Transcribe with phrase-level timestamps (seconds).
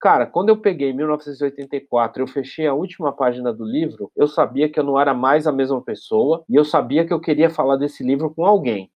[0.00, 4.80] Cara, quando eu peguei 1984, eu fechei a última página do livro, eu sabia que
[4.80, 8.02] eu não era mais a mesma pessoa e eu sabia que eu queria falar desse
[8.02, 8.90] livro com alguém.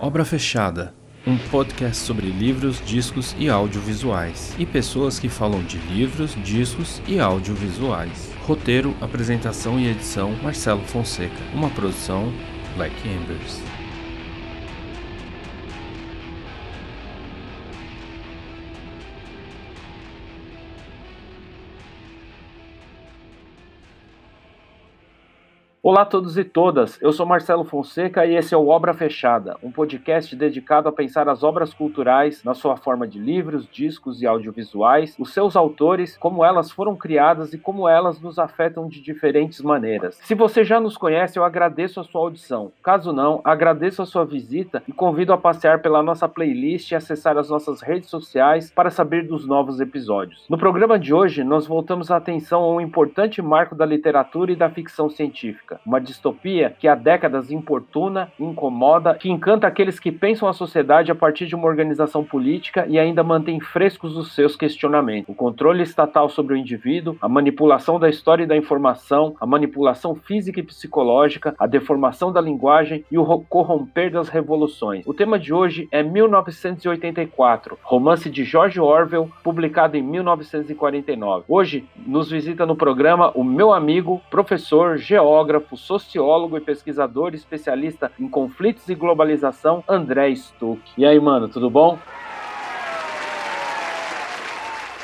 [0.00, 0.92] Obra Fechada
[1.26, 7.18] um podcast sobre livros, discos e audiovisuais, e pessoas que falam de livros, discos e
[7.18, 8.30] audiovisuais.
[8.46, 11.32] Roteiro, apresentação e edição Marcelo Fonseca.
[11.54, 12.30] Uma produção
[12.76, 13.73] Black Embers.
[25.86, 29.54] Olá a todos e todas, eu sou Marcelo Fonseca e esse é o Obra Fechada,
[29.62, 34.26] um podcast dedicado a pensar as obras culturais na sua forma de livros, discos e
[34.26, 39.60] audiovisuais, os seus autores, como elas foram criadas e como elas nos afetam de diferentes
[39.60, 40.18] maneiras.
[40.22, 42.72] Se você já nos conhece, eu agradeço a sua audição.
[42.82, 47.36] Caso não, agradeço a sua visita e convido a passear pela nossa playlist e acessar
[47.36, 50.46] as nossas redes sociais para saber dos novos episódios.
[50.48, 54.56] No programa de hoje, nós voltamos a atenção a um importante marco da literatura e
[54.56, 60.48] da ficção científica uma distopia que há décadas importuna, incomoda, que encanta aqueles que pensam
[60.48, 65.28] a sociedade a partir de uma organização política e ainda mantém frescos os seus questionamentos.
[65.28, 70.14] O controle estatal sobre o indivíduo, a manipulação da história e da informação, a manipulação
[70.14, 75.06] física e psicológica, a deformação da linguagem e o corromper das revoluções.
[75.06, 81.44] O tema de hoje é 1984, romance de George Orwell, publicado em 1949.
[81.48, 88.12] Hoje nos visita no programa o meu amigo, professor, geógrafo, filósofo, sociólogo e pesquisador especialista
[88.18, 90.80] em conflitos e globalização, André Stuck.
[90.96, 91.98] E aí, mano, tudo bom?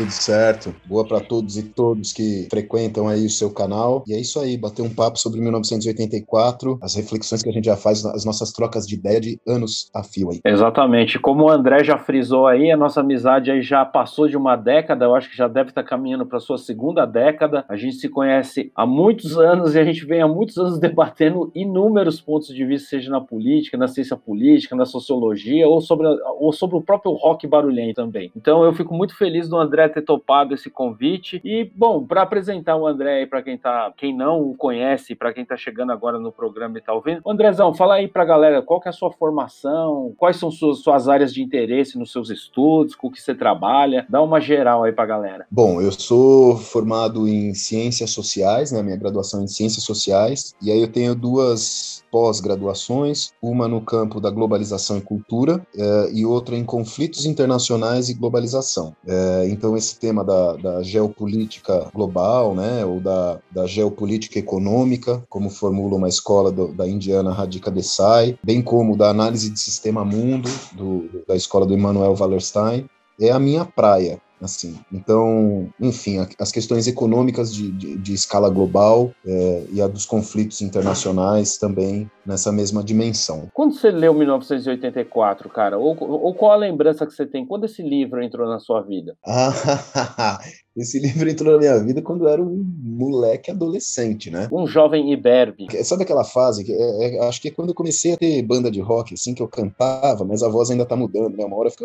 [0.01, 0.75] Tudo certo.
[0.87, 4.03] Boa para todos e todos que frequentam aí o seu canal.
[4.09, 7.77] E é isso aí, bater um papo sobre 1984, as reflexões que a gente já
[7.77, 10.41] faz, as nossas trocas de ideia de anos a fio aí.
[10.43, 11.19] Exatamente.
[11.19, 15.05] Como o André já frisou aí, a nossa amizade aí já passou de uma década,
[15.05, 17.67] eu acho que já deve estar caminhando para sua segunda década.
[17.69, 21.53] A gente se conhece há muitos anos e a gente vem há muitos anos debatendo
[21.55, 26.07] inúmeros pontos de vista, seja na política, na ciência política, na sociologia ou sobre,
[26.39, 28.33] ou sobre o próprio rock barulhento também.
[28.35, 31.41] Então eu fico muito feliz do André ter topado esse convite.
[31.45, 35.33] E, bom, para apresentar o André aí para quem tá, quem não o conhece, para
[35.33, 37.21] quem tá chegando agora no programa e tá ouvindo.
[37.27, 40.15] Andrezão, fala aí pra galera, qual que é a sua formação?
[40.17, 42.95] Quais são suas, suas áreas de interesse nos seus estudos?
[42.95, 44.07] Com o que você trabalha?
[44.09, 45.47] Dá uma geral aí pra galera.
[45.51, 48.83] Bom, eu sou formado em Ciências Sociais, né?
[48.83, 50.55] Minha graduação é em Ciências Sociais.
[50.63, 56.27] E aí eu tenho duas pós-graduações, uma no campo da globalização e cultura eh, e
[56.27, 58.95] outra em conflitos internacionais e globalização.
[59.07, 65.51] Eh, então, esse tema da, da, geopolítica global, né, ou da, da, geopolítica econômica, como
[65.51, 70.49] formula uma escola do, da Indiana Radhika Desai, bem como da análise de sistema mundo,
[70.73, 72.87] do, da escola do Emmanuel Wallerstein,
[73.21, 74.79] é a minha praia assim.
[74.93, 80.61] Então, enfim, as questões econômicas de, de, de escala global é, e a dos conflitos
[80.63, 83.49] internacionais também nessa mesma dimensão.
[83.53, 87.47] Quando você leu 1984, cara, ou, ou qual a lembrança que você tem?
[87.47, 89.17] Quando esse livro entrou na sua vida?
[89.27, 90.39] Ah,
[90.77, 94.49] esse livro entrou na minha vida quando eu era um moleque adolescente, né?
[94.53, 95.67] Um jovem iberbe.
[95.85, 98.71] Sabe aquela fase que é, é, acho que é quando eu comecei a ter banda
[98.71, 101.45] de rock, assim, que eu cantava, mas a voz ainda tá mudando, né?
[101.45, 101.85] Uma hora fica.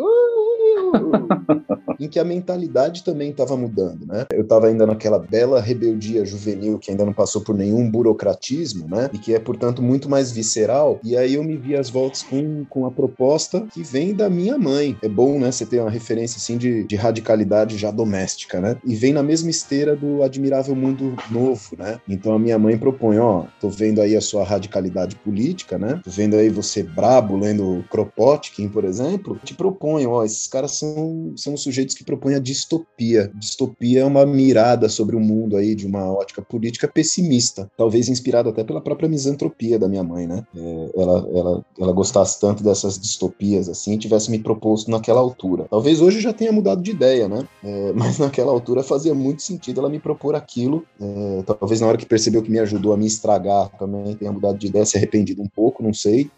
[1.98, 4.26] em que a mentalidade também estava mudando, né?
[4.32, 9.10] Eu estava ainda naquela bela rebeldia juvenil que ainda não passou por nenhum burocratismo, né?
[9.12, 11.00] E que é, portanto, muito mais visceral.
[11.02, 14.58] E aí eu me vi às voltas com, com a proposta que vem da minha
[14.58, 14.96] mãe.
[15.02, 15.50] É bom, né?
[15.50, 18.76] Você ter uma referência, assim, de, de radicalidade já doméstica, né?
[18.84, 21.98] E vem na mesma esteira do Admirável Mundo Novo, né?
[22.08, 26.00] Então a minha mãe propõe, ó, tô vendo aí a sua radicalidade política, né?
[26.04, 29.38] Tô vendo aí você brabo lendo Kropotkin, por exemplo.
[29.42, 33.30] Te proponho, ó, esses caras são, são sujeitos que propõem a distopia.
[33.34, 38.50] Distopia é uma mirada sobre o mundo aí de uma ótica política pessimista, talvez inspirada
[38.50, 40.44] até pela própria misantropia da minha mãe, né?
[40.56, 45.66] É, ela, ela, ela gostasse tanto dessas distopias assim, tivesse me proposto naquela altura.
[45.70, 47.46] Talvez hoje já tenha mudado de ideia, né?
[47.62, 50.84] É, mas naquela altura fazia muito sentido ela me propor aquilo.
[51.00, 54.58] É, talvez na hora que percebeu que me ajudou a me estragar também tenha mudado
[54.58, 56.30] de ideia, se arrependido um pouco, não sei.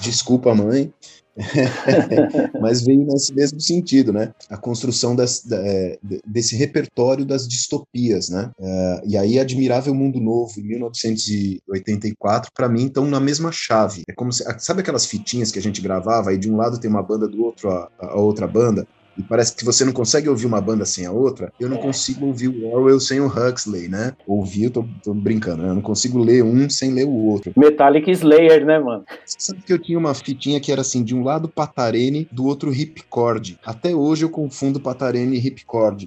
[0.00, 0.92] Desculpa, mãe.
[2.60, 4.32] mas veio nesse mesmo sentido, né?
[4.48, 8.50] A construção das, da, é, desse repertório das distopias, né?
[8.58, 14.02] Uh, e aí, Admirável Mundo Novo, em 1984, para mim, estão na mesma chave.
[14.08, 16.90] É como se, sabe aquelas fitinhas que a gente gravava, aí de um lado tem
[16.90, 18.86] uma banda, do outro a, a outra banda?
[19.18, 21.80] E parece que você não consegue ouvir uma banda sem a outra, eu não é.
[21.80, 24.12] consigo ouvir o Orwell sem o Huxley, né?
[24.26, 25.70] Ouvir, eu tô, tô brincando, né?
[25.70, 27.52] Eu não consigo ler um sem ler o outro.
[27.56, 29.04] Metallic Slayer, né, mano?
[29.24, 32.70] Sabe que eu tinha uma fitinha que era assim, de um lado Patarene, do outro
[32.70, 33.58] Ripcord.
[33.64, 36.06] Até hoje eu confundo Patarene e Ripcord.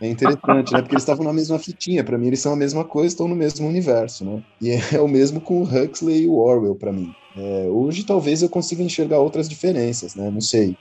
[0.00, 0.80] É interessante, né?
[0.80, 2.02] Porque eles estavam na mesma fitinha.
[2.02, 4.42] Para mim, eles são a mesma coisa, estão no mesmo universo, né?
[4.60, 7.14] E é, o mesmo com o Huxley e o Orwell, para mim.
[7.36, 10.30] É, hoje, talvez eu consiga enxergar outras diferenças, né?
[10.30, 10.76] Não sei.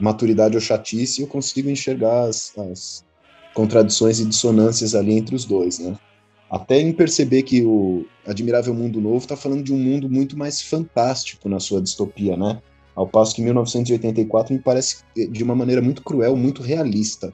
[0.00, 3.04] Maturidade ou chatice, eu consigo enxergar as, as
[3.54, 5.96] contradições e dissonâncias ali entre os dois, né?
[6.50, 10.60] Até em perceber que o Admirável Mundo Novo está falando de um mundo muito mais
[10.60, 12.60] fantástico na sua distopia, né?
[12.94, 17.32] Ao passo que 1984 me parece de uma maneira muito cruel, muito realista.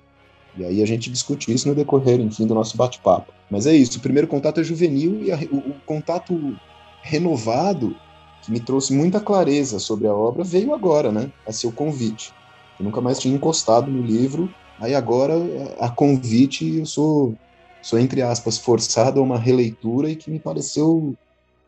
[0.56, 3.32] E aí a gente discute isso no decorrer, enfim, do nosso bate-papo.
[3.50, 6.56] Mas é isso, o primeiro contato é juvenil e a, o, o, contato
[7.02, 7.96] renovado,
[8.42, 11.32] que me trouxe muita clareza sobre a obra, veio agora, né?
[11.46, 12.32] A seu convite.
[12.78, 15.34] Eu nunca mais tinha encostado no livro, aí agora,
[15.78, 17.36] a convite, eu sou,
[17.82, 21.14] sou entre aspas, forçado a uma releitura e que me pareceu.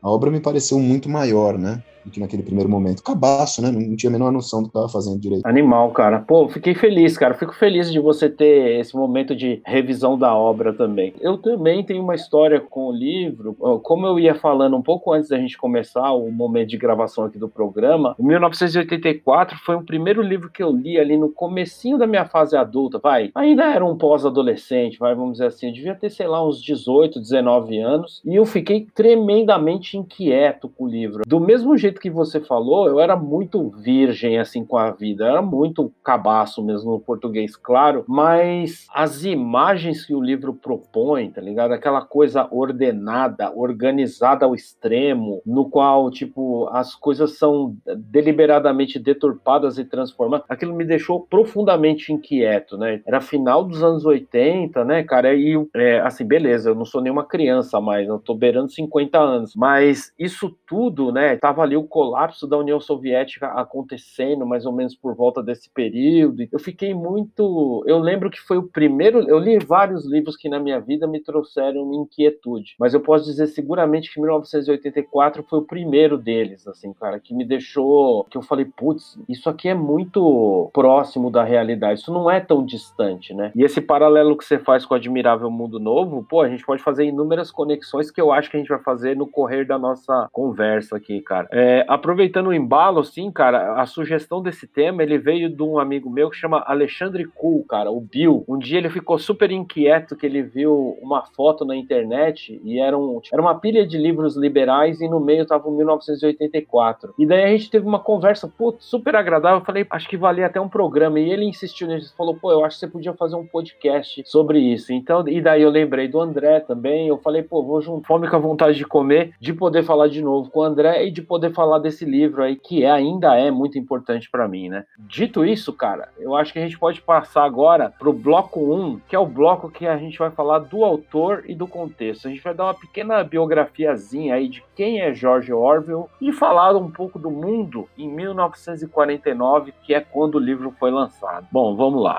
[0.02, 1.82] A obra me pareceu muito maior, né?
[2.04, 3.02] Do que naquele primeiro momento.
[3.02, 3.70] Cabaço, né?
[3.70, 5.46] Não tinha a menor noção do que estava fazendo direito.
[5.46, 6.20] Animal, cara.
[6.20, 7.34] Pô, fiquei feliz, cara.
[7.34, 11.14] Fico feliz de você ter esse momento de revisão da obra também.
[11.20, 13.54] Eu também tenho uma história com o livro.
[13.82, 17.38] Como eu ia falando um pouco antes da gente começar o momento de gravação aqui
[17.38, 22.06] do programa, o 1984 foi o primeiro livro que eu li ali no comecinho da
[22.06, 23.30] minha fase adulta, vai.
[23.34, 25.68] Ainda era um pós-adolescente, vai, vamos dizer assim.
[25.68, 28.20] Eu devia ter, sei lá, uns 18, 19 anos.
[28.24, 31.22] E eu fiquei tremendamente inquieto com o livro.
[31.26, 35.26] Do mesmo jeito jeito que você falou, eu era muito virgem assim com a vida,
[35.26, 41.40] era muito cabaço mesmo no português, claro, mas as imagens que o livro propõe, tá
[41.40, 41.72] ligado?
[41.72, 49.84] Aquela coisa ordenada, organizada ao extremo, no qual, tipo, as coisas são deliberadamente deturpadas e
[49.84, 53.02] transformadas, aquilo me deixou profundamente inquieto, né?
[53.06, 55.34] Era final dos anos 80, né, cara?
[55.34, 59.54] E, é, assim, beleza, eu não sou nenhuma criança mais, eu tô beirando 50 anos,
[59.56, 64.94] mas isso tudo, né, tava ali o colapso da União Soviética acontecendo, mais ou menos
[64.94, 66.46] por volta desse período.
[66.50, 67.82] Eu fiquei muito.
[67.86, 69.28] Eu lembro que foi o primeiro.
[69.28, 73.46] Eu li vários livros que na minha vida me trouxeram inquietude, mas eu posso dizer
[73.48, 78.24] seguramente que 1984 foi o primeiro deles, assim, cara, que me deixou.
[78.24, 82.64] que eu falei, putz, isso aqui é muito próximo da realidade, isso não é tão
[82.64, 83.52] distante, né?
[83.54, 86.82] E esse paralelo que você faz com o Admirável Mundo Novo, pô, a gente pode
[86.82, 90.28] fazer inúmeras conexões que eu acho que a gente vai fazer no correr da nossa
[90.32, 91.48] conversa aqui, cara.
[91.50, 95.78] É, é, aproveitando o embalo, assim, cara, a sugestão desse tema, ele veio de um
[95.78, 98.44] amigo meu que chama Alexandre Cool, cara, o Bill.
[98.48, 102.98] Um dia ele ficou super inquieto que ele viu uma foto na internet e era,
[102.98, 107.14] um, era uma pilha de livros liberais e no meio tava o 1984.
[107.18, 109.60] E daí a gente teve uma conversa, pô, super agradável.
[109.60, 111.20] Eu falei, acho que valia até um programa.
[111.20, 114.58] E ele insistiu nisso, falou, pô, eu acho que você podia fazer um podcast sobre
[114.58, 114.92] isso.
[114.92, 117.08] Então, e daí eu lembrei do André também.
[117.08, 120.20] Eu falei, pô, vou juntar fome com a vontade de comer, de poder falar de
[120.20, 123.50] novo com o André e de poder falar desse livro aí, que é, ainda é
[123.50, 124.86] muito importante para mim, né?
[124.98, 129.14] Dito isso, cara, eu acho que a gente pode passar agora pro bloco 1, que
[129.14, 132.26] é o bloco que a gente vai falar do autor e do contexto.
[132.26, 136.74] A gente vai dar uma pequena biografiazinha aí de quem é George Orwell e falar
[136.74, 141.46] um pouco do mundo em 1949, que é quando o livro foi lançado.
[141.52, 142.18] Bom, vamos lá.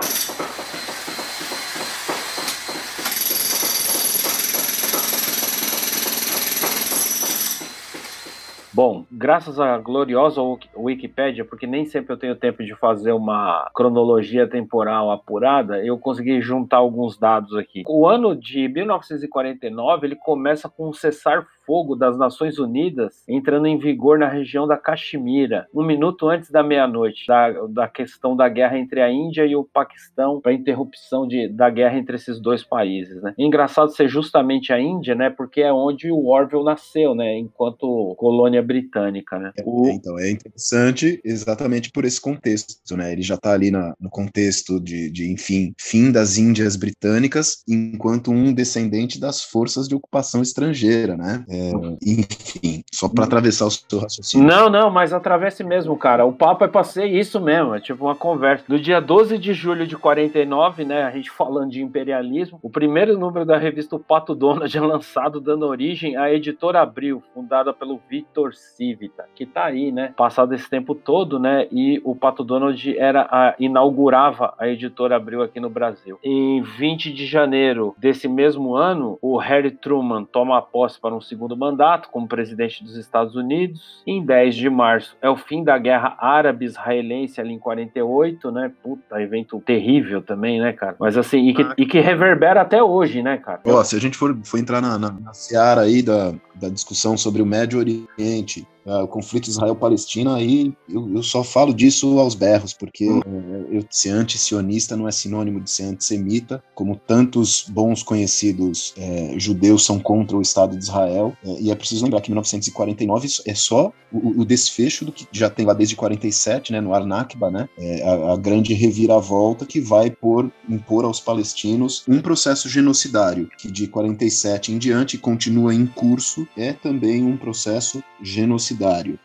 [8.73, 10.41] Bom, graças à gloriosa
[10.77, 16.41] Wikipédia, porque nem sempre eu tenho tempo de fazer uma cronologia temporal apurada, eu consegui
[16.41, 17.83] juntar alguns dados aqui.
[17.85, 23.77] O ano de 1949 ele começa com um cessar fogo das Nações Unidas entrando em
[23.77, 28.77] vigor na região da Caxemira, um minuto antes da meia-noite, da, da questão da guerra
[28.77, 33.21] entre a Índia e o Paquistão, para interrupção de, da guerra entre esses dois países.
[33.21, 33.33] Né?
[33.39, 38.15] É engraçado ser justamente a Índia, né, porque é onde o Orwell nasceu, né, enquanto
[38.17, 39.39] colônia britânica.
[39.39, 39.53] Né?
[39.57, 39.87] É, o...
[39.87, 42.97] Então, é interessante exatamente por esse contexto.
[42.97, 43.13] Né?
[43.13, 48.29] Ele já está ali na, no contexto de, de, enfim, fim das Índias britânicas, enquanto
[48.29, 51.45] um descendente das forças de ocupação estrangeira, né?
[51.47, 51.60] É,
[52.05, 54.47] enfim, só para atravessar o seu raciocínio.
[54.47, 56.25] Não, não, mas atravesse mesmo, cara.
[56.25, 58.65] O papo é pra ser isso mesmo, é tipo uma conversa.
[58.67, 63.17] Do dia 12 de julho de 49, né, a gente falando de imperialismo, o primeiro
[63.17, 67.99] número da revista O Pato Donald é lançado, dando origem à Editora Abril, fundada pelo
[68.09, 72.97] Victor Civita, que tá aí, né, passado esse tempo todo, né, e o Pato Donald
[72.97, 76.19] era a, inaugurava a Editora Abril aqui no Brasil.
[76.23, 81.40] Em 20 de janeiro desse mesmo ano, o Harry Truman toma posse para um segundo
[81.41, 84.03] segundo mandato como presidente dos Estados Unidos.
[84.05, 88.71] Em 10 de março é o fim da guerra árabe-israelense ali em 48, né?
[88.83, 90.95] Puta, evento terrível também, né, cara?
[90.99, 93.61] Mas assim, e que, ah, e que reverbera até hoje, né, cara?
[93.65, 97.17] Ó, se a gente for, for entrar na, na, na seara aí da, da discussão
[97.17, 102.73] sobre o Médio Oriente, o conflito Israel-Palestina, aí eu, eu, só falo disso aos berros,
[102.73, 103.23] porque uh,
[103.69, 109.85] eu, ser anti-sionista não é sinônimo de ser antissemita, como tantos bons conhecidos uh, judeus
[109.85, 113.91] são contra o Estado de Israel, uh, e é preciso lembrar que 1949 é só
[114.11, 118.03] o, o, desfecho do que já tem lá desde 47, né, no Arnakba, né, é
[118.03, 123.87] a, a, grande reviravolta que vai por, impor aos palestinos um processo genocidário, que de
[123.87, 128.70] 47 em diante continua em curso, é também um processo genocidário.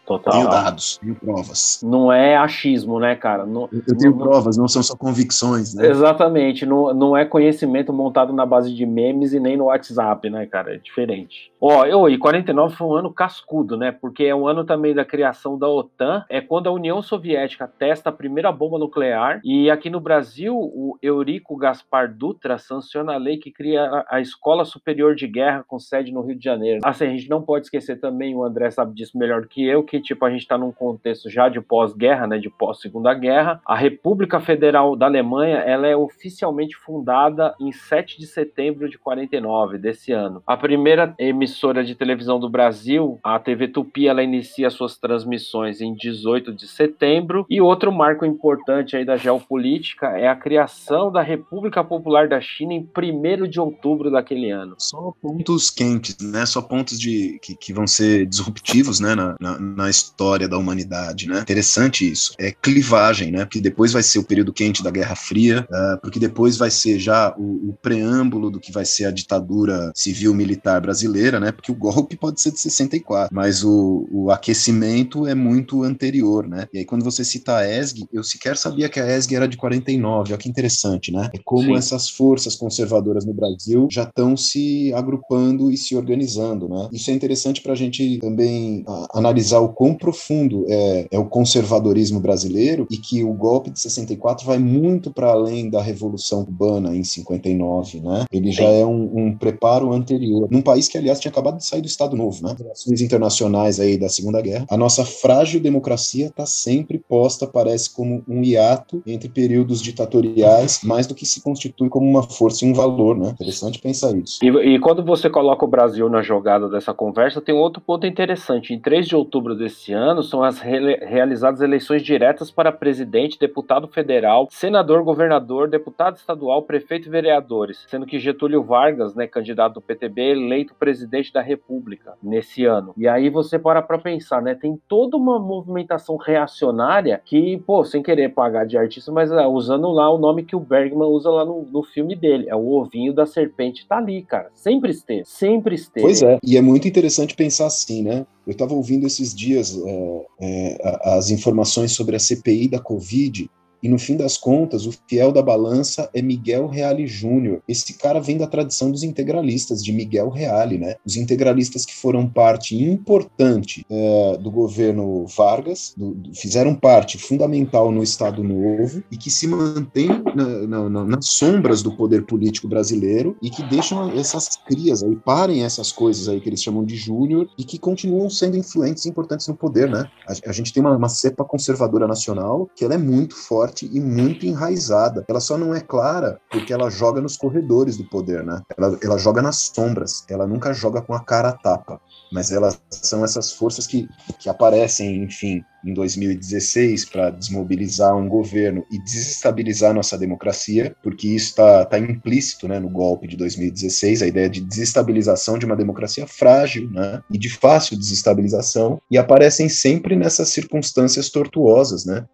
[0.07, 0.33] Total.
[0.33, 1.81] Tenho dados, tenho provas.
[1.83, 3.45] Não é achismo, né, cara?
[3.45, 5.89] Não, Eu tenho não, provas, não são só convicções, né?
[5.89, 10.47] Exatamente, não, não é conhecimento montado na base de memes e nem no WhatsApp, né,
[10.47, 10.75] cara?
[10.75, 11.51] É diferente.
[11.61, 13.91] Ó, oh, e 49 foi um ano cascudo, né?
[13.91, 18.11] Porque é um ano também da criação da OTAN, é quando a União Soviética testa
[18.11, 23.39] a primeira bomba nuclear e aqui no Brasil o Eurico Gaspar Dutra sanciona a lei
[23.39, 26.81] que cria a Escola Superior de Guerra com sede no Rio de Janeiro.
[26.85, 29.83] Assim, a gente não pode esquecer também, o André sabe disso melhor do que eu,
[29.83, 33.61] que tipo a gente está num contexto já de pós-guerra, né, de pós-segunda guerra.
[33.67, 39.79] A República Federal da Alemanha, ela é oficialmente fundada em 7 de setembro de 49
[39.79, 40.43] desse ano.
[40.47, 45.95] A primeira emissora de televisão do Brasil, a TV Tupi, ela inicia suas transmissões em
[45.95, 47.47] 18 de setembro.
[47.49, 52.73] E outro marco importante aí da geopolítica é a criação da República Popular da China
[52.73, 54.75] em 1 de outubro daquele ano.
[54.79, 56.47] Só pontos quentes, né?
[56.47, 61.29] Só pontos de que, que vão ser disruptivos, né, na, na, na, história da humanidade,
[61.29, 61.41] né?
[61.41, 62.35] Interessante isso.
[62.39, 63.45] É clivagem, né?
[63.45, 66.99] Porque depois vai ser o período quente da Guerra Fria, uh, porque depois vai ser
[66.99, 71.53] já o, o preâmbulo do que vai ser a ditadura civil-militar brasileira, né?
[71.53, 76.67] Porque o golpe pode ser de 64, mas o, o aquecimento é muito anterior, né?
[76.73, 79.57] E aí quando você cita a ESG, eu sequer sabia que a ESG era de
[79.57, 81.31] 49, olha que interessante, né?
[81.35, 81.77] É como Sim.
[81.77, 86.89] essas forças conservadoras no Brasil já estão se agrupando e se organizando, né?
[86.93, 88.85] Isso é interessante para a gente também
[89.17, 94.45] analisar o quão profundo é, é, o conservadorismo brasileiro e que o golpe de 64
[94.47, 98.25] vai muito para além da Revolução Cubana em 59, né?
[98.31, 100.49] Ele já é um, um, preparo anterior.
[100.51, 102.55] Num país que, aliás, tinha acabado de sair do Estado Novo, né?
[102.59, 104.67] Relações internacionais aí da Segunda Guerra.
[104.69, 111.07] A nossa frágil democracia está sempre posta, parece, como um hiato entre períodos ditatoriais, mais
[111.07, 113.31] do que se constitui como uma força e um valor, né?
[113.31, 114.39] Interessante pensar isso.
[114.43, 118.75] E, e quando você coloca o Brasil na jogada dessa conversa, tem outro ponto interessante.
[118.75, 123.89] Em 3 de outubro desse ano, são as re realizadas eleições diretas para presidente, deputado
[123.89, 129.81] federal, senador, governador, deputado estadual, prefeito e vereadores, sendo que Getúlio Vargas, né, candidato do
[129.81, 132.93] PTB, eleito presidente da República nesse ano.
[132.97, 138.03] E aí você para para pensar, né, tem toda uma movimentação reacionária que, pô, sem
[138.03, 141.45] querer pagar de artista, mas é, usando lá o nome que o Bergman usa lá
[141.45, 145.75] no, no filme dele, é o ovinho da serpente, tá ali, cara, sempre esteve, sempre
[145.75, 146.07] esteve.
[146.07, 148.27] Pois é, e é muito interessante pensar assim, né?
[148.47, 153.51] Eu estava ouvindo esses dias é, é, as informações sobre a CPI da Covid
[153.83, 157.61] e no fim das contas, o fiel da balança é Miguel Reale Júnior.
[157.69, 160.97] Esse cara vem da tradição dos integralistas, de Miguel Reale, né?
[161.05, 167.93] Os integralistas que foram parte importante é, do governo Vargas, do, do, fizeram parte fundamental
[167.93, 172.69] no Estado Novo e que se mantém na, na, na, nas sombras do poder político
[172.69, 176.97] brasileiro e que deixam essas crias aí, parem essas coisas aí que eles chamam de
[176.97, 180.09] Júnior e que continuam sendo influentes e importantes no poder, né?
[180.27, 183.91] A, a gente tem uma, uma cepa conservadora nacional que ela é muito forte forte
[183.93, 185.25] e muito enraizada.
[185.29, 188.63] Ela só não é clara porque ela joga nos corredores do poder, né?
[188.77, 192.01] Ela, ela joga nas sombras, ela nunca joga com a cara a tapa.
[192.33, 194.09] Mas elas são essas forças que,
[194.39, 201.51] que aparecem, enfim, em 2016 para desmobilizar um governo e desestabilizar nossa democracia, porque isso
[201.51, 206.27] está tá implícito né, no golpe de 2016, a ideia de desestabilização de uma democracia
[206.27, 212.25] frágil né, e de fácil desestabilização, e aparecem sempre nessas circunstâncias tortuosas, né?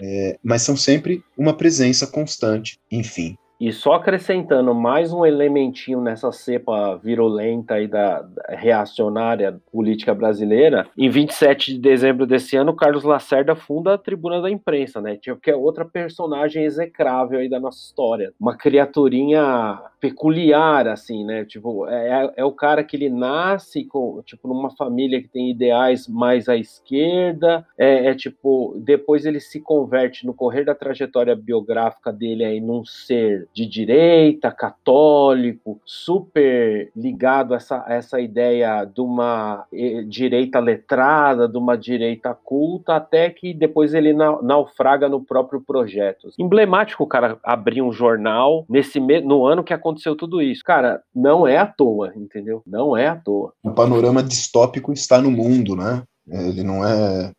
[0.00, 3.36] É, mas são sempre uma presença constante, enfim.
[3.60, 11.10] E só acrescentando mais um elementinho nessa cepa virulenta da, da, reacionária política brasileira, em
[11.10, 15.18] 27 de dezembro desse ano, Carlos Lacerda funda a Tribuna da Imprensa, né?
[15.20, 18.32] Que é outra personagem execrável aí da nossa história.
[18.40, 21.44] Uma criaturinha peculiar, assim, né?
[21.44, 25.50] Tipo, é, é, é o cara que ele nasce com, tipo, numa família que tem
[25.50, 31.36] ideais mais à esquerda, é, é, tipo, depois ele se converte no correr da trajetória
[31.36, 38.84] biográfica dele aí num ser de direita, católico, super ligado a essa, a essa ideia
[38.84, 39.66] de uma
[40.08, 46.30] direita letrada, de uma direita culta, até que depois ele naufraga no próprio projeto.
[46.38, 50.62] Emblemático o cara abrir um jornal nesse no ano que aconteceu tudo isso.
[50.64, 52.62] Cara, não é à toa, entendeu?
[52.66, 53.52] Não é à toa.
[53.62, 56.02] O panorama distópico está no mundo, né?
[56.28, 57.32] Ele não é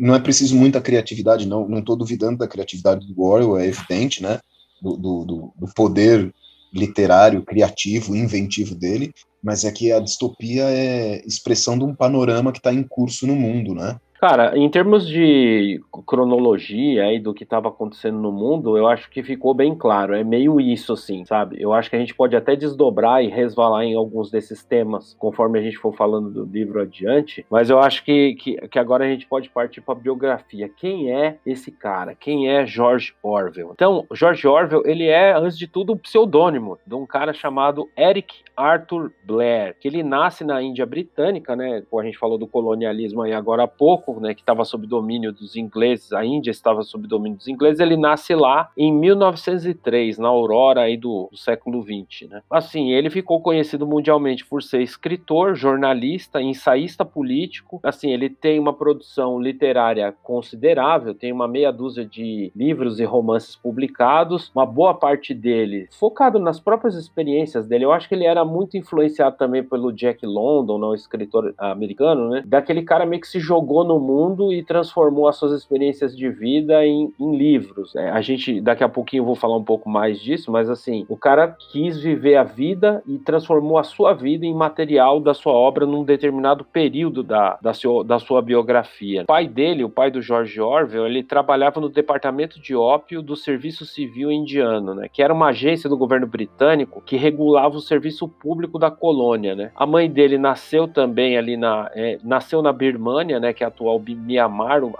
[0.00, 1.68] não é preciso muita criatividade, não.
[1.68, 4.40] Não estou duvidando da criatividade do Orwell, é evidente, né?
[4.82, 6.32] Do, do, do, poder
[6.72, 9.12] literário, criativo, inventivo dele,
[9.42, 13.34] mas é que a distopia é expressão de um panorama que está em curso no
[13.34, 13.98] mundo, né?
[14.20, 19.22] Cara, em termos de cronologia aí do que estava acontecendo no mundo, eu acho que
[19.22, 20.12] ficou bem claro.
[20.12, 21.56] É meio isso, assim, sabe?
[21.60, 25.60] Eu acho que a gente pode até desdobrar e resvalar em alguns desses temas conforme
[25.60, 29.08] a gente for falando do livro adiante, mas eu acho que, que, que agora a
[29.08, 30.68] gente pode partir para a biografia.
[30.68, 32.16] Quem é esse cara?
[32.16, 33.70] Quem é George Orwell?
[33.72, 38.42] Então, George Orwell, ele é, antes de tudo, um pseudônimo de um cara chamado Eric
[38.58, 41.82] Arthur Blair, que ele nasce na Índia Britânica, né?
[41.88, 45.32] Como a gente falou do colonialismo aí agora há pouco né, que estava sob domínio
[45.32, 50.28] dos ingleses, a Índia estava sob domínio dos ingleses, ele nasce lá em 1903, na
[50.28, 52.28] aurora aí do, do século XX.
[52.28, 52.42] Né?
[52.50, 57.80] Assim, ele ficou conhecido mundialmente por ser escritor, jornalista, ensaísta político.
[57.82, 63.54] Assim, ele tem uma produção literária considerável, tem uma meia dúzia de livros e romances
[63.54, 67.84] publicados, uma boa parte dele focado nas próprias experiências dele.
[67.84, 72.42] Eu acho que ele era muito influenciado também pelo Jack London, não, escritor americano, né?
[72.46, 76.84] Daquele cara meio que se jogou no mundo e transformou as suas experiências de vida
[76.84, 77.94] em, em livros.
[77.94, 81.04] É, a gente, daqui a pouquinho, eu vou falar um pouco mais disso, mas assim,
[81.08, 85.52] o cara quis viver a vida e transformou a sua vida em material da sua
[85.52, 89.22] obra num determinado período da, da, seu, da sua biografia.
[89.22, 93.36] O pai dele, o pai do George Orwell, ele trabalhava no departamento de ópio do
[93.36, 98.28] Serviço Civil Indiano, né, que era uma agência do governo britânico que regulava o serviço
[98.40, 99.54] público da colônia.
[99.54, 99.70] Né.
[99.74, 103.68] A mãe dele nasceu também ali na, é, nasceu na Birmânia, né, que é a
[103.68, 104.94] atual Myanmar, o,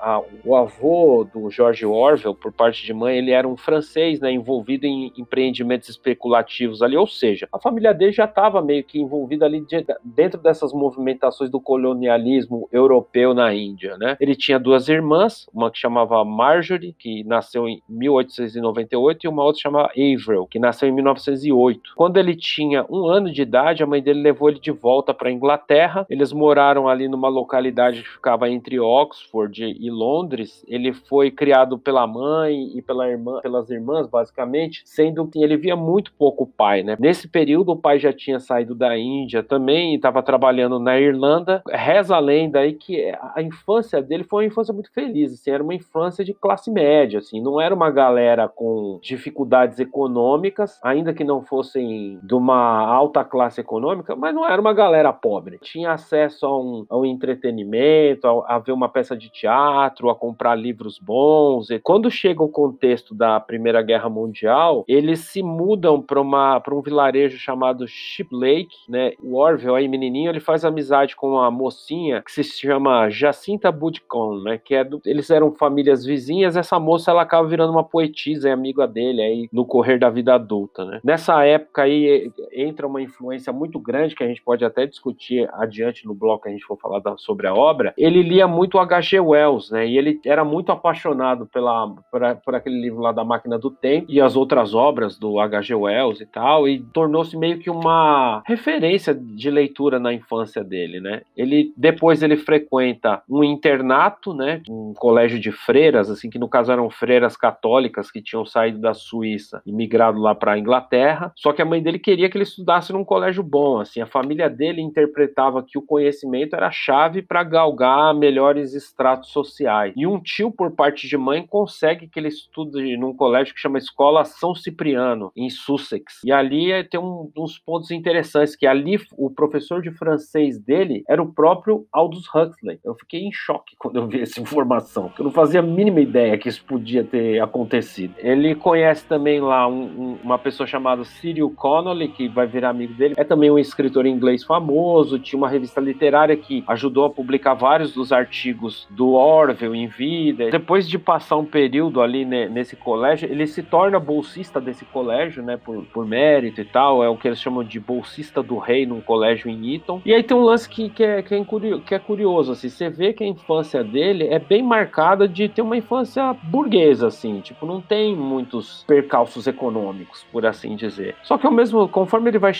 [0.45, 4.87] o avô do George Orwell, por parte de mãe, ele era um francês, né, envolvido
[4.87, 9.61] em empreendimentos especulativos ali, ou seja, a família dele já estava meio que envolvida ali
[9.61, 14.16] de, dentro dessas movimentações do colonialismo europeu na Índia, né?
[14.21, 19.61] Ele tinha duas irmãs, uma que chamava Marjorie, que nasceu em 1898, e uma outra
[19.61, 21.93] chamada Avril, que nasceu em 1908.
[21.97, 25.28] Quando ele tinha um ano de idade, a mãe dele levou ele de volta para
[25.28, 26.06] a Inglaterra.
[26.08, 32.06] Eles moraram ali numa localidade que ficava entre Oxford e Londres, ele foi criado pela
[32.06, 36.82] mãe e pela irmã, pelas irmãs, basicamente, sendo que ele via muito pouco o pai,
[36.82, 36.97] né?
[36.99, 41.62] Nesse período, o pai já tinha saído da Índia também, estava trabalhando na Irlanda.
[41.69, 45.62] Reza a lenda aí que a infância dele foi uma infância muito feliz, assim, era
[45.62, 51.25] uma infância de classe média, assim, não era uma galera com dificuldades econômicas, ainda que
[51.25, 55.59] não fossem de uma alta classe econômica, mas não era uma galera pobre.
[55.63, 60.15] Tinha acesso a um, a um entretenimento, a, a ver uma peça de teatro, a
[60.15, 61.71] comprar livros bons.
[61.71, 67.39] E quando chega o contexto da Primeira Guerra Mundial, eles se mudam para um vilarejo
[67.39, 69.13] chamado Ship Lake, né?
[69.23, 74.43] O Orville, aí menininho, ele faz amizade com uma mocinha que se chama Jacinta Budcon,
[74.43, 74.59] né?
[74.59, 76.57] Que é do, eles eram famílias vizinhas.
[76.57, 80.35] Essa moça ela acaba virando uma poetisa, é amiga dele aí no correr da vida
[80.35, 81.00] adulta, né?
[81.02, 86.06] Nessa época aí entra uma influência muito grande que a gente pode até discutir adiante
[86.06, 87.95] no bloco que a gente for falar da, sobre a obra.
[87.97, 89.21] Ele lia muito H.G.
[89.21, 89.87] Wells, né?
[89.87, 94.06] E ele era muito apaixonado pela, por, por, aquele livro lá da Máquina do Tempo
[94.08, 95.75] e as outras obras do H.G.
[95.75, 101.23] Wells e tal, e tornou-se meio que uma referência de leitura na infância dele, né?
[101.37, 104.63] Ele depois ele frequenta um internato, né?
[104.69, 108.95] Um colégio de freiras, assim que no caso eram freiras católicas que tinham saído da
[108.95, 111.32] Suíça e migrado lá para a Inglaterra.
[111.37, 114.01] Só que a mãe dele queria que ele estudasse num colégio bom, assim.
[114.01, 119.31] A família dele interpretava que o conhecimento era a chave para galgar melhor melhores estratos
[119.31, 119.93] sociais.
[119.97, 123.79] E um tio, por parte de mãe, consegue que ele estude num colégio que chama
[123.79, 126.21] Escola São Cipriano, em Sussex.
[126.25, 131.03] E ali é, tem um, uns pontos interessantes, que ali o professor de francês dele
[131.09, 132.79] era o próprio Aldous Huxley.
[132.85, 136.39] Eu fiquei em choque quando eu vi essa informação, eu não fazia a mínima ideia
[136.39, 138.15] que isso podia ter acontecido.
[138.19, 142.95] Ele conhece também lá um, um, uma pessoa chamada Cyril Connolly, que vai virar amigo
[142.95, 147.54] dele, é também um escritor inglês famoso, tinha uma revista literária que ajudou a publicar
[147.54, 150.50] vários dos artigos do Orwell em vida.
[150.50, 155.43] Depois de passar um período ali né, nesse colégio, ele se torna bolsista desse colégio,
[155.43, 158.86] né, por, por mérito e tal, é o que eles chamam de bolsista do rei
[158.86, 160.00] num colégio em Eton.
[160.04, 162.69] E aí tem um lance que, que, é, que, é, curioso, que é curioso, assim,
[162.69, 167.41] você vê que a infância dele é bem marcada de ter uma infância burguesa, assim,
[167.41, 171.17] tipo, não tem muitos percalços econômicos, por assim dizer.
[171.23, 172.52] Só que ao mesmo, conforme ele vai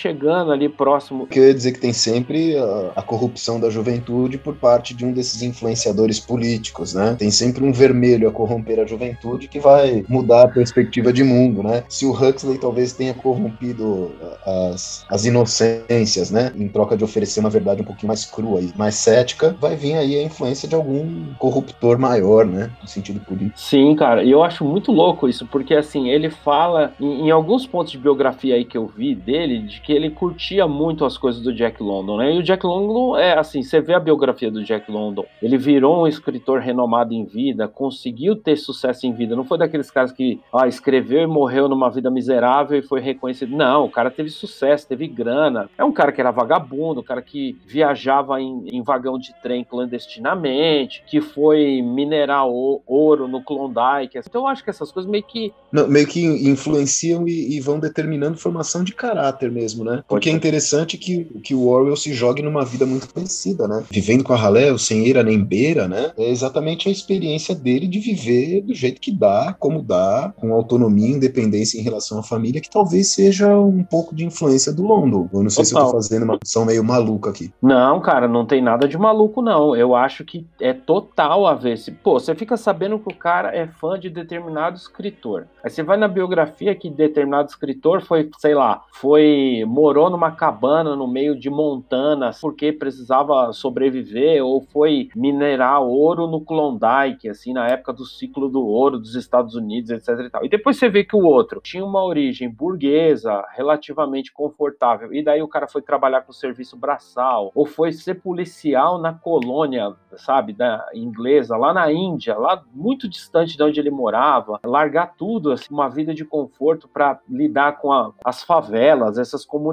[0.53, 1.27] ali próximo.
[1.27, 5.05] Que eu ia dizer que tem sempre a, a corrupção da juventude por parte de
[5.05, 7.17] um desses influenciadores políticos, né?
[7.19, 11.63] Tem sempre um vermelho a corromper a juventude que vai mudar a perspectiva de mundo,
[11.63, 11.85] né?
[11.89, 14.13] Se o Huxley talvez tenha corrompido
[14.45, 16.53] as, as inocências, né?
[16.57, 19.95] Em troca de oferecer uma verdade um pouquinho mais crua e mais cética, vai vir
[19.95, 22.71] aí a influência de algum corruptor maior, né?
[22.81, 23.59] No sentido político.
[23.59, 27.67] Sim, cara, e eu acho muito louco isso, porque assim, ele fala em, em, alguns
[27.67, 31.43] pontos de biografia aí que eu vi dele, de que ele curtia muito as coisas
[31.43, 32.35] do Jack London, né?
[32.35, 36.03] E o Jack London é assim, você vê a biografia do Jack London, ele virou
[36.03, 40.41] um escritor renomado em vida, conseguiu ter sucesso em vida, não foi daqueles caras que
[40.53, 43.57] ah, escreveu e morreu numa vida miserável e foi reconhecido.
[43.57, 45.69] Não, o cara teve sucesso, teve grana.
[45.77, 49.65] É um cara que era vagabundo, um cara que viajava em, em vagão de trem
[49.65, 54.19] clandestinamente, que foi minerar ouro no Klondike.
[54.19, 55.53] Então eu acho que essas coisas meio que.
[55.73, 59.88] Não, meio que influenciam e, e, vão determinando formação de caráter mesmo, né?
[60.07, 63.85] Porque é interessante que, que o Orwell se jogue numa vida muito conhecida, né?
[63.91, 66.13] Vivendo com a ralé, sem eira nem beira, né?
[66.17, 71.09] É exatamente a experiência dele de viver do jeito que dá, como dá, com autonomia
[71.09, 75.29] e independência em relação à família, que talvez seja um pouco de influência do London.
[75.33, 75.65] Eu não sei Total.
[75.65, 77.53] se eu tô fazendo uma opção meio maluca aqui.
[77.63, 79.75] Não, cara, não tem nada de maluco, não.
[79.75, 81.91] Eu acho que é total a ver se.
[81.91, 85.47] Pô, você fica sabendo que o cara é fã de determinado escritor.
[85.63, 89.65] Aí você vai na biografia que determinado escritor foi, sei lá, foi.
[89.79, 96.41] Morou numa cabana no meio de montanas porque precisava sobreviver, ou foi minerar ouro no
[96.41, 100.45] Klondike, assim, na época do ciclo do ouro dos Estados Unidos, etc e tal.
[100.45, 105.41] E depois você vê que o outro tinha uma origem burguesa, relativamente confortável, e daí
[105.43, 110.85] o cara foi trabalhar com serviço braçal, ou foi ser policial na colônia, sabe, da
[110.93, 115.89] inglesa, lá na Índia, lá muito distante de onde ele morava, largar tudo, assim, uma
[115.89, 119.68] vida de conforto para lidar com a, as favelas, essas comunidades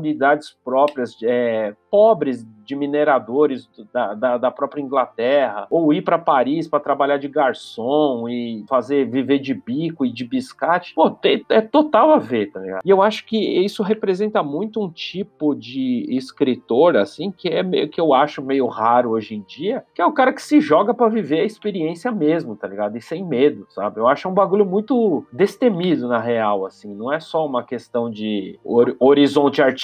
[0.64, 6.80] próprias, é, pobres de mineradores da, da, da própria Inglaterra, ou ir para Paris para
[6.80, 12.12] trabalhar de garçom e fazer viver de bico e de biscate, pô, tem, é total
[12.12, 12.82] a ver, tá ligado?
[12.84, 17.88] E eu acho que isso representa muito um tipo de escritor, assim, que é meio
[17.88, 20.94] que eu acho meio raro hoje em dia, que é o cara que se joga
[20.94, 22.98] para viver a experiência mesmo, tá ligado?
[22.98, 24.00] E sem medo, sabe?
[24.00, 28.60] Eu acho um bagulho muito destemido, na real, assim, não é só uma questão de
[29.00, 29.75] horizonte artístico,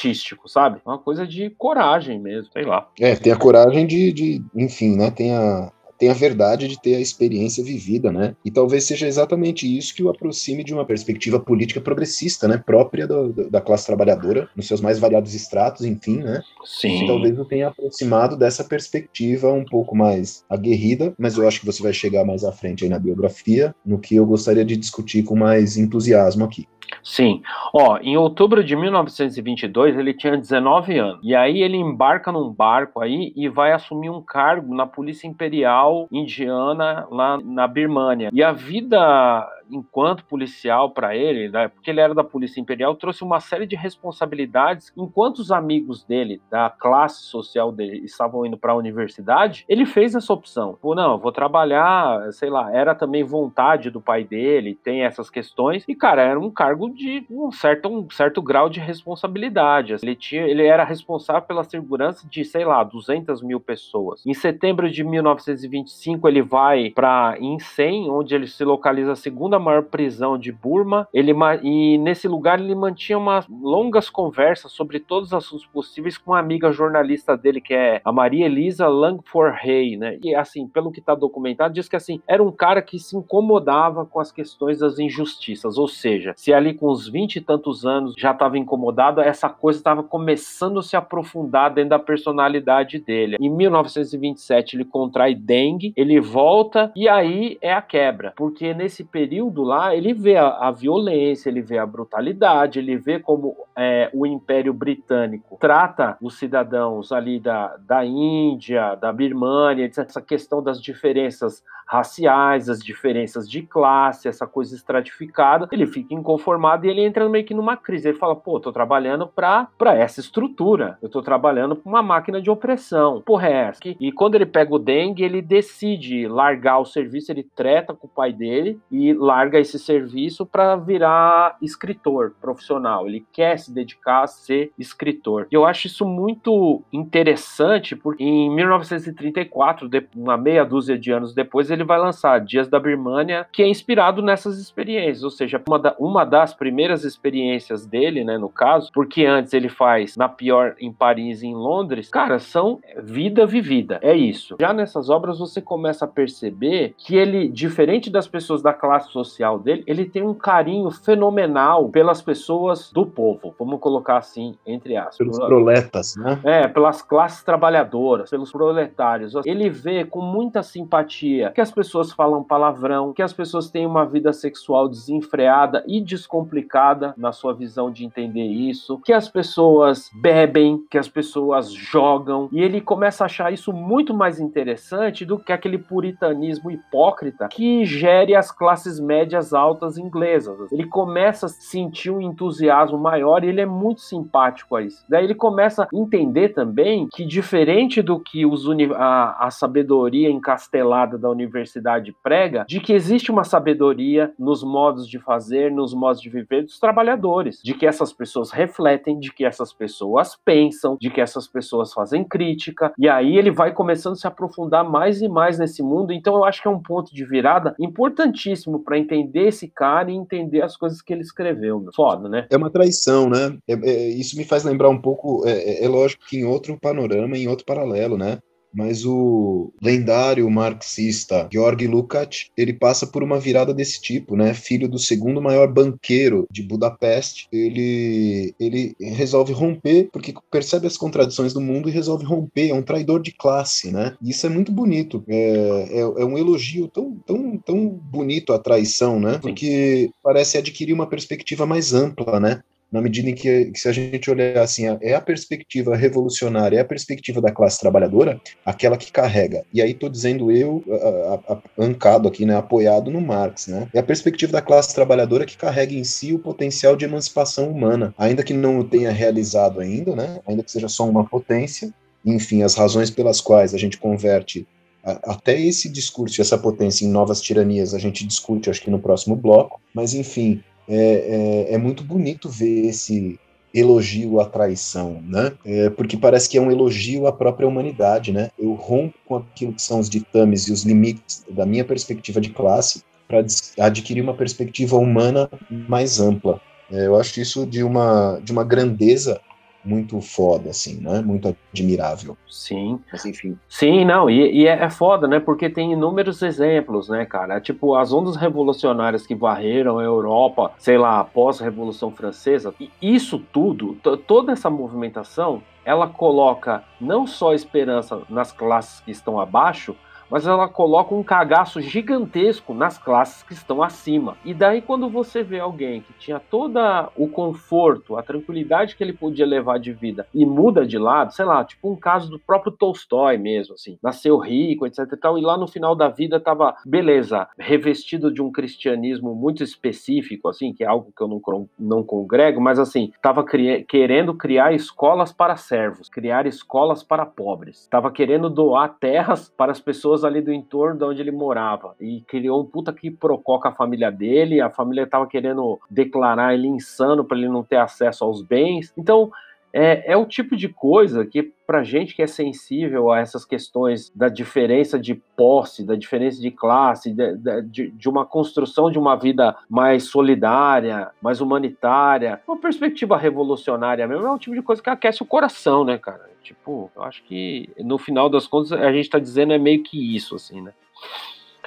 [0.47, 0.82] sabe?
[0.86, 2.88] É uma coisa de coragem mesmo, sei lá lá.
[2.99, 5.12] É, tem a coragem de, de enfim, né?
[5.12, 5.71] Tem a,
[6.02, 8.36] tem a verdade de ter a experiência vivida, né?
[8.44, 12.58] E talvez seja exatamente isso que o aproxime de uma perspectiva política progressista, né?
[12.58, 16.42] Própria do, do, da classe trabalhadora, nos seus mais variados estratos, enfim, né?
[16.66, 17.04] Sim.
[17.04, 21.68] E talvez o tenha aproximado dessa perspectiva um pouco mais aguerrida, mas eu acho que
[21.68, 25.22] você vai chegar mais à frente aí na biografia, no que eu gostaria de discutir
[25.22, 26.66] com mais entusiasmo aqui.
[27.04, 27.42] Sim.
[27.74, 31.20] Ó, em outubro de 1922, ele tinha 19 anos.
[31.24, 35.90] E aí ele embarca num barco aí e vai assumir um cargo na Polícia Imperial
[36.12, 38.30] Indiana lá na Birmânia.
[38.34, 43.24] E a vida enquanto policial para ele, né, porque ele era da Polícia Imperial, trouxe
[43.24, 44.92] uma série de responsabilidades.
[44.98, 50.16] Enquanto os amigos dele, da classe social dele, estavam indo para a universidade, ele fez
[50.16, 50.78] essa opção.
[50.82, 55.84] Pô, não, vou trabalhar, sei lá, era também vontade do pai dele, tem essas questões.
[55.88, 59.96] E, cara, era um cargo de um certo, um certo grau de responsabilidade.
[60.02, 64.26] Ele, tinha, ele era responsável pela segurança de, sei lá, 200 mil pessoas.
[64.26, 69.84] Em setembro de 1925, ele vai para Insen, onde ele se localiza a segunda maior
[69.84, 71.08] prisão de Burma.
[71.13, 76.32] Ele, e nesse lugar ele mantinha umas longas conversas sobre todos os assuntos possíveis com
[76.32, 80.17] uma amiga jornalista dele, que é a Maria Elisa Langford Hay, né?
[80.24, 84.06] E assim, pelo que está documentado, diz que assim, era um cara que se incomodava
[84.06, 88.13] com as questões das injustiças, ou seja, se ali com uns 20 e tantos anos
[88.17, 93.38] já estava incomodado, essa coisa estava começando a se aprofundar dentro da personalidade dele.
[93.39, 99.51] Em 1927 ele contrai dengue, ele volta e aí é a quebra, porque nesse período
[99.58, 104.26] lá, ele vê a, a violência, ele vê a brutalidade, ele vê como é, o
[104.26, 111.64] Império Britânico trata os cidadãos ali da, da Índia, da Birmânia, essa questão das diferenças
[111.92, 117.44] raciais, as diferenças de classe, essa coisa estratificada, ele fica inconformado e ele entra meio
[117.44, 118.08] que numa crise.
[118.08, 122.50] Ele fala, pô, tô trabalhando para essa estrutura, eu tô trabalhando pra uma máquina de
[122.50, 123.22] opressão.
[123.26, 123.80] Porra, é essa?
[123.84, 128.10] E quando ele pega o dengue, ele decide largar o serviço, ele treta com o
[128.10, 133.08] pai dele e larga esse serviço para virar escritor profissional.
[133.08, 135.47] Ele quer se dedicar a ser escritor.
[135.51, 141.71] E eu acho isso muito interessante, porque em 1934, uma meia dúzia de anos depois,
[141.71, 145.95] ele vai lançar Dias da Birmania, que é inspirado nessas experiências, ou seja, uma, da,
[145.99, 150.91] uma das primeiras experiências dele, né, no caso, porque antes ele faz na pior em
[150.91, 154.56] Paris e em Londres, cara, são vida vivida, é isso.
[154.60, 159.12] Já nessas obras você começa a perceber que ele, diferente das pessoas da classe
[159.60, 165.18] dele, ele tem um carinho fenomenal pelas pessoas do povo, vamos colocar assim, entre aspas.
[165.18, 166.40] Pelos proletas, né?
[166.44, 169.34] É, pelas classes trabalhadoras, pelos proletários.
[169.46, 173.86] Ele vê com muita simpatia que as as pessoas falam palavrão, que as pessoas têm
[173.86, 180.10] uma vida sexual desenfreada e descomplicada na sua visão de entender isso, que as pessoas
[180.14, 185.40] bebem, que as pessoas jogam, e ele começa a achar isso muito mais interessante do
[185.40, 189.11] que aquele puritanismo hipócrita que gere as classes médias
[189.54, 190.71] altas inglesas.
[190.71, 195.04] Ele começa a sentir um entusiasmo maior e ele é muito simpático a isso.
[195.10, 201.17] Daí ele começa a entender também que diferente do que os a, a sabedoria encastelada
[201.17, 206.30] da universidade prega, de que existe uma sabedoria nos modos de fazer, nos modos de
[206.30, 211.21] viver dos trabalhadores, de que essas pessoas refletem, de que essas pessoas pensam, de que
[211.21, 215.60] essas pessoas fazem crítica, e aí ele vai começando a se aprofundar mais e mais
[215.60, 216.13] nesse mundo.
[216.13, 220.16] Então eu acho que é um ponto de virada importantíssimo para entender esse cara e
[220.16, 221.80] entender as coisas que ele escreveu.
[221.80, 221.92] Meu.
[221.94, 222.48] Foda, né?
[222.50, 223.58] É uma traição, né?
[223.68, 226.78] É, é, isso me faz lembrar um pouco, é, é, é lógico que em outro
[226.80, 228.40] panorama, em outro paralelo, né?
[228.74, 234.54] Mas o lendário marxista Georg Lukács, ele passa por uma virada desse tipo, né?
[234.54, 241.54] Filho do segundo maior banqueiro de Budapeste, ele ele resolve romper porque percebe as contradições
[241.54, 244.16] do mundo e resolve romper, é um traidor de classe, né?
[244.22, 248.60] E isso é muito bonito, é, é, é um elogio tão, tão, tão bonito a
[248.60, 249.38] traição, né?
[249.42, 252.62] Porque parece adquirir uma perspectiva mais ampla, né?
[252.91, 256.82] Na medida em que, que, se a gente olhar assim, é a perspectiva revolucionária, é
[256.82, 259.63] a perspectiva da classe trabalhadora, aquela que carrega.
[259.73, 263.88] E aí estou dizendo eu, a, a, a, ancado aqui, né, apoiado no Marx, né?
[263.93, 268.13] É a perspectiva da classe trabalhadora que carrega em si o potencial de emancipação humana,
[268.17, 270.39] ainda que não o tenha realizado ainda, né?
[270.45, 271.93] Ainda que seja só uma potência.
[272.25, 274.67] Enfim, as razões pelas quais a gente converte
[275.04, 279.36] até esse discurso, essa potência em novas tiranias, a gente discute, acho que no próximo
[279.36, 279.82] bloco.
[279.93, 283.39] Mas enfim, é, é, é muito bonito ver esse
[283.73, 285.54] elogio à traição, né?
[285.65, 288.49] É, porque parece que é um elogio à própria humanidade, né?
[288.60, 292.49] Eu rompo com aquilo que são os ditames e os limites da minha perspectiva de
[292.49, 293.45] classe para
[293.80, 296.60] adquirir uma perspectiva humana mais ampla.
[296.91, 299.39] É, eu acho isso de uma, de uma grandeza
[299.84, 301.22] muito foda, assim, né?
[301.22, 302.38] Muito admirável.
[302.48, 303.00] Sim.
[303.12, 303.58] Mas enfim.
[303.67, 305.39] Sim, não, e, e é, é, foda, né?
[305.39, 307.60] Porque tem inúmeros exemplos, né, cara?
[307.60, 312.91] Tipo, as ondas revolucionárias que varreram a Europa, sei lá, após a Revolução Francesa, e
[313.02, 319.96] isso tudo, toda essa movimentação, ela coloca não só esperança nas classes que estão abaixo,
[320.32, 324.38] mas ela coloca um cagaço gigantesco nas classes que estão acima.
[324.46, 326.72] E daí, quando você vê alguém que tinha todo
[327.17, 331.44] o conforto, a tranquilidade que ele podia levar de vida e muda de lado, sei
[331.44, 335.41] lá, tipo um caso do próprio Tolstói mesmo, assim, nasceu rico, etc e tal, e
[335.41, 340.84] lá no final da vida tava, beleza, revestido de um cristianismo muito específico, assim, que
[340.84, 341.41] é algo que eu não,
[341.78, 347.88] não congrego, mas assim, tava cri querendo criar escolas para servos, criar escolas para pobres,
[347.88, 351.96] tava querendo doar terras para as pessoas pessoas ali do entorno de onde ele morava.
[352.00, 354.62] E criou um puta que procó com a família dele.
[354.62, 358.94] A família tava querendo declarar ele insano para ele não ter acesso aos bens.
[358.98, 359.32] Então,
[359.74, 364.10] é, é, o tipo de coisa que, para gente que é sensível a essas questões
[364.16, 369.16] da diferença de posse, da diferença de classe, de, de, de, uma construção de uma
[369.16, 374.90] vida mais solidária, mais humanitária, uma perspectiva revolucionária mesmo, é um tipo de coisa que
[374.90, 376.30] aquece o coração, né, cara?
[376.44, 380.16] Tipo, eu acho que no final das contas a gente está dizendo é meio que
[380.16, 380.74] isso, assim, né?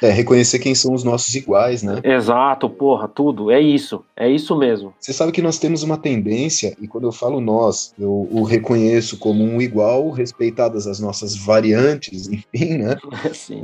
[0.03, 2.01] É, reconhecer quem são os nossos iguais, né?
[2.03, 3.51] Exato, porra, tudo.
[3.51, 4.05] É isso.
[4.17, 4.93] É isso mesmo.
[4.99, 9.19] Você sabe que nós temos uma tendência, e quando eu falo nós, eu o reconheço
[9.19, 12.97] como um igual, respeitadas as nossas variantes, enfim, né?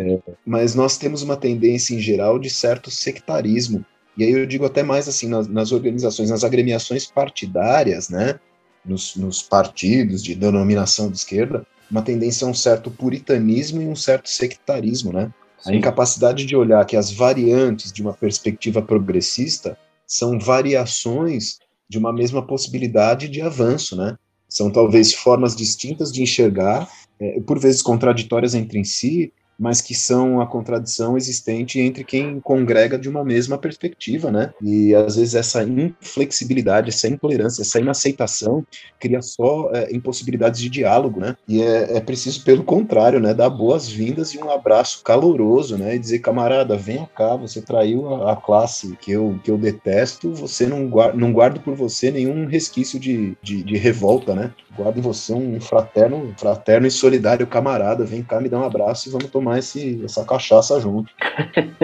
[0.01, 3.85] É, mas nós temos uma tendência em geral de certo sectarismo
[4.17, 8.39] E aí eu digo até mais assim, nas, nas organizações, nas agremiações partidárias, né,
[8.85, 13.97] nos, nos partidos de denominação de esquerda, uma tendência a um certo puritanismo e um
[13.97, 15.31] certo sectarismo, né?
[15.61, 15.73] Sim.
[15.73, 22.13] A incapacidade de olhar que as variantes de uma perspectiva progressista são variações de uma
[22.13, 24.17] mesma possibilidade de avanço, né?
[24.49, 26.89] São talvez formas distintas de enxergar,
[27.21, 32.99] é, por vezes contraditórias entre si, mas que são a contradição existente entre quem congrega
[32.99, 34.55] de uma mesma perspectiva, né?
[34.63, 38.65] E às vezes essa inflexibilidade, essa intolerância, essa inaceitação
[38.99, 41.37] cria só é, impossibilidades de diálogo, né?
[41.47, 45.95] E é, é preciso, pelo contrário, né, dar boas-vindas e um abraço caloroso, né?
[45.95, 50.33] E dizer, camarada, venha cá, você traiu a, a classe que eu, que eu detesto,
[50.33, 54.55] você não, guarda, não guardo por você nenhum resquício de, de, de revolta, né?
[54.75, 59.09] Guardo em você um fraterno, fraterno e solidário camarada, vem cá me dar um abraço
[59.09, 61.13] e vamos tomar tomar esse, essa cachaça junto.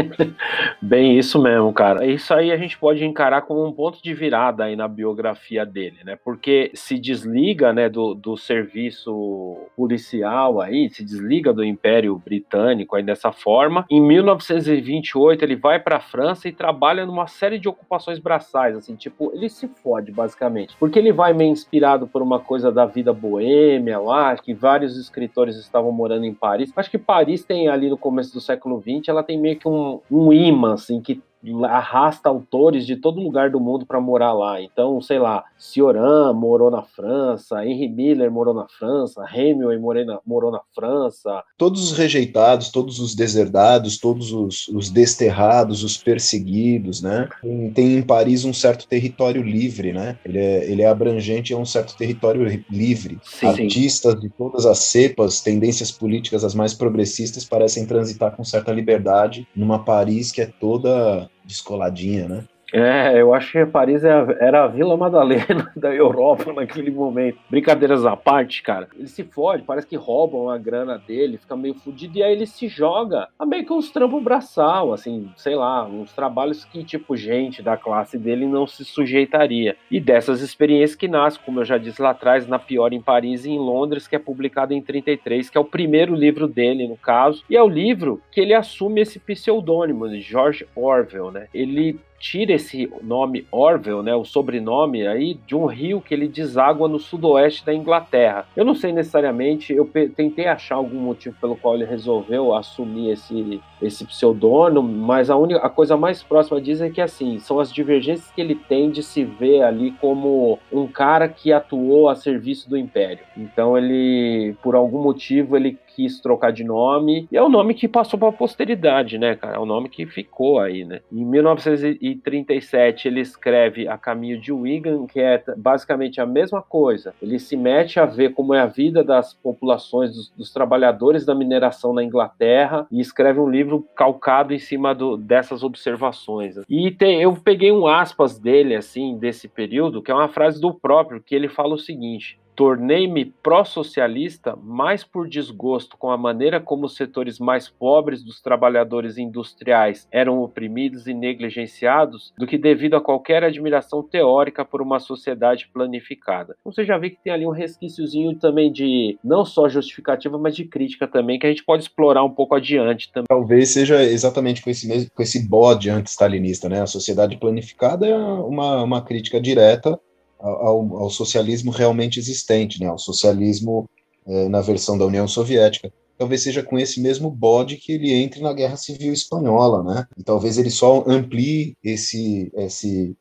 [0.80, 2.06] Bem, isso mesmo, cara.
[2.06, 5.98] Isso aí a gente pode encarar como um ponto de virada aí na biografia dele,
[6.04, 6.16] né?
[6.24, 13.02] Porque se desliga, né, do, do serviço policial aí, se desliga do Império Britânico aí
[13.02, 13.84] dessa forma.
[13.90, 18.94] Em 1928 ele vai para a França e trabalha numa série de ocupações braçais, assim,
[18.94, 23.12] tipo, ele se fode basicamente, porque ele vai meio inspirado por uma coisa da vida
[23.12, 26.72] boêmia lá, que vários escritores estavam morando em Paris.
[26.76, 29.66] Acho que Paris tem tem ali no começo do século XX, ela tem meio que
[29.66, 31.22] um, um imã, assim, que
[31.64, 34.60] arrasta autores de todo lugar do mundo para morar lá.
[34.60, 40.50] Então, sei lá, Cioran morou na França, Henry Miller morou na França, Hemingway na, morou
[40.50, 41.42] na França.
[41.56, 47.28] Todos os rejeitados, todos os deserdados, todos os, os desterrados, os perseguidos, né?
[47.74, 50.18] Tem, em Paris um certo território livre, né?
[50.24, 53.18] Ele é, ele é abrangente, é um certo território livre.
[53.22, 54.20] Sim, Artistas sim.
[54.20, 59.84] de todas as cepas, tendências políticas as mais progressistas parecem transitar com certa liberdade numa
[59.84, 62.44] Paris que é toda descoladinha, né?
[62.72, 67.38] É, eu acho que Paris é era a Vila Madalena da Europa naquele momento.
[67.48, 68.88] Brincadeiras à parte, cara.
[68.96, 72.46] Ele se fode, parece que roubam a grana dele, fica meio fudido, e aí ele
[72.46, 77.16] se joga a meio que uns trampos braçal, assim, sei lá, uns trabalhos que, tipo,
[77.16, 79.76] gente da classe dele não se sujeitaria.
[79.90, 83.44] E dessas experiências que nascem, como eu já disse lá atrás, na Pior em Paris
[83.44, 86.96] e em Londres, que é publicado em 33, que é o primeiro livro dele, no
[86.96, 91.46] caso, e é o livro que ele assume esse pseudônimo de George Orwell, né?
[91.54, 96.88] Ele tira esse nome Orwell, né, o sobrenome aí, de um rio que ele deságua
[96.88, 98.46] no sudoeste da Inglaterra.
[98.56, 103.60] Eu não sei necessariamente, eu tentei achar algum motivo pelo qual ele resolveu assumir esse,
[103.80, 107.72] esse pseudônimo, mas a, única, a coisa mais próxima diz é que assim, são as
[107.72, 112.68] divergências que ele tem de se ver ali como um cara que atuou a serviço
[112.68, 113.24] do Império.
[113.36, 117.88] Então ele, por algum motivo, ele quis trocar de nome, e é o nome que
[117.88, 119.56] passou para a posteridade, né, cara?
[119.56, 121.00] É o nome que ficou aí, né?
[121.10, 127.14] Em 1937 ele escreve A Caminho de Wigan, que é basicamente a mesma coisa.
[127.22, 131.34] Ele se mete a ver como é a vida das populações dos, dos trabalhadores da
[131.34, 136.56] mineração na Inglaterra e escreve um livro calcado em cima do, dessas observações.
[136.68, 140.74] E tem, eu peguei um aspas dele assim desse período, que é uma frase do
[140.74, 146.86] próprio que ele fala o seguinte: Tornei-me pró-socialista mais por desgosto com a maneira como
[146.86, 153.00] os setores mais pobres dos trabalhadores industriais eram oprimidos e negligenciados do que devido a
[153.00, 156.56] qualquer admiração teórica por uma sociedade planificada.
[156.60, 160.56] Então, você já vê que tem ali um resquíciozinho também de não só justificativa, mas
[160.56, 163.26] de crítica também, que a gente pode explorar um pouco adiante também.
[163.28, 166.80] Talvez seja exatamente com esse, mesmo, com esse bode anti-stalinista, né?
[166.80, 170.00] A sociedade planificada é uma, uma crítica direta
[170.38, 173.88] ao, ao socialismo realmente existente, né, ao socialismo
[174.26, 175.92] é, na versão da União Soviética.
[176.18, 180.06] Talvez seja com esse mesmo bode que ele entre na Guerra Civil Espanhola, né?
[180.16, 183.14] E talvez ele só amplie esse, esse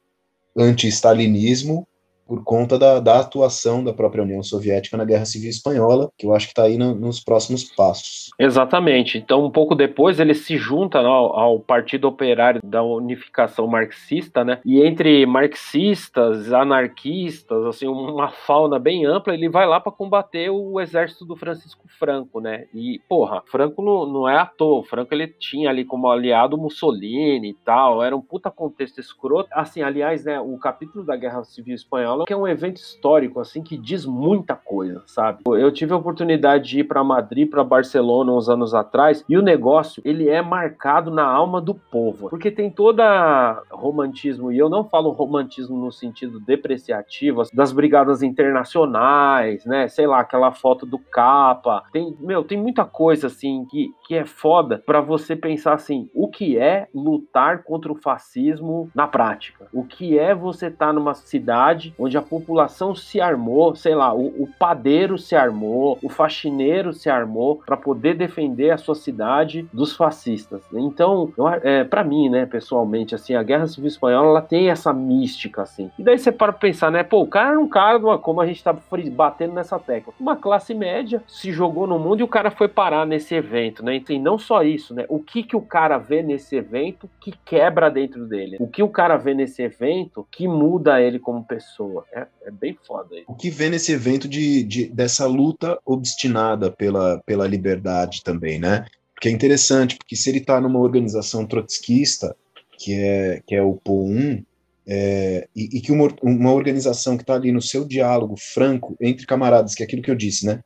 [0.56, 1.86] anti-stalinismo
[2.26, 6.34] por conta da, da, atuação da própria União Soviética na Guerra Civil Espanhola, que eu
[6.34, 8.32] acho que está aí no, nos próximos passos.
[8.40, 9.18] Exatamente.
[9.18, 14.60] Então, um pouco depois, ele se junta ao, ao, Partido Operário da Unificação Marxista, né?
[14.66, 20.80] E entre marxistas, anarquistas, assim, uma fauna bem ampla, ele vai lá para combater o
[20.80, 22.66] exército do Francisco Franco, né?
[22.74, 24.84] E, porra, Franco não, não é à toa.
[24.84, 29.50] Franco ele tinha ali como aliado Mussolini e tal, era um puta contexto escroto.
[29.54, 33.40] Assim, aliás, né, o capítulo da Guerra Civil Espanhola Espanhola, que é um evento histórico,
[33.40, 35.44] assim, que diz muita coisa, sabe?
[35.46, 39.42] Eu tive a oportunidade de ir para Madrid, para Barcelona uns anos atrás, e o
[39.42, 44.84] negócio, ele é marcado na alma do povo, porque tem toda romantismo, e eu não
[44.84, 49.88] falo romantismo no sentido depreciativo, das brigadas internacionais, né?
[49.88, 51.84] Sei lá, aquela foto do capa.
[51.92, 56.28] Tem, meu, tem muita coisa assim que, que é foda para você pensar assim, o
[56.28, 59.68] que é lutar contra o fascismo na prática?
[59.74, 64.14] O que é você estar tá numa cidade onde a população se armou, sei lá,
[64.14, 69.68] o, o padeiro se armou, o faxineiro se armou para poder defender a sua cidade
[69.74, 70.62] dos fascistas.
[70.74, 71.32] Então,
[71.64, 75.92] é, para mim, né, pessoalmente, assim, a Guerra Civil Espanhola ela tem essa mística, assim.
[75.98, 78.64] E daí você para pensar, né, pô, o cara era um cara, como a gente
[78.64, 78.76] tá
[79.12, 83.06] batendo nessa tecla, uma classe média se jogou no mundo e o cara foi parar
[83.06, 84.02] nesse evento, né?
[84.10, 85.06] E não só isso, né?
[85.10, 88.58] O que que o cara vê nesse evento que quebra dentro dele?
[88.60, 91.95] O que o cara vê nesse evento que muda ele como pessoa?
[92.14, 93.16] É, é bem foda.
[93.28, 98.86] O que vê nesse evento de, de, dessa luta obstinada pela, pela liberdade também, né?
[99.14, 102.36] Porque é interessante, porque se ele está numa organização trotskista,
[102.78, 104.44] que é, que é o POUM,
[104.88, 109.26] é, e, e, que uma, uma organização que está ali no seu diálogo franco entre
[109.26, 110.62] camaradas, que é aquilo que eu disse, né?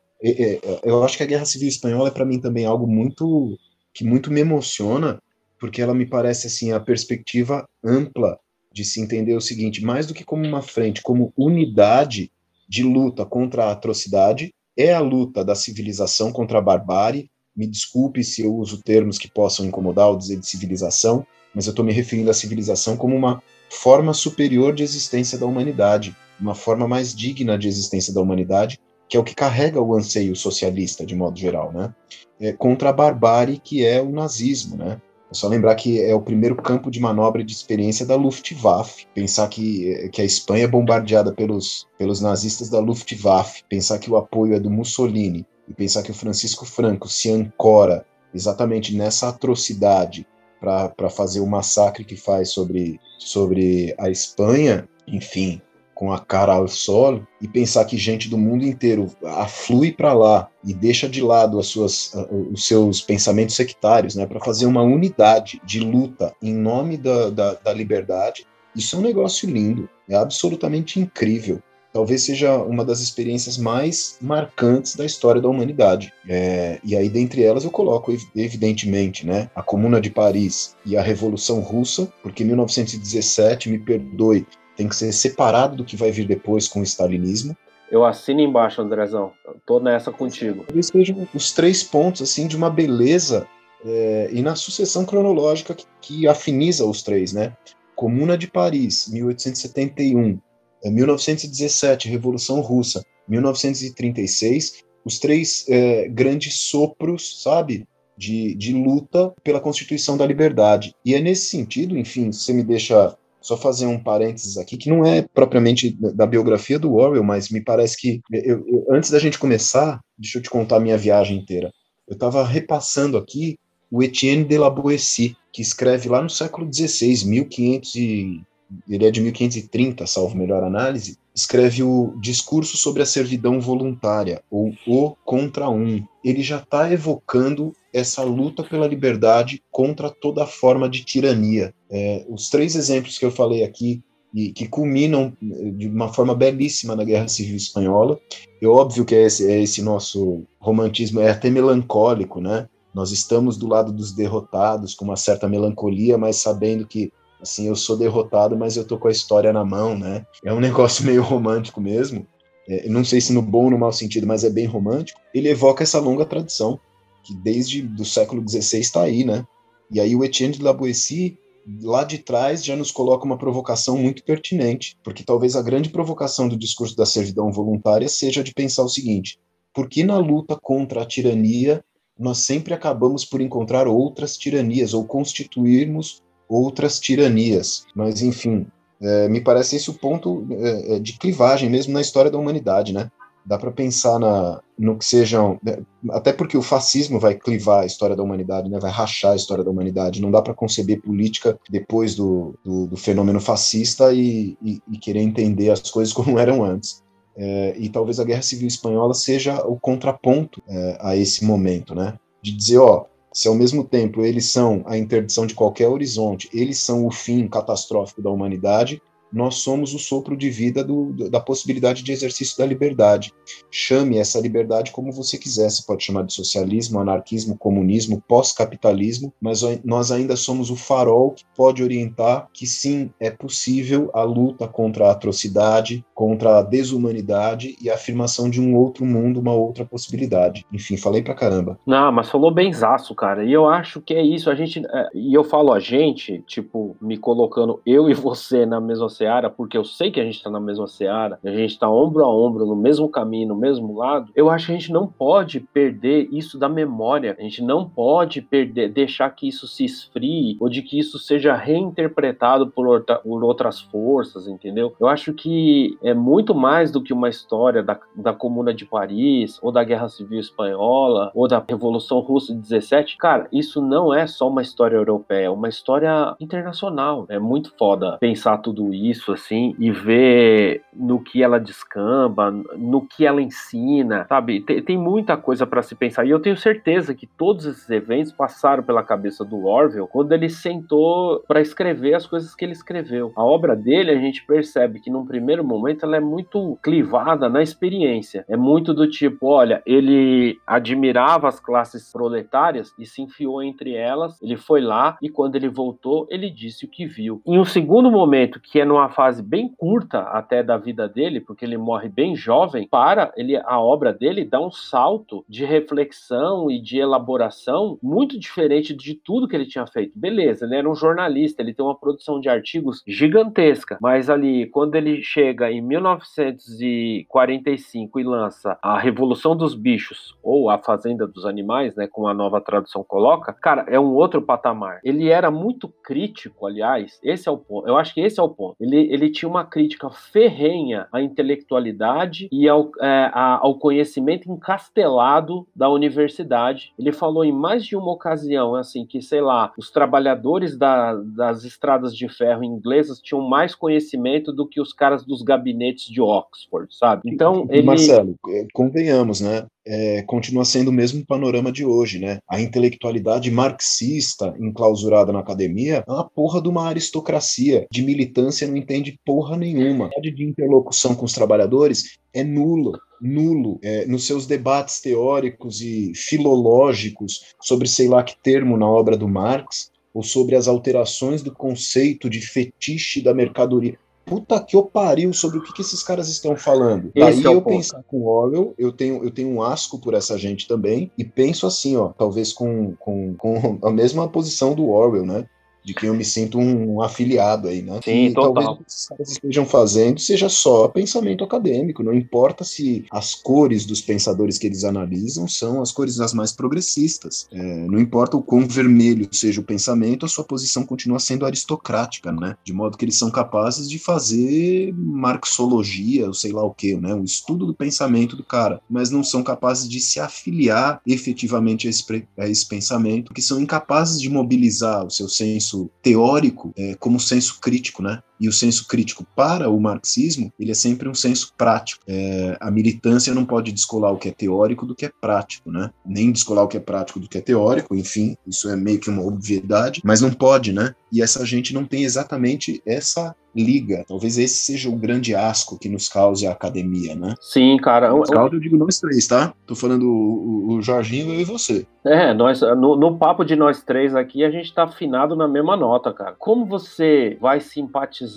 [0.83, 3.57] eu acho que a Guerra Civil Espanhola é para mim também algo muito
[3.93, 5.21] que muito me emociona,
[5.59, 8.37] porque ela me parece assim a perspectiva ampla
[8.71, 12.31] de se entender o seguinte, mais do que como uma frente, como unidade
[12.67, 17.29] de luta contra a atrocidade, é a luta da civilização contra a barbárie.
[17.55, 21.71] Me desculpe se eu uso termos que possam incomodar ao dizer de civilização, mas eu
[21.71, 26.87] estou me referindo à civilização como uma forma superior de existência da humanidade, uma forma
[26.87, 31.15] mais digna de existência da humanidade, que é o que carrega o anseio socialista, de
[31.15, 31.93] modo geral, né?
[32.39, 35.01] É, contra a barbárie que é o nazismo, né?
[35.31, 39.05] É só lembrar que é o primeiro campo de manobra de experiência da Luftwaffe.
[39.13, 43.63] Pensar que, que a Espanha é bombardeada pelos, pelos nazistas da Luftwaffe.
[43.69, 45.45] Pensar que o apoio é do Mussolini.
[45.67, 48.03] E pensar que o Francisco Franco se ancora
[48.33, 50.25] exatamente nessa atrocidade
[50.59, 55.61] para fazer o massacre que faz sobre, sobre a Espanha, enfim,
[55.99, 60.49] com a cara ao sol, e pensar que gente do mundo inteiro aflui para lá
[60.63, 62.13] e deixa de lado as suas,
[62.53, 67.53] os seus pensamentos sectários, né, para fazer uma unidade de luta em nome da, da,
[67.55, 73.57] da liberdade, isso é um negócio lindo, é absolutamente incrível talvez seja uma das experiências
[73.57, 76.13] mais marcantes da história da humanidade.
[76.27, 81.01] É, e aí, dentre elas, eu coloco, evidentemente, né, a Comuna de Paris e a
[81.01, 84.45] Revolução Russa, porque 1917, me perdoe,
[84.79, 87.53] tem que ser separado do que vai vir depois com o stalinismo.
[87.91, 89.33] Eu assino embaixo, Andrezão.
[89.65, 90.63] Tô nessa contigo.
[90.63, 93.45] Talvez sejam os três pontos, assim, de uma beleza
[93.83, 97.57] é, e na sucessão cronológica que, que afiniza os três, né?
[97.93, 100.39] Comuna de Paris, 1871,
[100.85, 107.85] 1917, é, Revolução Russa, 1936, os três é, grandes sopros, sabe,
[108.17, 110.95] de, de luta pela Constituição da Liberdade.
[111.03, 115.05] E é nesse sentido, enfim, você me deixa só fazer um parênteses aqui, que não
[115.05, 119.39] é propriamente da biografia do Orwell, mas me parece que, eu, eu, antes da gente
[119.39, 121.71] começar, deixa eu te contar a minha viagem inteira.
[122.07, 123.57] Eu estava repassando aqui
[123.91, 128.41] o Etienne de la Boétie, que escreve lá no século XVI, 1500 e
[128.87, 134.73] ele é de 1530, salvo melhor análise, escreve o Discurso sobre a Servidão Voluntária, ou
[134.85, 136.03] O Contra Um.
[136.23, 141.73] Ele já está evocando essa luta pela liberdade contra toda forma de tirania.
[141.89, 146.35] É, os três exemplos que eu falei aqui, e que culminam eh, de uma forma
[146.35, 148.19] belíssima na Guerra Civil Espanhola,
[148.61, 152.67] é óbvio que é esse, é esse nosso romantismo, é até melancólico, né?
[152.93, 157.11] Nós estamos do lado dos derrotados, com uma certa melancolia, mas sabendo que
[157.41, 160.25] assim, eu sou derrotado, mas eu tô com a história na mão, né?
[160.43, 162.25] É um negócio meio romântico mesmo.
[162.67, 165.19] É, não sei se no bom ou no mau sentido, mas é bem romântico.
[165.33, 166.79] Ele evoca essa longa tradição
[167.23, 169.45] que desde do século XVI está aí, né?
[169.91, 171.37] E aí o Etienne de la Boétie,
[171.81, 176.47] lá de trás, já nos coloca uma provocação muito pertinente, porque talvez a grande provocação
[176.47, 179.39] do discurso da servidão voluntária seja de pensar o seguinte:
[179.73, 181.83] por que na luta contra a tirania
[182.17, 187.85] nós sempre acabamos por encontrar outras tiranias ou constituirmos outras tiranias.
[187.95, 188.65] Mas, enfim,
[189.01, 192.91] é, me parece esse o ponto é, é, de clivagem mesmo na história da humanidade,
[192.93, 193.09] né?
[193.45, 195.59] Dá para pensar na, no que sejam.
[195.65, 195.79] É,
[196.11, 198.77] até porque o fascismo vai clivar a história da humanidade, né?
[198.79, 200.21] vai rachar a história da humanidade.
[200.21, 205.21] Não dá para conceber política depois do, do, do fenômeno fascista e, e, e, querer
[205.21, 207.01] entender as coisas como eram antes.
[207.37, 212.19] É, e talvez a Guerra Civil Espanhola seja o contraponto é, a esse momento, né?
[212.41, 213.05] De dizer, ó,
[213.39, 217.47] se ao mesmo tempo eles são a interdição de qualquer horizonte, eles são o fim
[217.47, 219.01] catastrófico da humanidade,
[219.31, 223.31] nós somos o sopro de vida do, da possibilidade de exercício da liberdade.
[223.71, 229.61] Chame essa liberdade como você quiser, você pode chamar de socialismo, anarquismo, comunismo, pós-capitalismo, mas
[229.83, 235.07] nós ainda somos o farol que pode orientar que sim, é possível a luta contra
[235.07, 240.65] a atrocidade, contra a desumanidade e a afirmação de um outro mundo, uma outra possibilidade.
[240.71, 241.79] Enfim, falei pra caramba.
[241.85, 243.43] Não, mas falou benzaço, cara.
[243.43, 244.49] E eu acho que é isso.
[244.49, 244.81] A gente.
[244.85, 249.49] É, e eu falo a gente, tipo, me colocando eu e você na mesma seara,
[249.49, 252.33] porque eu sei que a gente tá na mesma seara, a gente tá ombro a
[252.33, 254.31] ombro, no mesmo caminho, no mesmo lado.
[254.33, 257.35] Eu acho que a gente não pode perder isso da memória.
[257.37, 261.53] A gente não pode perder, deixar que isso se esfrie ou de que isso seja
[261.55, 264.93] reinterpretado por, outra, por outras forças, entendeu?
[264.99, 269.59] Eu acho que é muito mais do que uma história da, da Comuna de Paris,
[269.61, 273.17] ou da Guerra Civil Espanhola, ou da Revolução Russa de 17.
[273.17, 277.25] Cara, isso não é só uma história europeia, é uma história internacional.
[277.27, 283.25] É muito foda pensar tudo isso, assim, e ver no que ela descamba, no que
[283.25, 284.61] ela ensina, sabe?
[284.61, 286.25] Tem, tem muita coisa para se pensar.
[286.25, 290.49] E eu tenho certeza que todos esses eventos passaram pela cabeça do Orwell quando ele
[290.49, 293.31] sentou para escrever as coisas que ele escreveu.
[293.35, 297.61] A obra dele, a gente percebe que num primeiro momento ela é muito clivada na
[297.61, 298.45] experiência.
[298.47, 304.41] É muito do tipo, olha, ele admirava as classes proletárias e se enfiou entre elas.
[304.41, 307.41] Ele foi lá e quando ele voltou, ele disse o que viu.
[307.45, 311.63] Em um segundo momento, que é numa fase bem curta até da vida dele, porque
[311.63, 316.81] ele morre bem jovem, para ele a obra dele dá um salto de reflexão e
[316.81, 320.11] de elaboração muito diferente de tudo que ele tinha feito.
[320.17, 324.95] Beleza, ele era um jornalista, ele tem uma produção de artigos gigantesca, mas ali quando
[324.95, 331.95] ele chega em 1945 e lança A Revolução dos Bichos ou A Fazenda dos Animais,
[331.95, 334.99] né, como a nova tradução coloca, cara, é um outro patamar.
[335.03, 337.87] Ele era muito crítico, aliás, esse é o ponto.
[337.87, 338.75] Eu acho que esse é o ponto.
[338.79, 345.89] Ele, ele tinha uma crítica ferrenha à intelectualidade e ao, é, ao conhecimento encastelado da
[345.89, 346.93] universidade.
[346.97, 351.63] Ele falou em mais de uma ocasião, assim, que, sei lá, os trabalhadores da, das
[351.63, 356.93] estradas de ferro inglesas tinham mais conhecimento do que os caras dos gabinetes de Oxford,
[356.95, 357.21] sabe?
[357.25, 357.83] Então, ele...
[357.83, 359.65] Marcelo, é, convenhamos, né?
[359.87, 362.39] É, continua sendo o mesmo panorama de hoje, né?
[362.47, 368.77] A intelectualidade marxista enclausurada na academia é uma porra de uma aristocracia de militância, não
[368.77, 370.09] entende porra nenhuma.
[370.15, 376.13] A de interlocução com os trabalhadores é nulo nulo é, nos seus debates teóricos e
[376.15, 381.53] filológicos sobre sei lá que termo na obra do Marx, ou sobre as alterações do
[381.53, 383.97] conceito de fetiche da mercadoria
[384.29, 387.11] puta que eu pariu sobre o que, que esses caras estão falando.
[387.15, 387.75] Esse Daí é eu ponto.
[387.75, 391.65] pensar com Orwell, eu tenho, eu tenho um asco por essa gente também, e penso
[391.65, 395.47] assim, ó, talvez com, com, com a mesma posição do Orwell, né?
[395.83, 397.99] De quem eu me sinto um afiliado aí, né?
[398.03, 398.53] Sim, e total.
[398.53, 403.33] talvez o que esses caras estejam fazendo seja só pensamento acadêmico, não importa se as
[403.35, 407.47] cores dos pensadores que eles analisam são as cores as mais progressistas.
[407.51, 412.31] É, não importa o quão vermelho seja o pensamento, a sua posição continua sendo aristocrática,
[412.31, 412.55] né?
[412.63, 417.13] De modo que eles são capazes de fazer marxologia, ou sei lá o que, né?
[417.13, 421.89] Um estudo do pensamento do cara, mas não são capazes de se afiliar efetivamente a
[421.89, 426.95] esse, a esse pensamento, que são incapazes de mobilizar o seu senso senso teórico é,
[426.95, 428.21] como senso crítico, né?
[428.39, 432.03] E o senso crítico para o marxismo, ele é sempre um senso prático.
[432.07, 435.89] É, a militância não pode descolar o que é teórico do que é prático, né?
[436.05, 439.09] Nem descolar o que é prático do que é teórico, enfim, isso é meio que
[439.09, 440.93] uma obviedade, mas não pode, né?
[441.11, 444.03] E essa gente não tem exatamente essa liga.
[444.07, 447.33] Talvez esse seja o grande asco que nos cause a academia, né?
[447.41, 448.11] Sim, cara.
[448.11, 449.53] Nos causa, eu digo nós três, tá?
[449.65, 451.85] Tô falando o, o Jorginho, eu e você.
[452.05, 455.75] É, nós, no, no papo de nós três aqui, a gente tá afinado na mesma
[455.75, 456.35] nota, cara.
[456.37, 458.28] Como você vai simpatizar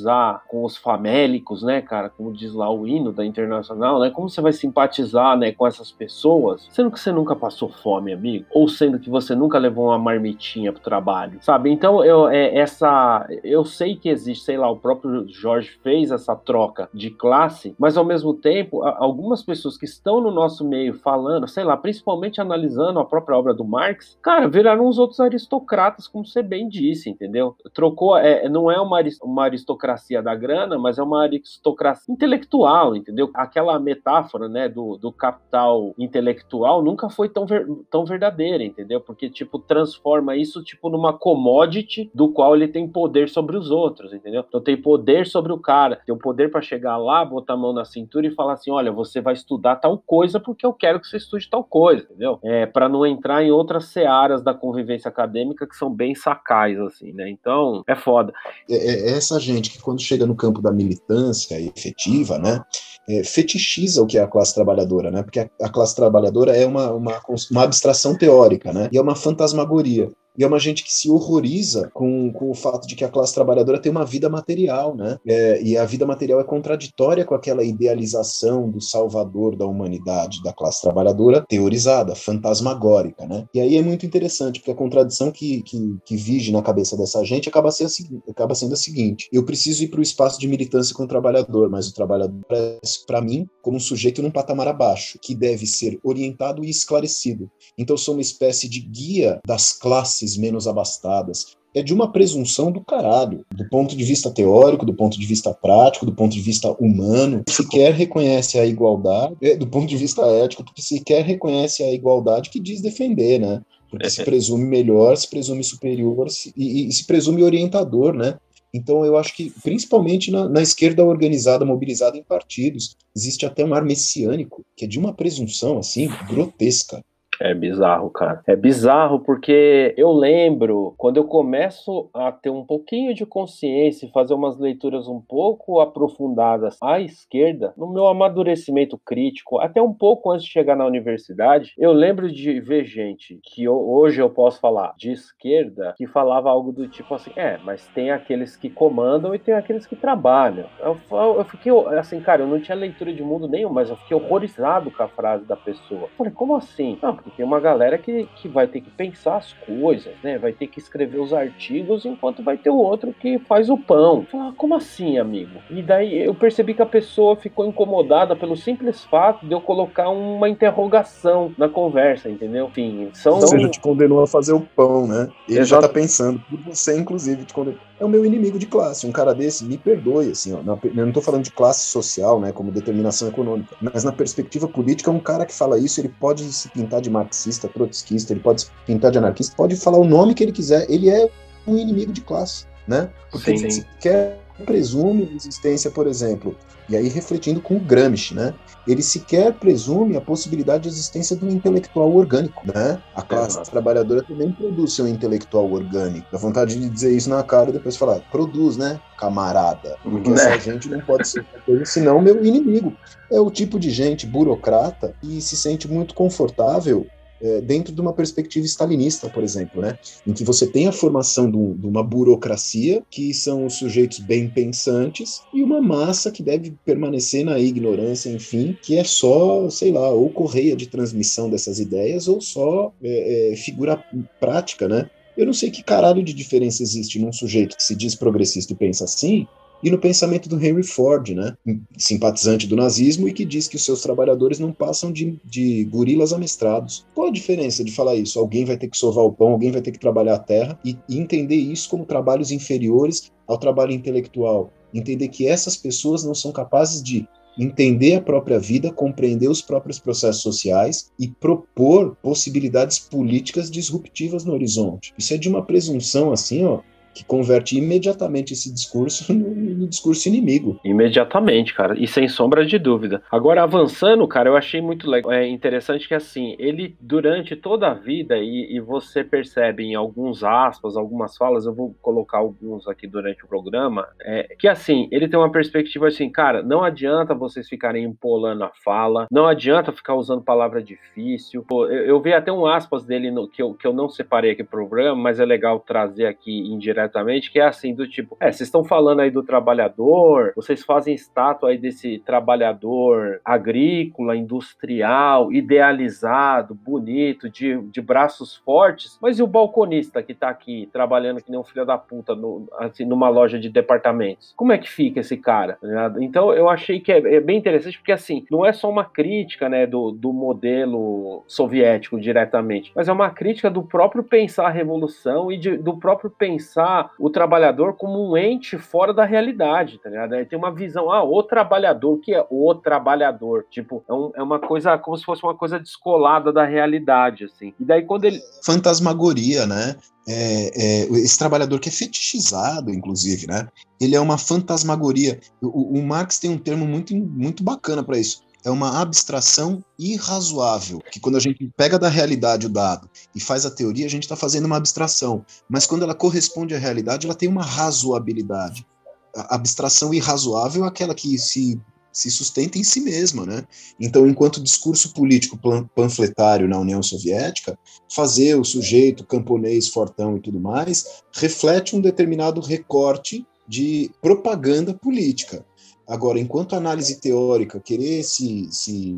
[0.49, 2.09] com os famélicos, né, cara?
[2.09, 4.11] Como diz lá o hino da Internacional, né?
[4.11, 8.47] Como você vai simpatizar, né, com essas pessoas, sendo que você nunca passou fome, amigo?
[8.51, 11.71] Ou sendo que você nunca levou uma marmitinha pro trabalho, sabe?
[11.71, 13.27] Então, eu, é, essa...
[13.45, 17.97] Eu sei que existe, sei lá, o próprio Jorge fez essa troca de classe, mas
[17.97, 22.99] ao mesmo tempo, algumas pessoas que estão no nosso meio falando, sei lá, principalmente analisando
[22.99, 27.55] a própria obra do Marx, cara, viraram uns outros aristocratas, como você bem disse, entendeu?
[27.73, 29.82] Trocou, é, não é uma, uma aristocracia
[30.23, 33.31] da grana, mas é uma aristocracia intelectual, entendeu?
[33.35, 39.01] Aquela metáfora, né, do, do capital intelectual nunca foi tão, ver, tão verdadeira, entendeu?
[39.01, 44.13] Porque, tipo, transforma isso, tipo, numa commodity do qual ele tem poder sobre os outros,
[44.13, 44.45] entendeu?
[44.47, 47.73] Então tem poder sobre o cara, tem o poder para chegar lá, botar a mão
[47.73, 51.07] na cintura e falar assim: olha, você vai estudar tal coisa porque eu quero que
[51.07, 52.39] você estude tal coisa, entendeu?
[52.43, 57.13] É, para não entrar em outras searas da convivência acadêmica que são bem sacais, assim,
[57.13, 57.29] né?
[57.29, 58.33] Então, é foda.
[58.69, 62.61] É, é essa gente que quando chega no campo da militância efetiva, né,
[63.09, 66.67] é, fetichiza o que é a classe trabalhadora, né, porque a, a classe trabalhadora é
[66.67, 67.21] uma, uma,
[67.51, 70.11] uma abstração teórica, né, e é uma fantasmagoria.
[70.39, 73.35] E é uma gente que se horroriza com, com o fato de que a classe
[73.35, 75.19] trabalhadora tem uma vida material, né?
[75.27, 80.53] É, e a vida material é contraditória com aquela idealização do salvador da humanidade, da
[80.53, 83.47] classe trabalhadora, teorizada, fantasmagórica, né?
[83.55, 87.23] E aí é muito interessante, porque a contradição que, que, que vige na cabeça dessa
[87.25, 90.95] gente acaba sendo, acaba sendo a seguinte: eu preciso ir para o espaço de militância
[90.95, 95.19] com o trabalhador, mas o trabalhador é, para mim, como um sujeito num patamar abaixo,
[95.21, 97.51] que deve ser orientado e esclarecido.
[97.77, 101.57] Então, sou uma espécie de guia das classes classes menos abastadas.
[101.75, 105.55] É de uma presunção do caralho, do ponto de vista teórico, do ponto de vista
[105.55, 107.43] prático, do ponto de vista humano.
[107.49, 112.51] Sequer reconhece a igualdade, é, do ponto de vista ético, porque sequer reconhece a igualdade
[112.51, 113.63] que diz defender, né?
[113.91, 118.37] Porque se presume melhor, se presume superior se, e, e se presume orientador, né?
[118.75, 123.75] Então, eu acho que, principalmente na, na, esquerda organizada, mobilizada em partidos, existe até um
[123.75, 127.03] ar messiânico, que é de uma presunção, assim, grotesca.
[127.41, 128.43] É bizarro, cara.
[128.47, 134.11] É bizarro porque eu lembro quando eu começo a ter um pouquinho de consciência e
[134.11, 140.31] fazer umas leituras um pouco aprofundadas à esquerda, no meu amadurecimento crítico, até um pouco
[140.31, 144.95] antes de chegar na universidade, eu lembro de ver gente que hoje eu posso falar
[144.97, 149.39] de esquerda que falava algo do tipo assim: é, mas tem aqueles que comandam e
[149.39, 150.67] tem aqueles que trabalham.
[150.81, 154.17] Eu, eu fiquei assim, cara, eu não tinha leitura de mundo nenhum, mas eu fiquei
[154.17, 156.03] horrorizado com a frase da pessoa.
[156.03, 156.99] Eu falei, como assim?
[157.03, 160.39] Não, porque tem uma galera que, que vai ter que pensar as coisas, né?
[160.39, 164.27] Vai ter que escrever os artigos, enquanto vai ter o outro que faz o pão.
[164.35, 165.61] ah, como assim, amigo?
[165.71, 170.09] E daí eu percebi que a pessoa ficou incomodada pelo simples fato de eu colocar
[170.09, 172.67] uma interrogação na conversa, entendeu?
[172.67, 173.35] Enfim, são.
[173.35, 175.29] Ou seja, te condenou a fazer o pão, né?
[175.49, 175.83] Ele Exato.
[175.83, 179.07] já tá pensando, por você, inclusive, te condenou é o meu inimigo de classe.
[179.07, 182.41] Um cara desse, me perdoe, assim, ó, na, eu não estou falando de classe social,
[182.41, 186.53] né, como determinação econômica, mas na perspectiva política, um cara que fala isso, ele pode
[186.53, 190.35] se pintar de marxista, trotskista, ele pode se pintar de anarquista, pode falar o nome
[190.35, 191.31] que ele quiser, ele é
[191.65, 193.09] um inimigo de classe, né?
[193.31, 193.85] Porque sim, sim.
[194.01, 196.57] quer presume a existência, por exemplo,
[196.89, 198.55] e aí refletindo com o Gramsci, né?
[198.87, 203.01] Ele sequer presume a possibilidade de existência de um intelectual orgânico, né?
[203.15, 203.63] A classe é.
[203.63, 206.27] trabalhadora também produz seu intelectual orgânico.
[206.33, 209.97] Dá vontade de dizer isso na cara e depois falar, produz, né, camarada?
[210.03, 210.37] Porque né?
[210.37, 212.93] essa gente não pode ser coisa senão meu inimigo.
[213.31, 217.07] É o tipo de gente burocrata e se sente muito confortável
[217.43, 219.99] é, dentro de uma perspectiva stalinista, por exemplo, né?
[220.27, 224.49] em que você tem a formação do, de uma burocracia, que são os sujeitos bem
[224.49, 230.09] pensantes, e uma massa que deve permanecer na ignorância, enfim, que é só, sei lá,
[230.11, 234.03] ou correia de transmissão dessas ideias, ou só é, é, figura
[234.39, 235.11] prática, né?
[235.37, 238.77] Eu não sei que caralho de diferença existe num sujeito que se diz progressista e
[238.77, 239.47] pensa assim,
[239.83, 241.57] e no pensamento do Henry Ford, né,
[241.97, 246.33] simpatizante do nazismo e que diz que os seus trabalhadores não passam de, de gorilas
[246.33, 247.05] amestrados.
[247.15, 248.39] Qual a diferença de falar isso?
[248.39, 250.97] Alguém vai ter que sovar o pão, alguém vai ter que trabalhar a terra e,
[251.09, 254.73] e entender isso como trabalhos inferiores ao trabalho intelectual.
[254.95, 257.27] Entender que essas pessoas não são capazes de
[257.59, 264.53] entender a própria vida, compreender os próprios processos sociais e propor possibilidades políticas disruptivas no
[264.53, 265.13] horizonte.
[265.19, 266.81] Isso é de uma presunção assim, ó,
[267.15, 270.81] que converte imediatamente esse discurso no, no, discurso inimigo.
[270.85, 273.23] Imediatamente, cara, e sem sombra de dúvida.
[273.31, 277.95] Agora, avançando, cara, eu achei muito legal, é interessante que, assim, ele, durante toda a
[277.95, 283.07] vida, e, e você percebe em alguns aspas, algumas falas, eu vou colocar alguns aqui
[283.07, 287.69] durante o programa, é, que, assim, ele tem uma perspectiva assim, cara, não adianta vocês
[287.69, 291.65] ficarem empolando a fala, não adianta ficar usando palavra difícil.
[291.69, 294.53] Pô, eu, eu vi até um aspas dele no, que, eu, que eu não separei
[294.53, 297.02] aqui pro programa, mas é legal trazer aqui em direto
[297.51, 301.71] que é assim, do tipo, é, vocês estão falando aí do trabalhador, vocês fazem estátua
[301.71, 310.23] aí desse trabalhador agrícola, industrial, idealizado, bonito, de, de braços fortes, mas e o balconista
[310.23, 313.69] que tá aqui trabalhando que nem um filho da puta no, assim, numa loja de
[313.69, 314.53] departamentos?
[314.57, 315.79] Como é que fica esse cara?
[315.81, 319.05] Tá então eu achei que é, é, bem interessante, porque assim, não é só uma
[319.05, 324.71] crítica, né, do, do modelo soviético diretamente, mas é uma crítica do próprio pensar a
[324.71, 330.09] revolução e de, do próprio pensar o trabalhador como um ente fora da realidade, tá
[330.09, 330.35] ligado?
[330.35, 333.67] Aí tem uma visão, ah, o trabalhador, o que é o trabalhador?
[333.71, 337.73] Tipo, é, um, é uma coisa, como se fosse uma coisa descolada da realidade, assim.
[337.79, 338.41] E daí quando ele...
[338.63, 339.97] Fantasmagoria, né?
[340.29, 343.69] É, é, esse trabalhador que é fetichizado, inclusive, né?
[344.01, 345.41] Ele é uma fantasmagoria.
[345.61, 351.01] O, o Marx tem um termo muito, muito bacana para isso é uma abstração irrazoável,
[351.11, 354.23] que quando a gente pega da realidade o dado e faz a teoria, a gente
[354.23, 358.87] está fazendo uma abstração, mas quando ela corresponde à realidade, ela tem uma razoabilidade.
[359.35, 361.81] abstração irrazoável é aquela que se
[362.13, 363.65] se sustenta em si mesma, né?
[363.99, 365.59] Então, enquanto discurso político
[365.95, 367.79] panfletário na União Soviética,
[368.15, 375.65] fazer o sujeito camponês fortão e tudo mais reflete um determinado recorte de propaganda política.
[376.07, 379.17] Agora, enquanto análise teórica querer se, se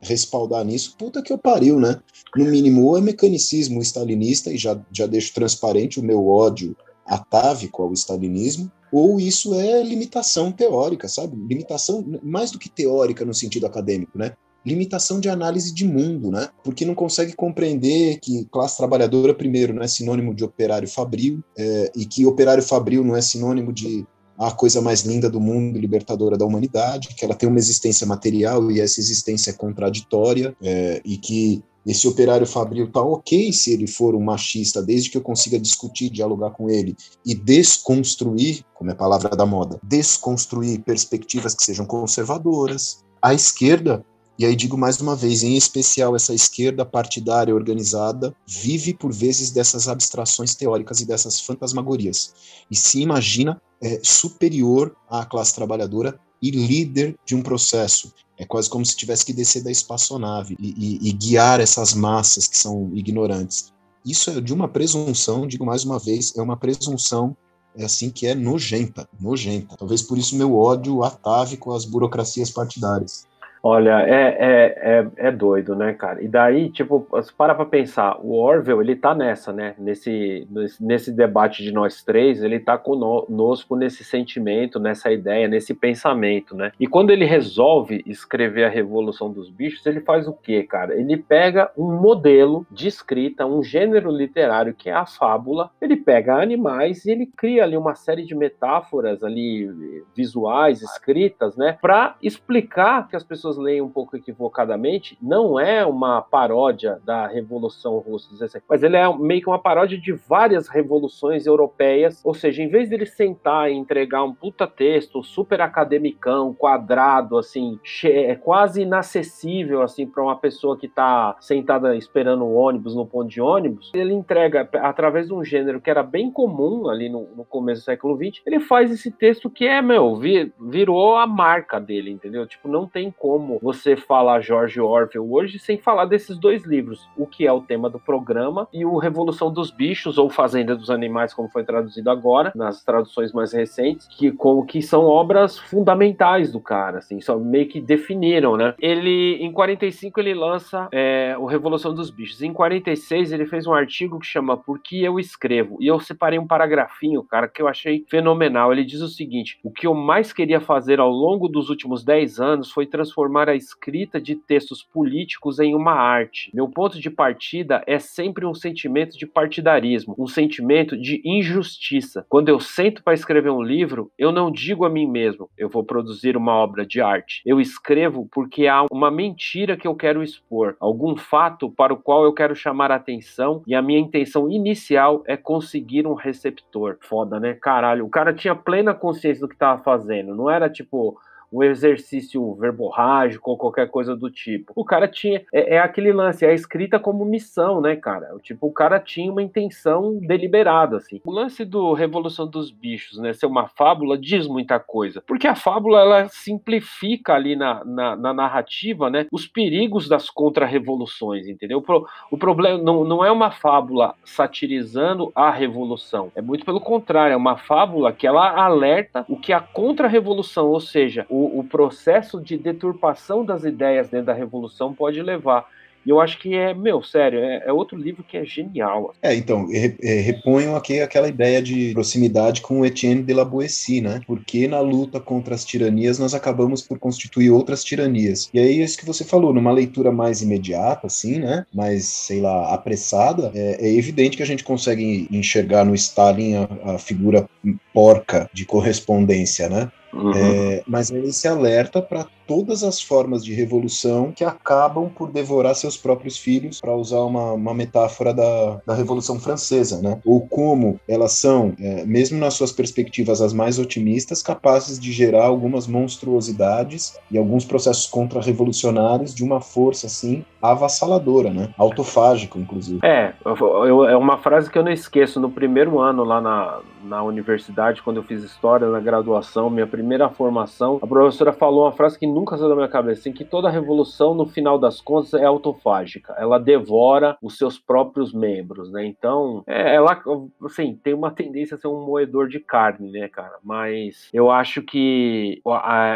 [0.00, 2.00] respaldar nisso, puta que eu pariu, né?
[2.36, 7.82] No mínimo, ou é mecanicismo stalinista, e já, já deixo transparente o meu ódio atávico
[7.82, 11.36] ao stalinismo, ou isso é limitação teórica, sabe?
[11.36, 14.32] Limitação mais do que teórica no sentido acadêmico, né?
[14.64, 16.48] Limitação de análise de mundo, né?
[16.62, 21.92] Porque não consegue compreender que classe trabalhadora, primeiro, não é sinônimo de operário fabril, é,
[21.96, 24.06] e que operário fabril não é sinônimo de
[24.40, 28.70] a coisa mais linda do mundo, libertadora da humanidade, que ela tem uma existência material
[28.70, 33.86] e essa existência é contraditória, é, e que esse operário fabril tá ok se ele
[33.86, 38.94] for um machista, desde que eu consiga discutir, dialogar com ele e desconstruir, como é
[38.94, 43.04] a palavra da moda, desconstruir perspectivas que sejam conservadoras.
[43.22, 44.02] A esquerda,
[44.40, 49.50] e aí digo mais uma vez, em especial essa esquerda partidária organizada, vive por vezes
[49.50, 52.32] dessas abstrações teóricas e dessas fantasmagorias.
[52.70, 58.14] E se imagina é, superior à classe trabalhadora e líder de um processo.
[58.38, 62.46] É quase como se tivesse que descer da espaçonave e, e, e guiar essas massas
[62.46, 63.74] que são ignorantes.
[64.06, 67.36] Isso é de uma presunção, digo mais uma vez, é uma presunção
[67.76, 69.76] é assim que é nojenta, nojenta.
[69.76, 73.28] Talvez por isso meu ódio atávico às burocracias partidárias.
[73.62, 76.22] Olha, é, é, é, é, doido, né, cara?
[76.22, 77.06] E daí, tipo,
[77.36, 79.74] para pra pensar, o Orwell, ele tá nessa, né?
[79.78, 80.48] Nesse,
[80.80, 86.72] nesse debate de nós três, ele tá conosco nesse sentimento, nessa ideia, nesse pensamento, né?
[86.80, 90.98] E quando ele resolve escrever a Revolução dos Bichos, ele faz o quê, cara?
[90.98, 96.40] Ele pega um modelo de escrita, um gênero literário que é a fábula, ele pega
[96.40, 99.68] animais e ele cria ali uma série de metáforas ali
[100.16, 101.76] visuais, escritas, né?
[101.80, 107.26] Para explicar que as pessoas pessoas leem um pouco equivocadamente, não é uma paródia da
[107.26, 108.30] Revolução Russa,
[108.68, 112.88] mas ele é meio que uma paródia de várias revoluções europeias, ou seja, em vez
[112.88, 120.06] dele sentar e entregar um puta texto super academicão, quadrado, assim, é quase inacessível, assim,
[120.06, 124.68] para uma pessoa que está sentada esperando o ônibus no ponto de ônibus, ele entrega,
[124.74, 128.42] através de um gênero que era bem comum ali no, no começo do século XX,
[128.46, 132.46] ele faz esse texto que é, meu, vir, virou a marca dele, entendeu?
[132.46, 137.08] Tipo, não tem como como você falar George Orwell hoje sem falar desses dois livros,
[137.16, 140.90] o que é o tema do programa e o Revolução dos Bichos ou Fazenda dos
[140.90, 146.52] Animais, como foi traduzido agora nas traduções mais recentes, que como que são obras fundamentais
[146.52, 148.74] do cara, assim, só meio que definiram, né?
[148.78, 152.42] Ele em 45 ele lança é, o Revolução dos Bichos.
[152.42, 156.38] Em 46 ele fez um artigo que chama Por que eu escrevo e eu separei
[156.38, 158.70] um paragrafinho, cara, que eu achei fenomenal.
[158.70, 162.38] Ele diz o seguinte: o que eu mais queria fazer ao longo dos últimos 10
[162.38, 166.50] anos foi transformar transformar a escrita de textos políticos em uma arte.
[166.52, 172.26] Meu ponto de partida é sempre um sentimento de partidarismo, um sentimento de injustiça.
[172.28, 175.84] Quando eu sento para escrever um livro, eu não digo a mim mesmo, eu vou
[175.84, 177.40] produzir uma obra de arte.
[177.46, 182.24] Eu escrevo porque há uma mentira que eu quero expor, algum fato para o qual
[182.24, 186.98] eu quero chamar a atenção e a minha intenção inicial é conseguir um receptor.
[187.00, 187.54] Foda, né?
[187.54, 191.16] Caralho, o cara tinha plena consciência do que estava fazendo, não era tipo
[191.52, 194.72] um exercício verborrágico ou qualquer coisa do tipo.
[194.76, 195.42] O cara tinha.
[195.52, 198.28] É, é, aquele lance, é escrita como missão, né, cara?
[198.42, 201.20] Tipo, o cara tinha uma intenção deliberada, assim.
[201.24, 205.22] O lance do Revolução dos Bichos, né, ser uma fábula, diz muita coisa.
[205.26, 211.48] Porque a fábula, ela simplifica ali na, na, na narrativa, né, os perigos das contra-revoluções,
[211.48, 211.82] entendeu?
[211.86, 216.30] O, o problema não, não é uma fábula satirizando a revolução.
[216.34, 220.80] É muito pelo contrário, é uma fábula que ela alerta o que a contra-revolução, ou
[220.80, 225.68] seja, o o, processo de deturpação das ideias dentro da revolução pode levar.
[226.04, 229.14] E eu acho que é, meu, sério, é, é outro livro que é genial.
[229.20, 234.00] É, então, é, reponho aqui aquela ideia de proximidade com o Etienne de la Boétie,
[234.00, 234.20] né?
[234.26, 238.48] Porque na luta contra as tiranias nós acabamos por constituir outras tiranias.
[238.54, 241.66] E aí, isso que você falou, numa leitura mais imediata, assim, né?
[241.72, 246.94] Mais, sei lá, apressada, é, é evidente que a gente consegue enxergar no Stalin a,
[246.94, 247.48] a figura
[247.92, 249.90] porca de correspondência, né?
[250.12, 250.32] Uhum.
[250.34, 255.72] É, mas é esse alerta para todas as formas de revolução que acabam por devorar
[255.76, 260.18] seus próprios filhos, para usar uma, uma metáfora da, da Revolução Francesa, né?
[260.26, 265.44] Ou como elas são, é, mesmo nas suas perspectivas as mais otimistas, capazes de gerar
[265.44, 271.72] algumas monstruosidades e alguns processos contra-revolucionários de uma força assim avassaladora, né?
[271.78, 273.00] Autofágico, inclusive.
[273.04, 275.40] É, eu, é uma frase que eu não esqueço.
[275.40, 280.28] No primeiro ano lá na, na universidade, quando eu fiz história na graduação, minha primeira
[280.28, 283.70] formação, a professora falou uma frase que nunca saiu da minha cabeça, assim, que toda
[283.70, 286.34] revolução, no final das contas, é autofágica.
[286.38, 289.04] Ela devora os seus próprios membros, né?
[289.04, 290.20] Então, é, ela,
[290.64, 293.56] assim, tem uma tendência a ser um moedor de carne, né, cara?
[293.62, 295.60] Mas eu acho que,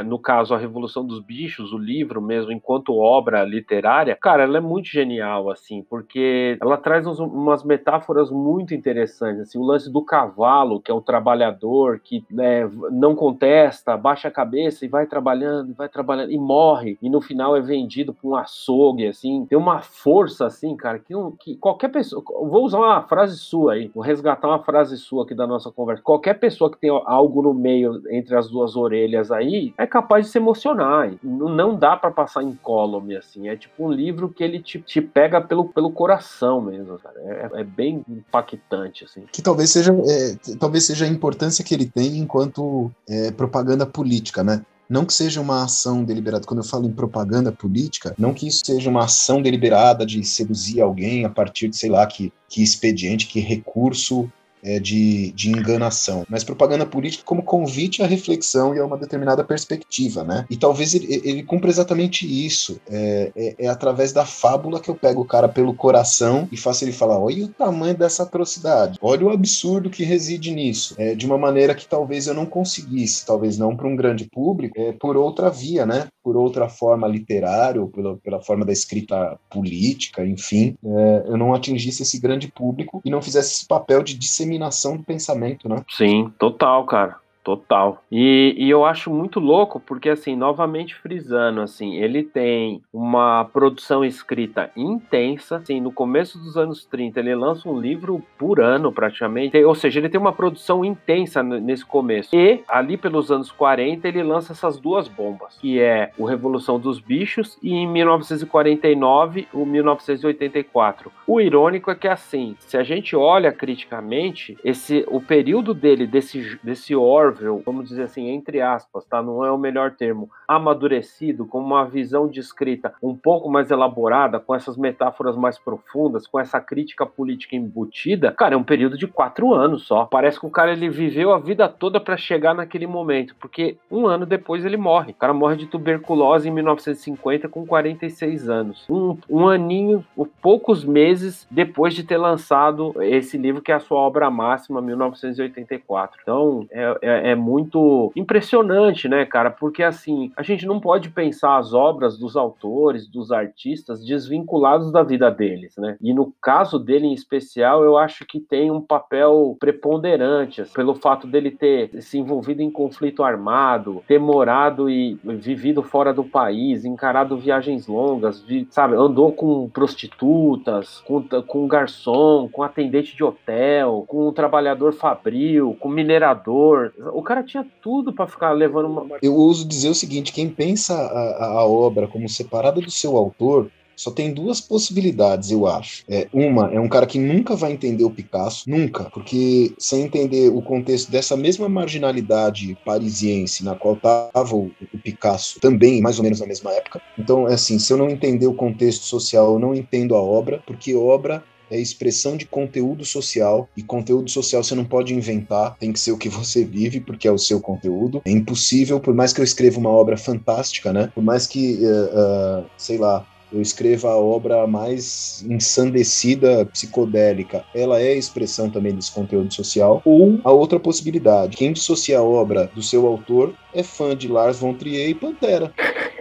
[0.07, 4.61] no caso, a Revolução dos Bichos, o livro mesmo, enquanto obra literária, cara, ela é
[4.61, 10.03] muito genial, assim, porque ela traz uns, umas metáforas muito interessantes, assim, o lance do
[10.03, 15.75] cavalo, que é o trabalhador, que né, não contesta, baixa a cabeça e vai trabalhando,
[15.75, 19.83] vai trabalhando, e morre, e no final é vendido para um açougue, assim, tem uma
[19.83, 24.49] força, assim, cara, que, que qualquer pessoa, vou usar uma frase sua aí, vou resgatar
[24.49, 28.37] uma frase sua aqui da nossa conversa, qualquer pessoa que tem algo no meio, entre
[28.37, 33.49] as duas orelhas aí, é capaz de se emocionar, não dá para passar incólume, assim,
[33.49, 37.17] é tipo um livro que ele te, te pega pelo, pelo coração mesmo, cara.
[37.21, 39.25] É, é bem impactante, assim.
[39.33, 44.43] Que talvez seja, é, talvez seja a importância que ele tem enquanto é, propaganda política,
[44.43, 44.65] né?
[44.89, 48.63] Não que seja uma ação deliberada, quando eu falo em propaganda política, não que isso
[48.65, 53.27] seja uma ação deliberada de seduzir alguém a partir de, sei lá, que, que expediente,
[53.27, 54.31] que recurso
[54.65, 59.45] é, de, de enganação, mas propaganda política como convite à reflexão e a uma determinada
[59.45, 60.47] perspectiva, né?
[60.49, 62.81] E talvez ele, ele cumpra exatamente isso.
[62.89, 66.85] É, é, é, através da fábula que eu pego o cara pelo coração e faço
[66.85, 70.95] ele falar: olha o tamanho dessa atrocidade, olha o absurdo que reside nisso.
[70.99, 74.75] É, de uma maneira que talvez eu não conseguisse, talvez não para um grande público,
[74.81, 76.07] é, por outra via, né?
[76.25, 81.53] Por outra forma literária, ou pela, pela forma da escrita política, enfim, é, eu não
[81.53, 85.85] atingisse esse grande público e não fizesse esse papel de disseminação do pensamento, né?
[85.91, 87.19] Sim, total, cara.
[87.45, 88.03] Total.
[88.11, 94.03] E, e, eu acho muito louco porque, assim, novamente frisando, assim, ele tem uma produção
[94.03, 95.57] escrita intensa.
[95.57, 99.63] Assim, no começo dos anos 30, ele lança um livro por ano, praticamente.
[99.63, 102.35] Ou seja, ele tem uma produção intensa nesse começo.
[102.35, 106.99] E, ali pelos anos 40, ele lança essas duas bombas, que é o Revolução dos
[106.99, 111.13] Bichos e, em 1949, o 1984.
[111.27, 116.59] O irônico é que, assim, se a gente olha criticamente, esse, o período dele, desse,
[116.63, 119.21] desse Orwell, Marvel, vamos dizer assim, entre aspas, tá?
[119.21, 124.39] Não é o melhor termo, amadurecido, com uma visão de escrita um pouco mais elaborada,
[124.39, 129.07] com essas metáforas mais profundas, com essa crítica política embutida, cara, é um período de
[129.07, 130.07] quatro anos só.
[130.07, 134.07] Parece que o cara ele viveu a vida toda para chegar naquele momento, porque um
[134.07, 135.13] ano depois ele morre.
[135.13, 138.87] O cara morre de tuberculose em 1950 com 46 anos.
[138.89, 140.05] Um, um aninho,
[140.41, 146.21] poucos meses depois de ter lançado esse livro que é a sua obra máxima, 1984.
[146.23, 149.51] Então, é, é muito impressionante, né, cara?
[149.51, 155.03] Porque assim, a gente não pode pensar as obras dos autores, dos artistas, desvinculados da
[155.03, 155.97] vida deles, né?
[156.03, 160.95] E no caso dele em especial, eu acho que tem um papel preponderante, assim, pelo
[160.95, 166.85] fato dele ter se envolvido em conflito armado, ter morado e vivido fora do país,
[166.85, 168.97] encarado viagens longas, vi, sabe?
[168.97, 175.89] Andou com prostitutas, com, com garçom, com atendente de hotel, com um trabalhador fabril, com
[175.89, 179.19] minerador o cara tinha tudo para ficar levando uma.
[179.23, 183.71] Eu ouso dizer o seguinte: quem pensa a, a obra como separada do seu autor
[183.97, 186.05] só tem duas possibilidades, eu acho.
[186.09, 190.49] É, uma é um cara que nunca vai entender o Picasso, nunca, porque sem entender
[190.49, 196.25] o contexto dessa mesma marginalidade parisiense na qual estava o, o, Picasso, também mais ou
[196.25, 197.01] menos na mesma época.
[197.19, 200.63] Então, é assim, se eu não entender o contexto social, eu não entendo a obra,
[200.67, 205.93] porque obra é expressão de conteúdo social, e conteúdo social você não pode inventar, tem
[205.93, 208.23] que ser o que você vive, porque é o seu conteúdo.
[208.25, 211.11] É impossível, por mais que eu escreva uma obra fantástica, né?
[211.15, 218.01] Por mais que, uh, uh, sei lá, eu escreva a obra mais ensandecida, psicodélica, ela
[218.01, 220.03] é expressão também desse conteúdo social.
[220.05, 224.59] Ou a outra possibilidade, quem dissocia a obra do seu autor é fã de Lars
[224.59, 225.73] von Trier e Pantera.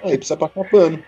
[0.03, 0.99] Aí precisa passar pano.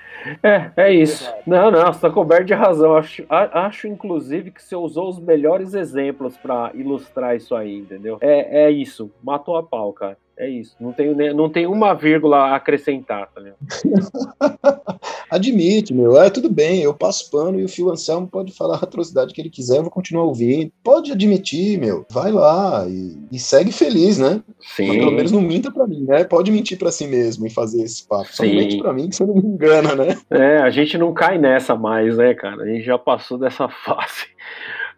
[0.41, 1.31] É, é isso.
[1.45, 2.95] Não, não, você está coberto de razão.
[2.95, 8.17] Acho, acho, inclusive, que você usou os melhores exemplos para ilustrar isso aí, entendeu?
[8.21, 9.11] É, é isso.
[9.23, 10.17] Matou a pau, cara.
[10.37, 10.75] É isso.
[10.79, 13.41] Não tem, não tem uma vírgula a acrescentar, tá
[15.29, 16.21] Admite, meu.
[16.21, 19.41] É tudo bem, eu passo pano e o Fio Anselmo pode falar a atrocidade que
[19.41, 20.71] ele quiser, eu vou continuar ouvindo.
[20.83, 22.05] Pode admitir, meu.
[22.11, 24.41] Vai lá e, e segue feliz, né?
[24.59, 24.87] Sim.
[24.87, 26.23] Mas pelo menos não minta pra mim, né?
[26.25, 28.27] Pode mentir pra si mesmo e fazer esse papo.
[28.31, 28.55] Só Sim.
[28.55, 30.17] mente pra mim que você não me engana, né?
[30.29, 32.63] É, a gente não cai nessa mais, né, cara?
[32.63, 34.27] A gente já passou dessa fase.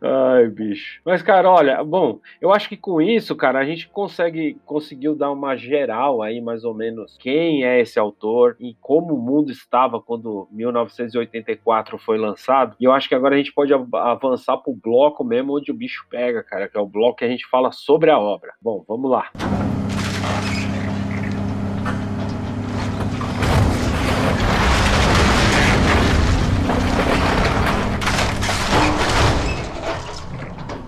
[0.02, 1.02] Ai, bicho.
[1.04, 5.32] Mas, cara, olha, bom, eu acho que com isso, cara, a gente consegue conseguiu dar
[5.32, 10.02] uma geral aí, mais ou menos, quem é esse autor e como o mundo estava
[10.02, 12.76] quando 1984 foi lançado.
[12.80, 16.06] E eu acho que agora a gente pode avançar pro bloco mesmo onde o bicho
[16.10, 18.54] pega, cara, que é o bloco que a gente fala sobre a obra.
[18.62, 19.32] Bom, vamos lá.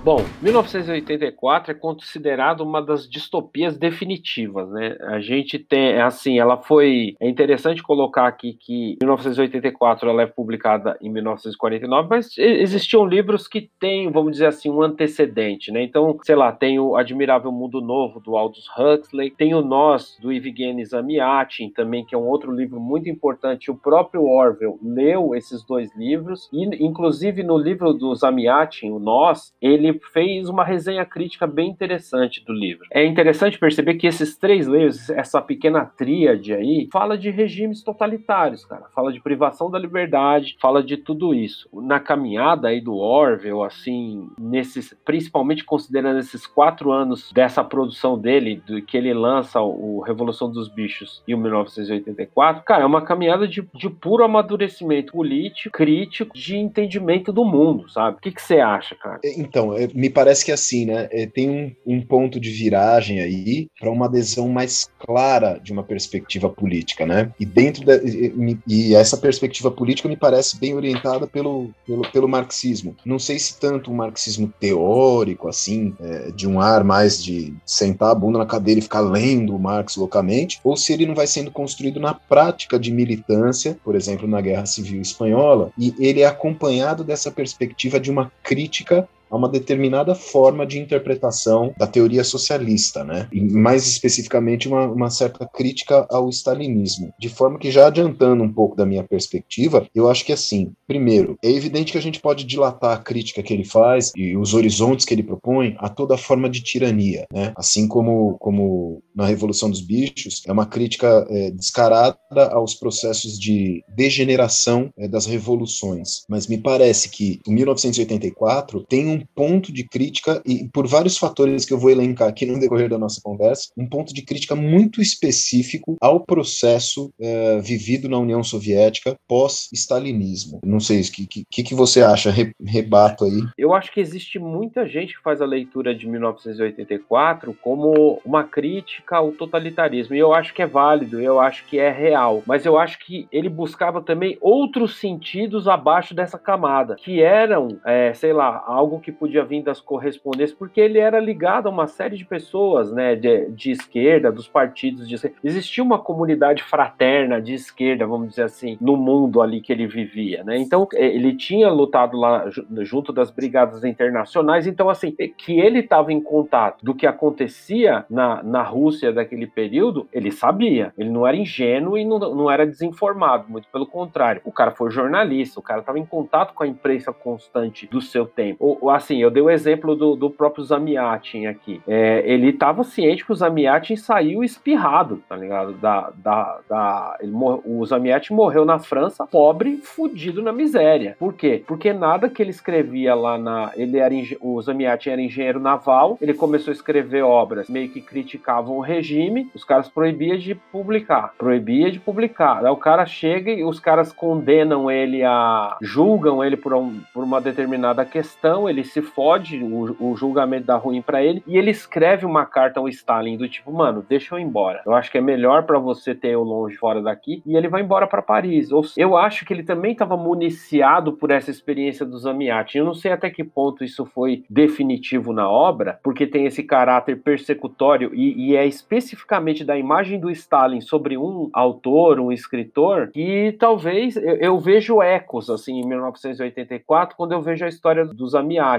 [0.09, 4.97] Bom, 1984 é considerado uma das distopias definitivas, né?
[5.01, 7.15] A gente tem, assim, ela foi.
[7.19, 13.69] É interessante colocar aqui que 1984 ela é publicada em 1949, mas existiam livros que
[13.79, 15.83] têm, vamos dizer assim, um antecedente, né?
[15.83, 20.33] Então, sei lá, tem o Admirável Mundo Novo do Aldous Huxley, tem o Nós do
[20.33, 23.69] Evgeny Zamyatin também, que é um outro livro muito importante.
[23.69, 29.53] O próprio Orwell leu esses dois livros e, inclusive, no livro do Zamyatin, o Nós,
[29.61, 32.85] ele fez uma resenha crítica bem interessante do livro.
[32.91, 38.65] É interessante perceber que esses três livros, essa pequena tríade aí, fala de regimes totalitários,
[38.65, 38.85] cara.
[38.93, 41.69] Fala de privação da liberdade, fala de tudo isso.
[41.73, 48.61] Na caminhada aí do Orwell, assim, nesses, principalmente considerando esses quatro anos dessa produção dele,
[48.65, 53.47] do que ele lança o Revolução dos Bichos e o 1984, cara, é uma caminhada
[53.47, 58.17] de, de puro amadurecimento político, crítico, de entendimento do mundo, sabe?
[58.17, 59.19] O que, que você acha, cara?
[59.23, 61.07] Então, é, me parece que assim, né?
[61.11, 65.83] É, tem um, um, ponto de viragem aí para uma adesão mais clara de uma
[65.83, 67.31] perspectiva política, né?
[67.39, 72.27] E dentro da, e, e, essa perspectiva política me parece bem orientada pelo, pelo, pelo
[72.27, 72.95] marxismo.
[73.05, 78.11] Não sei se tanto um marxismo teórico, assim, é, de um ar mais de sentar
[78.11, 81.51] a bunda na cadeira e ficar lendo Marx loucamente, ou se ele não vai sendo
[81.51, 87.03] construído na prática de militância, por exemplo, na Guerra Civil Espanhola, e ele é acompanhado
[87.03, 93.27] dessa perspectiva de uma crítica a uma determinada forma de interpretação da teoria socialista, né?
[93.31, 97.13] E mais especificamente uma, uma certa crítica ao stalinismo.
[97.19, 101.37] De forma que, já adiantando um pouco da minha perspectiva, eu acho que assim, primeiro,
[101.43, 105.05] é evidente que a gente pode dilatar a crítica que ele faz e os horizontes
[105.05, 107.53] que ele propõe a toda forma de tirania, né?
[107.55, 112.17] Assim como, como na Revolução dos Bichos, é uma crítica é, descarada
[112.51, 116.23] aos processos de degeneração é, das revoluções.
[116.27, 121.17] Mas me parece que o 1984 tem um um ponto de crítica, e por vários
[121.17, 124.55] fatores que eu vou elencar aqui no decorrer da nossa conversa, um ponto de crítica
[124.55, 130.59] muito específico ao processo é, vivido na União Soviética pós-stalinismo.
[130.63, 132.31] Não sei, o que, que, que você acha?
[132.31, 133.43] Re, rebato aí.
[133.57, 139.17] Eu acho que existe muita gente que faz a leitura de 1984 como uma crítica
[139.17, 142.77] ao totalitarismo, e eu acho que é válido, eu acho que é real, mas eu
[142.77, 148.63] acho que ele buscava também outros sentidos abaixo dessa camada, que eram, é, sei lá,
[148.65, 152.25] algo que que podia vir das correspondências, porque ele era ligado a uma série de
[152.25, 155.37] pessoas, né, de, de esquerda, dos partidos de esquerda.
[155.43, 160.43] Existia uma comunidade fraterna de esquerda, vamos dizer assim, no mundo ali que ele vivia,
[160.43, 160.57] né?
[160.57, 162.45] Então, é, ele tinha lutado lá
[162.81, 168.05] junto das brigadas internacionais, então, assim, é que ele estava em contato do que acontecia
[168.09, 170.93] na, na Rússia daquele período, ele sabia.
[170.97, 174.41] Ele não era ingênuo e não, não era desinformado, muito pelo contrário.
[174.45, 178.25] O cara foi jornalista, o cara estava em contato com a imprensa constante do seu
[178.25, 178.57] tempo.
[178.59, 181.81] O, assim, eu dei o exemplo do, do próprio Zamiatin aqui.
[181.87, 185.73] É, ele estava ciente que o Zamiatin saiu espirrado, tá ligado?
[185.73, 191.15] Da, da, da, mor o Zamiatin morreu na França, pobre, fudido na miséria.
[191.19, 191.63] Por quê?
[191.65, 193.71] Porque nada que ele escrevia lá na.
[193.75, 198.77] Ele era o Zamiatin era engenheiro naval, ele começou a escrever obras meio que criticavam
[198.77, 201.33] o regime, os caras proibiam de publicar.
[201.37, 202.65] Proibia de publicar.
[202.65, 205.77] Aí o cara chega e os caras condenam ele a.
[205.81, 210.75] julgam ele por, um, por uma determinada questão, ele se fode, o, o julgamento dá
[210.75, 214.39] ruim para ele, e ele escreve uma carta ao Stalin do tipo, mano, deixa eu
[214.39, 214.81] ir embora.
[214.85, 217.81] Eu acho que é melhor para você ter eu longe fora daqui, e ele vai
[217.81, 218.71] embora para Paris.
[218.71, 222.79] Ou, eu acho que ele também estava municiado por essa experiência do Zamiatin.
[222.79, 227.21] Eu não sei até que ponto isso foi definitivo na obra, porque tem esse caráter
[227.21, 233.55] persecutório e, e é especificamente da imagem do Stalin sobre um autor, um escritor, que
[233.59, 238.27] talvez eu, eu vejo ecos assim em 1984 quando eu vejo a história do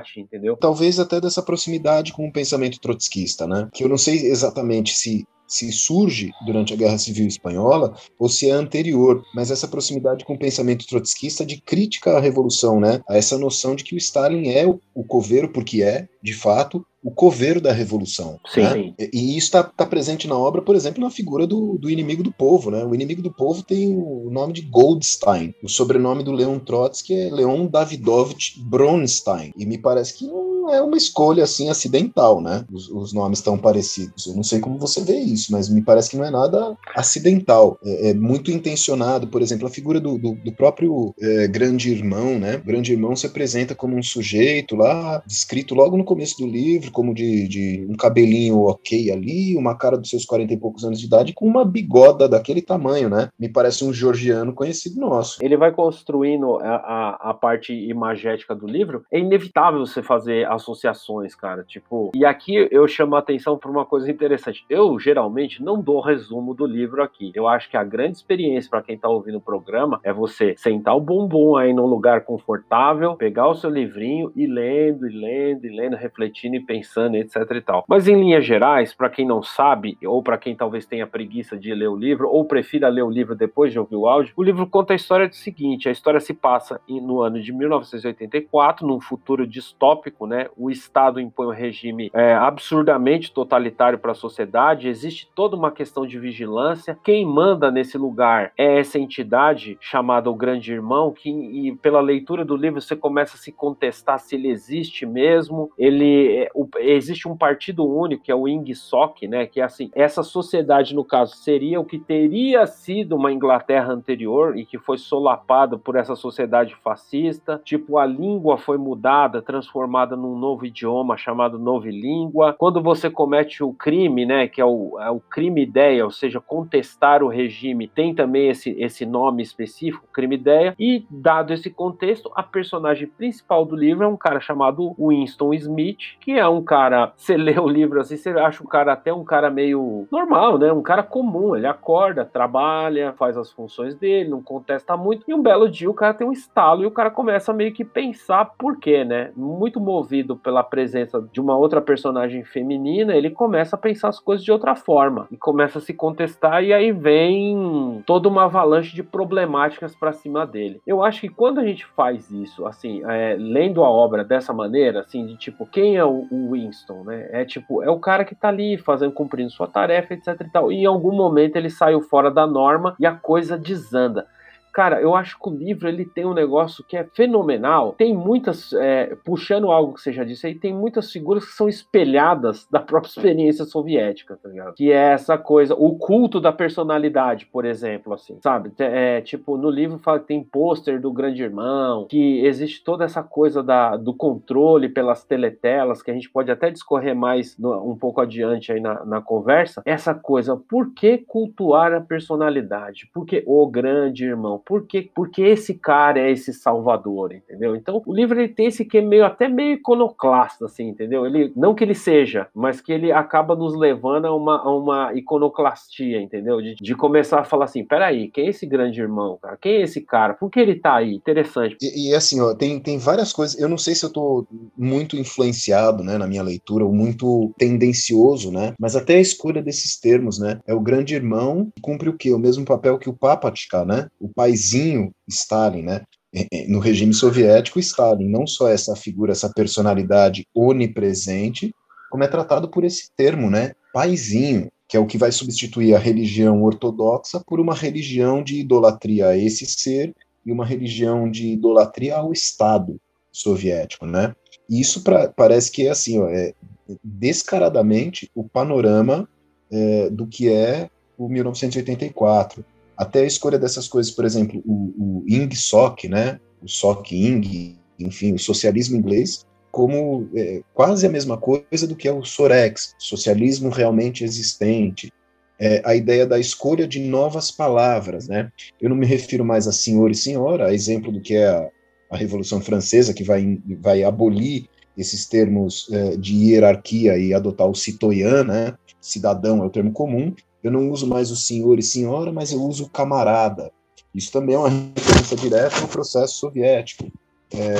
[0.01, 0.57] Zamiatin entendeu?
[0.57, 3.69] Talvez até dessa proximidade com o pensamento trotskista, né?
[3.73, 8.49] Que eu não sei exatamente se se surge durante a Guerra Civil Espanhola ou se
[8.49, 13.03] é anterior, mas essa proximidade com o pensamento trotskista de crítica à revolução, né?
[13.09, 16.87] A essa noção de que o Stalin é o, o coveiro porque é, de fato,
[17.03, 18.39] o coveiro da revolução.
[18.53, 18.73] Sim, né?
[18.73, 18.95] sim.
[19.13, 22.31] E isso está tá presente na obra, por exemplo, na figura do, do, inimigo do
[22.31, 22.71] povo.
[22.71, 22.85] Né?
[22.85, 25.55] O inimigo do povo tem o nome de Goldstein.
[25.63, 29.53] O sobrenome do Leon Trotsky é Leon Davidovich Bronstein.
[29.57, 32.65] E me parece que não é uma escolha assim acidental, né?
[32.71, 34.27] Os, os nomes estão parecidos.
[34.27, 37.79] Eu não sei como você vê isso, mas me parece que não é nada acidental.
[37.83, 39.29] É, é muito intencionado.
[39.29, 42.57] Por exemplo, a figura do, do, do próprio é, grande irmão, né?
[42.57, 46.91] O grande irmão se apresenta como um sujeito lá, descrito logo no começo do livro
[46.91, 51.01] como de, de, um cabelinho ok ali, uma cara dos seus 40 e poucos anos
[51.01, 53.29] de idade, com uma bigoda daquele tamanho, né?
[53.39, 55.39] Me parece um georgiano conhecido nosso.
[55.43, 59.03] Ele vai construindo a, a, a parte imagética do livro.
[59.13, 61.65] É inevitável você fazer associações, cara.
[61.65, 64.65] Tipo, e aqui eu chamo a atenção para uma coisa interessante.
[64.69, 67.33] Eu geralmente não dou resumo do livro aqui.
[67.35, 70.97] Eu acho que a grande experiência para quem tá ouvindo o programa é você sentar
[70.97, 75.77] o bumbum aí num lugar confortável, pegar o seu livrinho e lendo, e lendo, e
[75.77, 77.85] lendo, refletindo e pensando pensando, etc e tal.
[77.89, 81.73] Mas em linhas gerais, para quem não sabe, ou para quem talvez tenha preguiça de
[81.75, 84.67] ler o livro, ou prefira ler o livro depois de ouvir o áudio, o livro
[84.67, 89.47] conta a história do seguinte: a história se passa no ano de 1984, num futuro
[89.47, 90.40] distópico, né?
[90.57, 96.07] O Estado impõe um regime é, absurdamente totalitário para a sociedade, existe toda uma questão
[96.07, 96.99] de vigilância.
[97.03, 102.45] Quem manda nesse lugar é essa entidade chamada o Grande Irmão, que e pela leitura
[102.45, 105.71] do livro você começa a se contestar se ele existe mesmo.
[105.79, 109.47] Ele, é, o existe um partido único, que é o INGSOC, né?
[109.47, 114.57] Que é assim, essa sociedade, no caso, seria o que teria sido uma Inglaterra anterior
[114.57, 117.61] e que foi solapado por essa sociedade fascista.
[117.65, 122.55] Tipo, a língua foi mudada, transformada num novo idioma chamado Novilíngua.
[122.57, 124.47] Quando você comete o crime, né?
[124.47, 128.71] Que é o, é o crime ideia, ou seja, contestar o regime, tem também esse,
[128.79, 130.75] esse nome específico, crime ideia.
[130.79, 136.17] E, dado esse contexto, a personagem principal do livro é um cara chamado Winston Smith,
[136.21, 139.13] que é um um cara, você lê o livro assim, você acha o cara até
[139.13, 140.73] um cara meio normal, né?
[140.73, 141.57] Um cara comum.
[141.57, 145.25] Ele acorda, trabalha, faz as funções dele, não contesta muito.
[145.27, 147.85] E um belo dia o cara tem um estalo e o cara começa meio que
[147.85, 149.33] pensar por quê, né?
[149.35, 154.45] Muito movido pela presença de uma outra personagem feminina, ele começa a pensar as coisas
[154.45, 156.63] de outra forma e começa a se contestar.
[156.63, 160.81] E aí vem toda uma avalanche de problemáticas para cima dele.
[160.87, 165.01] Eu acho que quando a gente faz isso, assim, é, lendo a obra dessa maneira,
[165.01, 167.29] assim, de tipo, quem é o, o Winston, né?
[167.33, 170.73] É tipo, é o cara que tá ali fazendo, cumprindo sua tarefa, etc e tal.
[170.73, 174.27] E em algum momento ele saiu fora da norma e a coisa desanda.
[174.73, 177.95] Cara, eu acho que o livro ele tem um negócio que é fenomenal.
[177.99, 181.69] Tem muitas, é, puxando algo que você já disse aí, tem muitas figuras que são
[181.69, 184.75] espelhadas da própria experiência soviética, tá ligado?
[184.75, 188.73] Que é essa coisa, o culto da personalidade, por exemplo, assim, sabe?
[188.79, 193.23] É, tipo, no livro fala que tem pôster do Grande Irmão, que existe toda essa
[193.23, 197.97] coisa da, do controle pelas teletelas, que a gente pode até discorrer mais no, um
[197.97, 199.83] pouco adiante aí na, na conversa.
[199.85, 203.11] Essa coisa, por que cultuar a personalidade?
[203.13, 207.77] Porque o Grande Irmão por que, porque esse cara é esse salvador, entendeu?
[207.77, 211.27] Então, o livro ele tem esse que é meio até meio iconoclasta, assim, entendeu?
[211.27, 215.15] Ele não que ele seja, mas que ele acaba nos levando a uma, a uma
[215.15, 216.61] iconoclastia, entendeu?
[216.61, 219.57] De, de começar a falar assim, peraí, quem é esse grande irmão, cara?
[219.61, 220.35] Quem é esse cara?
[220.35, 221.15] Por que ele tá aí?
[221.15, 221.77] Interessante.
[221.81, 223.59] E, e assim, ó, tem, tem várias coisas.
[223.59, 224.47] Eu não sei se eu tô
[224.77, 228.75] muito influenciado, né, na minha leitura, ou muito tendencioso, né?
[228.79, 230.61] Mas até a escolha desses termos, né?
[230.67, 232.33] É o grande irmão que cumpre o quê?
[232.33, 234.09] O mesmo papel que o Papatka, né?
[234.21, 236.03] O pai paizinho Stalin, né?
[236.35, 241.75] É, é, no regime soviético, Stalin, não só essa figura, essa personalidade onipresente,
[242.11, 243.73] como é tratado por esse termo, né?
[243.93, 249.29] Paizinho, que é o que vai substituir a religião ortodoxa por uma religião de idolatria
[249.29, 253.01] a esse ser e uma religião de idolatria ao Estado
[253.33, 254.35] soviético, né?
[254.69, 256.55] E isso pra, parece que é assim, ó, é
[257.03, 259.29] descaradamente o panorama
[259.71, 262.65] é, do que é o 1984
[263.01, 267.79] até a escolha dessas coisas, por exemplo, o, o Ing Sok, né, o Sok Ing,
[267.99, 272.95] enfim, o socialismo inglês, como é, quase a mesma coisa do que é o Sorex,
[272.99, 275.11] socialismo realmente existente,
[275.59, 278.53] é, a ideia da escolha de novas palavras, né?
[278.79, 281.69] Eu não me refiro mais a senhor e senhora, a exemplo do que é a,
[282.11, 287.75] a Revolução Francesa, que vai, vai abolir esses termos é, de hierarquia e adotar o
[287.75, 288.75] citoyen, né?
[289.01, 292.63] Cidadão é o termo comum, eu não uso mais o senhor e senhora, mas eu
[292.63, 293.73] uso camarada.
[294.15, 297.11] Isso também é uma referência direta ao processo soviético.
[297.53, 297.77] É,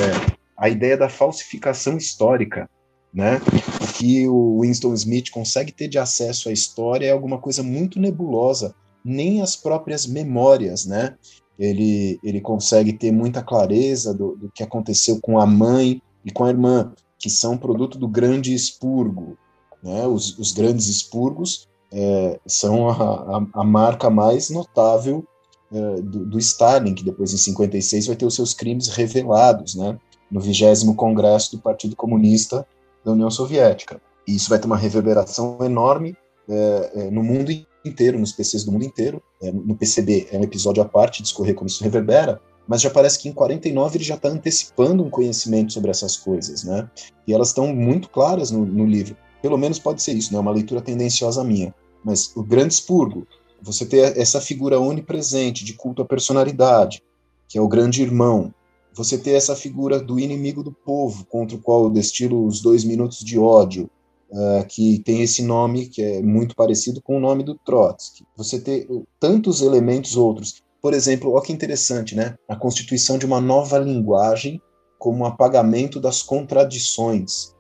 [0.57, 2.69] a ideia da falsificação histórica,
[3.13, 3.41] né?
[3.83, 7.99] O que o Winston Smith consegue ter de acesso à história é alguma coisa muito
[7.99, 8.75] nebulosa,
[9.05, 11.17] nem as próprias memórias, né?
[11.59, 16.45] Ele, ele consegue ter muita clareza do, do que aconteceu com a mãe e com
[16.45, 19.37] a irmã, que são produto do grande expurgo.
[19.83, 20.07] Né?
[20.07, 25.25] Os, os grandes expurgos é, são a, a, a, marca mais notável
[25.73, 29.99] é, do, do, Stalin, que depois, em 56, vai ter os seus crimes revelados né?
[30.31, 32.67] no 20 Congresso do Partido Comunista
[33.05, 34.01] da União Soviética.
[34.27, 36.17] E isso vai ter uma reverberação enorme
[36.49, 37.51] é, é no mundo
[37.85, 39.23] inteiro, nos PCs do mundo inteiro.
[39.43, 43.19] É, no PCB é um episódio à parte, discorrer como isso reverbera, mas já parece
[43.19, 46.89] que em 49 ele já está antecipando um conhecimento sobre essas coisas, né?
[47.27, 49.17] E elas estão muito claras no, no, livro.
[49.43, 50.39] Pelo menos pode ser isso, né?
[50.39, 51.75] Uma leitura tendenciosa minha.
[52.05, 53.27] Mas o grande expurgo,
[53.63, 57.03] você ter essa figura onipresente de culto à personalidade,
[57.49, 58.55] que é o grande irmão,
[58.93, 62.85] você ter essa figura do inimigo do povo, contra o qual eu destilo os dois
[62.85, 63.89] minutos de ódio,
[64.31, 68.25] uh, que tem esse nome que é muito parecido com o nome do Trotsky.
[68.37, 70.63] Você ter tantos elementos outros.
[70.83, 72.35] Por exemplo, olha que interessante, né?
[72.49, 74.61] A constituição de uma nova linguagem
[74.99, 77.55] como apagamento das contradições.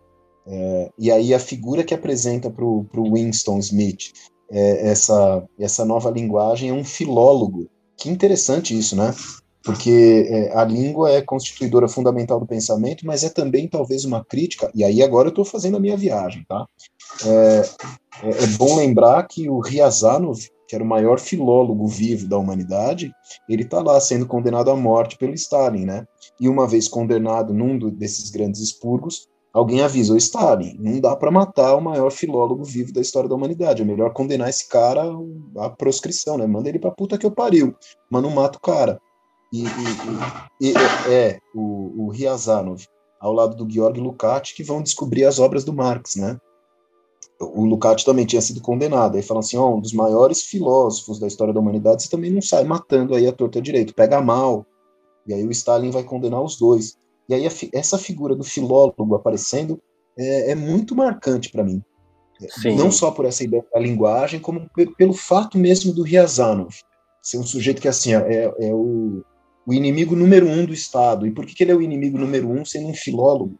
[0.52, 4.12] É, e aí a figura que apresenta para o Winston Smith
[4.50, 7.68] é, essa, essa nova linguagem é um filólogo.
[7.96, 9.14] Que interessante isso, né?
[9.62, 14.70] porque é, a língua é constituidora fundamental do pensamento, mas é também talvez uma crítica,
[14.74, 16.66] e aí agora eu estou fazendo a minha viagem, tá?
[17.24, 17.62] É,
[18.22, 23.12] é, é, bom lembrar que o Ryazanov, que era o maior filólogo vivo da humanidade,
[23.48, 26.06] ele está lá sendo condenado à morte pelo Stalin, né?
[26.40, 31.30] E uma vez condenado num desses grandes expurgos, alguém avisa o Stalin, não dá para
[31.30, 35.02] matar o maior filólogo vivo da história da humanidade, é melhor condenar esse cara
[35.58, 36.46] à proscrição, né?
[36.46, 37.74] Manda ele pra puta que eu pariu,
[38.10, 39.00] mas não mata o cara.
[39.52, 40.74] E, e, e
[41.12, 42.84] é o, o Ryazanov,
[43.20, 46.38] ao lado do Georg Lukács, que vão descobrir as obras do Marx, né?
[47.40, 49.16] O Lukács também tinha sido condenado.
[49.16, 52.30] Aí falam assim, ó, oh, um dos maiores filósofos da história da humanidade, você também
[52.30, 54.64] não sai matando aí a torta direito, pega mal.
[55.26, 56.96] E aí o Stalin vai condenar os dois.
[57.30, 59.80] E aí essa figura do filólogo aparecendo
[60.18, 61.80] é, é muito marcante para mim.
[62.60, 62.74] Sim.
[62.74, 66.74] Não só por essa ideia da linguagem, como pelo fato mesmo do Ryazanov
[67.22, 69.22] ser um sujeito que assim é, é o
[69.66, 71.24] o inimigo número um do Estado.
[71.24, 73.54] E por que, que ele é o inimigo número um sendo um filólogo?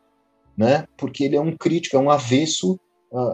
[0.57, 0.85] Né?
[0.97, 2.81] Porque ele é um crítico, é um avesso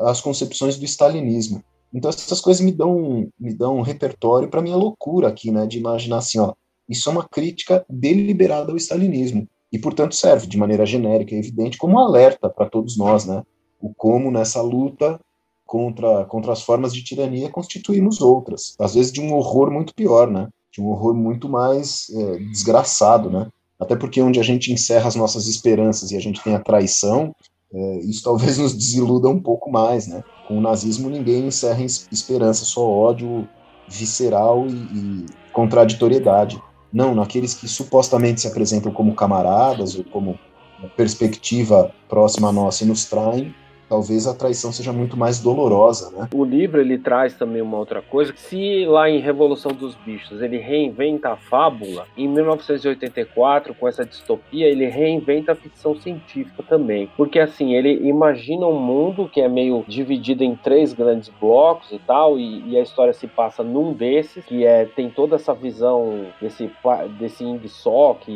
[0.05, 1.65] às concepções do stalinismo.
[1.95, 5.79] Então essas coisas me dão me dão um repertório para minha loucura aqui, né, de
[5.79, 6.53] imaginar assim, ó,
[6.87, 11.77] isso é uma crítica deliberada ao stalinismo e portanto serve de maneira genérica e evidente
[11.77, 13.43] como alerta para todos nós, né?
[13.81, 15.20] O como nessa luta
[15.65, 20.31] contra contra as formas de tirania constituímos outras, às vezes de um horror muito pior,
[20.31, 20.48] né?
[20.77, 23.48] de um horror muito mais é, desgraçado, né?
[23.81, 27.35] Até porque onde a gente encerra as nossas esperanças e a gente tem a traição,
[27.73, 30.23] é, isso talvez nos desiluda um pouco mais, né?
[30.47, 33.48] Com o nazismo ninguém encerra esperança, só ódio
[33.89, 36.62] visceral e, e contraditoriedade.
[36.97, 40.39] Não, naqueles que supostamente se apresentam como camaradas ou como
[40.97, 43.55] perspectiva próxima a nossa e nos traem,
[43.89, 46.29] talvez a traição seja muito mais dolorosa, né?
[46.35, 50.59] O livro ele traz também uma outra coisa, se lá em Revolução dos Bichos ele
[50.59, 57.39] reinventa a fábula, em 1984 com essa distopia ele reinventa a ficção científica também, porque
[57.39, 62.39] assim ele imagina um mundo que é meio dividido em três grandes blocos e tal,
[62.39, 66.71] e, e a história se passa num desses que é tem toda essa visão desse
[67.19, 68.27] desse Ingsoc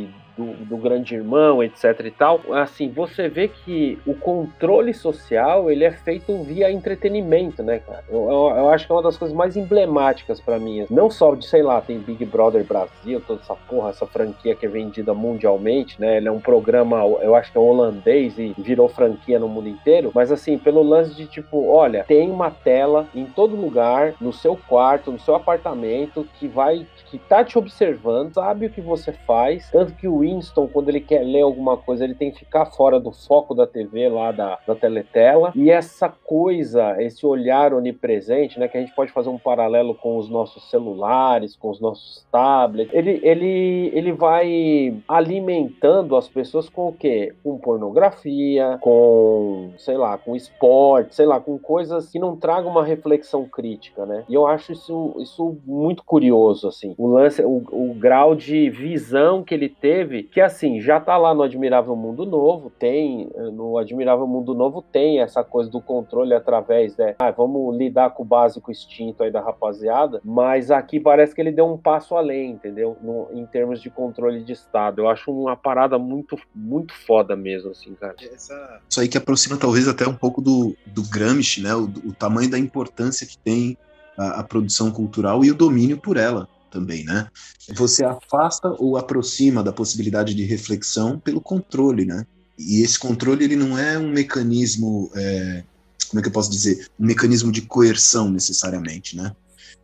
[0.40, 5.84] do, do grande irmão, etc e tal, assim, você vê que o controle social, ele
[5.84, 8.04] é feito via entretenimento, né, cara?
[8.08, 10.86] Eu, eu, eu acho que é uma das coisas mais emblemáticas para mim.
[10.90, 14.64] Não só de, sei lá, tem Big Brother Brasil, toda essa porra, essa franquia que
[14.64, 16.16] é vendida mundialmente, né?
[16.16, 20.10] Ele é um programa, eu acho que é holandês e virou franquia no mundo inteiro,
[20.14, 24.56] mas assim, pelo lance de tipo, olha, tem uma tela em todo lugar, no seu
[24.56, 29.68] quarto, no seu apartamento, que vai, que tá te observando, sabe o que você faz,
[29.70, 33.00] tanto que o Winston, quando ele quer ler alguma coisa, ele tem que ficar fora
[33.00, 35.52] do foco da TV, lá da, da teletela.
[35.54, 40.16] E essa coisa, esse olhar onipresente, né, que a gente pode fazer um paralelo com
[40.16, 46.88] os nossos celulares, com os nossos tablets, ele, ele, ele vai alimentando as pessoas com
[46.88, 47.34] o quê?
[47.42, 52.84] Com pornografia, com, sei lá, com esporte, sei lá, com coisas que não tragam uma
[52.84, 54.24] reflexão crítica, né?
[54.28, 56.94] E eu acho isso, isso muito curioso, assim.
[57.00, 60.22] O lance, o, o grau de visão que ele teve?
[60.22, 65.18] Que assim, já tá lá no Admirável Mundo Novo, tem, no Admirável Mundo Novo tem
[65.18, 67.14] essa coisa do controle através, né?
[67.18, 71.52] Ah, vamos lidar com o básico instinto aí da rapaziada, mas aqui parece que ele
[71.52, 72.94] deu um passo além, entendeu?
[73.00, 75.00] No, em termos de controle de Estado.
[75.00, 78.14] Eu acho uma parada muito, muito foda mesmo, assim, cara.
[78.30, 78.78] Essa...
[78.86, 81.74] Isso aí que aproxima talvez até um pouco do, do Gramsci, né?
[81.74, 83.78] O, o tamanho da importância que tem
[84.18, 87.28] a, a produção cultural e o domínio por ela também, né?
[87.74, 92.26] Você afasta ou aproxima da possibilidade de reflexão pelo controle, né?
[92.58, 95.64] E esse controle ele não é um mecanismo, é,
[96.08, 99.34] como é que eu posso dizer, um mecanismo de coerção necessariamente, né?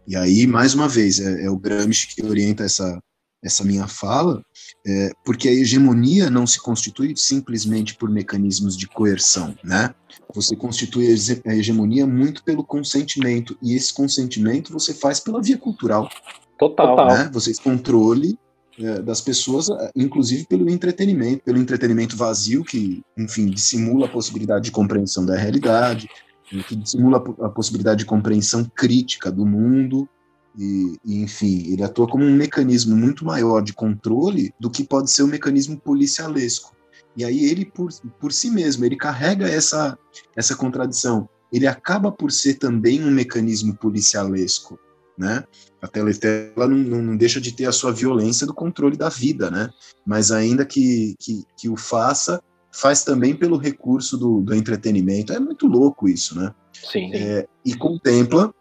[0.06, 3.00] E aí, mais uma vez, é, é o Gramsci que orienta essa,
[3.42, 4.42] essa minha fala,
[4.86, 9.94] é, porque a hegemonia não se constitui simplesmente por mecanismos de coerção, né?
[10.34, 11.08] Você constitui
[11.46, 16.08] a hegemonia muito pelo consentimento, e esse consentimento você faz pela via cultural.
[16.58, 17.08] Total.
[17.08, 17.30] Né?
[17.32, 18.38] Você controle
[18.78, 24.66] é, das pessoas, é, inclusive pelo entretenimento, pelo entretenimento vazio, que, enfim, dissimula a possibilidade
[24.66, 26.08] de compreensão da realidade,
[26.68, 30.08] que dissimula a possibilidade de compreensão crítica do mundo,
[30.58, 35.10] e, e, enfim, ele atua como um mecanismo muito maior de controle do que pode
[35.10, 36.74] ser o um mecanismo policialesco.
[37.16, 39.98] E aí ele, por, por si mesmo, ele carrega essa,
[40.34, 41.28] essa contradição.
[41.52, 44.78] Ele acaba por ser também um mecanismo policialesco,
[45.18, 45.44] né?
[45.80, 49.70] A teletela não, não, deixa de ter a sua violência do controle da vida, né?
[50.04, 55.32] Mas ainda que, que, que o faça, faz também pelo recurso do, do entretenimento.
[55.32, 56.52] É muito louco isso, né?
[56.72, 57.14] Sim.
[57.14, 58.52] É, e contempla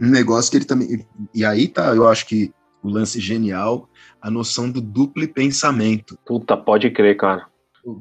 [0.00, 1.06] um negócio que ele também.
[1.34, 2.52] E aí tá, eu acho que
[2.82, 3.88] o lance genial,
[4.20, 6.18] a noção do duplo pensamento.
[6.26, 7.46] Puta, pode crer, cara.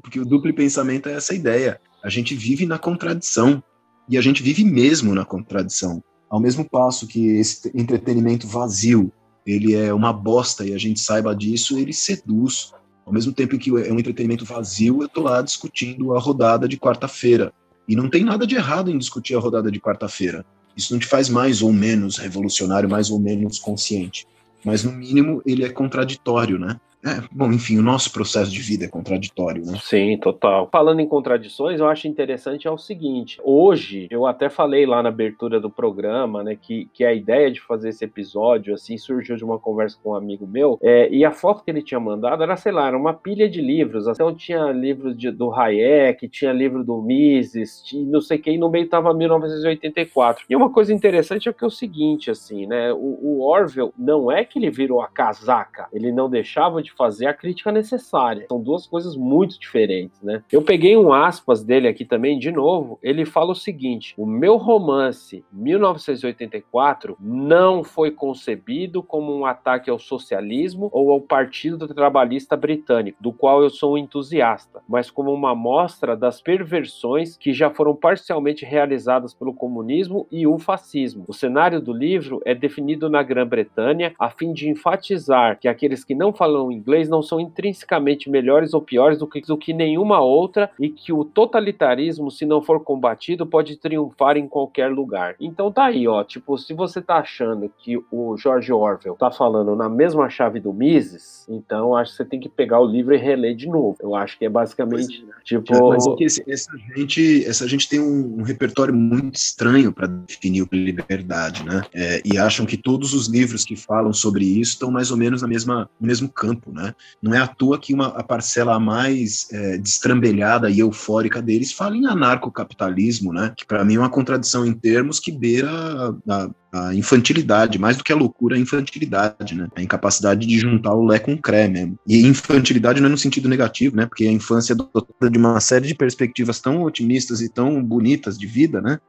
[0.02, 1.80] Porque o duplo pensamento é essa ideia.
[2.04, 3.64] A gente vive na contradição.
[4.10, 6.04] E a gente vive mesmo na contradição.
[6.32, 9.12] Ao mesmo passo que esse entretenimento vazio,
[9.46, 12.72] ele é uma bosta e a gente saiba disso, ele seduz.
[13.06, 16.78] Ao mesmo tempo que é um entretenimento vazio, eu tô lá discutindo a rodada de
[16.78, 17.52] quarta-feira.
[17.86, 20.46] E não tem nada de errado em discutir a rodada de quarta-feira.
[20.78, 24.26] Isso não te faz mais ou menos revolucionário, mais ou menos consciente.
[24.64, 26.80] Mas, no mínimo, ele é contraditório, né?
[27.04, 29.78] É, bom, enfim, o nosso processo de vida é contraditório, né?
[29.82, 30.70] Sim, total.
[30.72, 35.10] Falando em contradições, eu acho interessante é o seguinte: hoje, eu até falei lá na
[35.10, 39.44] abertura do programa, né, que, que a ideia de fazer esse episódio, assim, surgiu de
[39.44, 42.56] uma conversa com um amigo meu, é, e a foto que ele tinha mandado era,
[42.56, 44.08] sei lá, era uma pilha de livros.
[44.08, 48.70] Então tinha livros de, do Hayek, tinha livro do Mises, tinha, não sei quem, no
[48.70, 50.46] meio tava 1984.
[50.48, 54.32] E uma coisa interessante é que é o seguinte, assim, né, o, o Orwell não
[54.32, 58.46] é que ele virou a casaca, ele não deixava de de fazer a crítica necessária.
[58.48, 60.44] São duas coisas muito diferentes, né?
[60.52, 63.00] Eu peguei um aspas dele aqui também, de novo.
[63.02, 69.98] Ele fala o seguinte: o meu romance 1984 não foi concebido como um ataque ao
[69.98, 75.52] socialismo ou ao Partido Trabalhista Britânico, do qual eu sou um entusiasta, mas como uma
[75.52, 81.26] amostra das perversões que já foram parcialmente realizadas pelo comunismo e o fascismo.
[81.28, 86.16] O cenário do livro é definido na Grã-Bretanha a fim de enfatizar que aqueles que
[86.16, 90.70] não falam inglês não são intrinsecamente melhores ou piores do que, do que nenhuma outra
[90.80, 95.36] e que o totalitarismo, se não for combatido, pode triunfar em qualquer lugar.
[95.40, 99.76] Então tá aí, ó, tipo, se você tá achando que o George Orwell tá falando
[99.76, 103.18] na mesma chave do Mises, então acho que você tem que pegar o livro e
[103.18, 103.98] reler de novo.
[104.02, 105.44] Eu acho que é basicamente, é.
[105.44, 105.90] tipo...
[105.90, 110.08] Mas é que esse, essa, gente, essa gente tem um, um repertório muito estranho para
[110.08, 111.82] definir o que é liberdade, né?
[111.94, 115.42] É, e acham que todos os livros que falam sobre isso estão mais ou menos
[115.42, 116.96] na mesma, no mesmo campo, né?
[117.22, 121.96] Não é à toa que uma, a parcela mais é, destrambelhada e eufórica deles fala
[121.96, 123.54] em anarcocapitalismo, né?
[123.56, 126.50] Que para mim é uma contradição em termos que beira a, a
[126.94, 129.68] infantilidade, mais do que a loucura, a infantilidade, né?
[129.76, 131.98] A incapacidade de juntar o Lé com o Cré mesmo.
[132.08, 134.06] E infantilidade não é no sentido negativo, né?
[134.06, 138.38] Porque a infância é dotada de uma série de perspectivas tão otimistas e tão bonitas
[138.38, 139.00] de vida, né?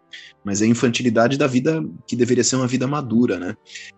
[0.44, 3.54] Mas é a infantilidade da vida que deveria ser uma vida madura, né?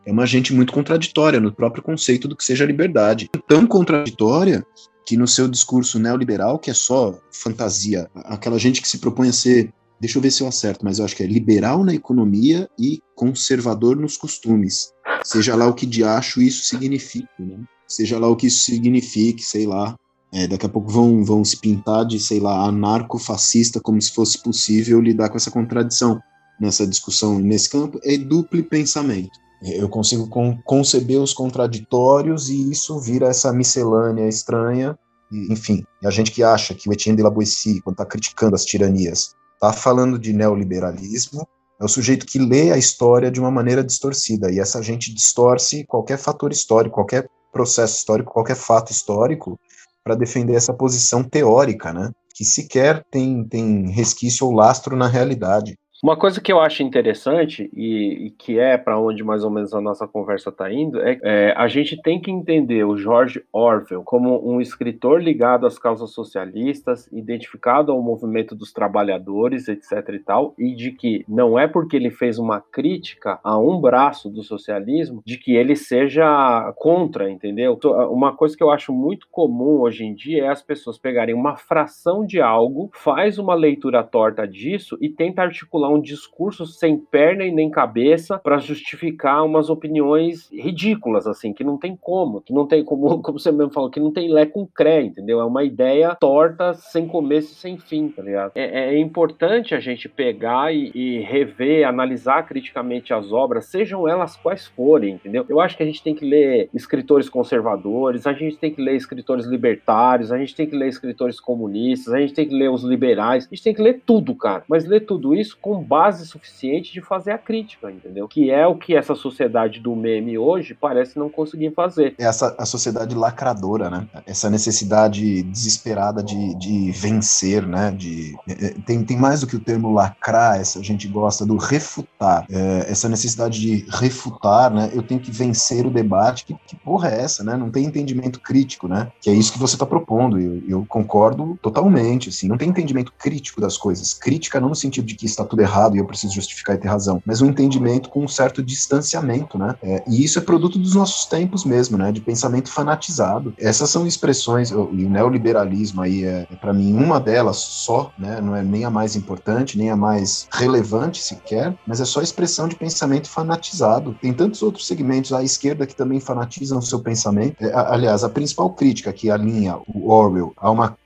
[0.07, 3.31] É uma gente muito contraditória no próprio conceito do que seja liberdade.
[3.49, 4.65] Tão contraditória
[5.07, 9.33] que no seu discurso neoliberal, que é só fantasia, aquela gente que se propõe a
[9.33, 9.73] ser
[10.05, 13.01] deixa eu ver se eu acerto, mas eu acho que é liberal na economia e
[13.17, 14.93] conservador nos costumes.
[15.25, 17.57] Seja lá o que de acho isso significa, né?
[17.89, 19.97] Seja lá o que isso signifique, sei lá.
[20.31, 24.43] É, daqui a pouco vão, vão se pintar de, sei lá, anarco-fascista, como se fosse
[24.43, 26.21] possível lidar com essa contradição
[26.61, 27.99] nessa discussão nesse campo.
[28.05, 29.39] É duplo pensamento.
[29.63, 34.99] Eu consigo con conceber os contraditórios e isso vira essa miscelânea estranha.
[35.33, 38.55] E, enfim, a gente que acha que o Etienne de la Boétie, quando está criticando
[38.55, 39.35] as tiranias,
[39.69, 41.47] está falando de neoliberalismo,
[41.81, 45.85] é o sujeito que lê a história de uma maneira distorcida, e essa gente distorce
[45.85, 49.59] qualquer fator histórico, qualquer processo histórico, qualquer fato histórico,
[50.03, 52.11] para defender essa posição teórica, né?
[52.35, 55.79] Que sequer tem, tem resquício ou lastro na realidade.
[56.05, 59.73] Uma coisa que eu acho interessante e, e que é para onde mais ou menos
[59.73, 64.03] a nossa conversa está indo é, é, a gente tem que entender o George Orwell
[64.05, 70.07] como um escritor ligado às causas socialistas, identificado ao movimento dos trabalhadores, etc.
[70.13, 74.29] e tal, e de que não é porque ele fez uma crítica a um braço
[74.29, 77.81] do socialismo de que ele seja contra, entendeu?
[78.11, 81.57] Uma coisa que eu acho muito comum hoje em dia é as pessoas pegarem uma
[81.57, 87.45] fração de algo, faz uma leitura torta disso e tenta articular um discurso sem perna
[87.45, 92.67] e nem cabeça para justificar umas opiniões ridículas, assim, que não tem como, que não
[92.67, 95.41] tem como, como você mesmo falou, que não tem lé com cré, entendeu?
[95.41, 98.53] É uma ideia torta, sem começo e sem fim, tá ligado?
[98.55, 104.37] É, é importante a gente pegar e, e rever, analisar criticamente as obras, sejam elas
[104.37, 105.45] quais forem, entendeu?
[105.49, 108.97] Eu acho que a gente tem que ler escritores conservadores, a gente tem que ler
[108.97, 112.83] escritores libertários, a gente tem que ler escritores comunistas, a gente tem que ler os
[112.83, 114.65] liberais, a gente tem que ler tudo, cara.
[114.69, 118.27] Mas ler tudo isso com base suficiente de fazer a crítica, entendeu?
[118.27, 122.15] Que é o que essa sociedade do meme hoje parece não conseguir fazer.
[122.19, 124.09] Essa a sociedade lacradora, né?
[124.27, 127.91] Essa necessidade desesperada de, de vencer, né?
[127.91, 131.57] De, é, é, tem, tem mais do que o termo lacrar, essa, gente gosta do
[131.57, 132.47] refutar.
[132.51, 134.91] É, essa necessidade de refutar, né?
[134.93, 136.45] Eu tenho que vencer o debate.
[136.45, 137.57] Que, que porra é essa, né?
[137.57, 139.11] Não tem entendimento crítico, né?
[139.21, 140.39] Que é isso que você está propondo.
[140.39, 142.49] Eu, eu concordo totalmente, assim.
[142.49, 144.15] Não tem entendimento crítico das coisas.
[144.15, 146.89] Crítica não no sentido de que está tudo errado e eu preciso justificar e ter
[146.89, 149.75] razão, mas um entendimento com um certo distanciamento, né?
[149.83, 152.13] É, e isso é produto dos nossos tempos mesmo, né?
[152.13, 153.55] De pensamento fanatizado.
[153.59, 158.41] Essas são expressões, e o neoliberalismo aí é, é para mim, uma delas só, né?
[158.41, 162.69] Não é nem a mais importante, nem a mais relevante sequer, mas é só expressão
[162.69, 164.17] de pensamento fanatizado.
[164.21, 167.65] Tem tantos outros segmentos à esquerda que também fanatizam o seu pensamento.
[167.65, 170.97] É, aliás, a principal crítica que alinha o Orwell a uma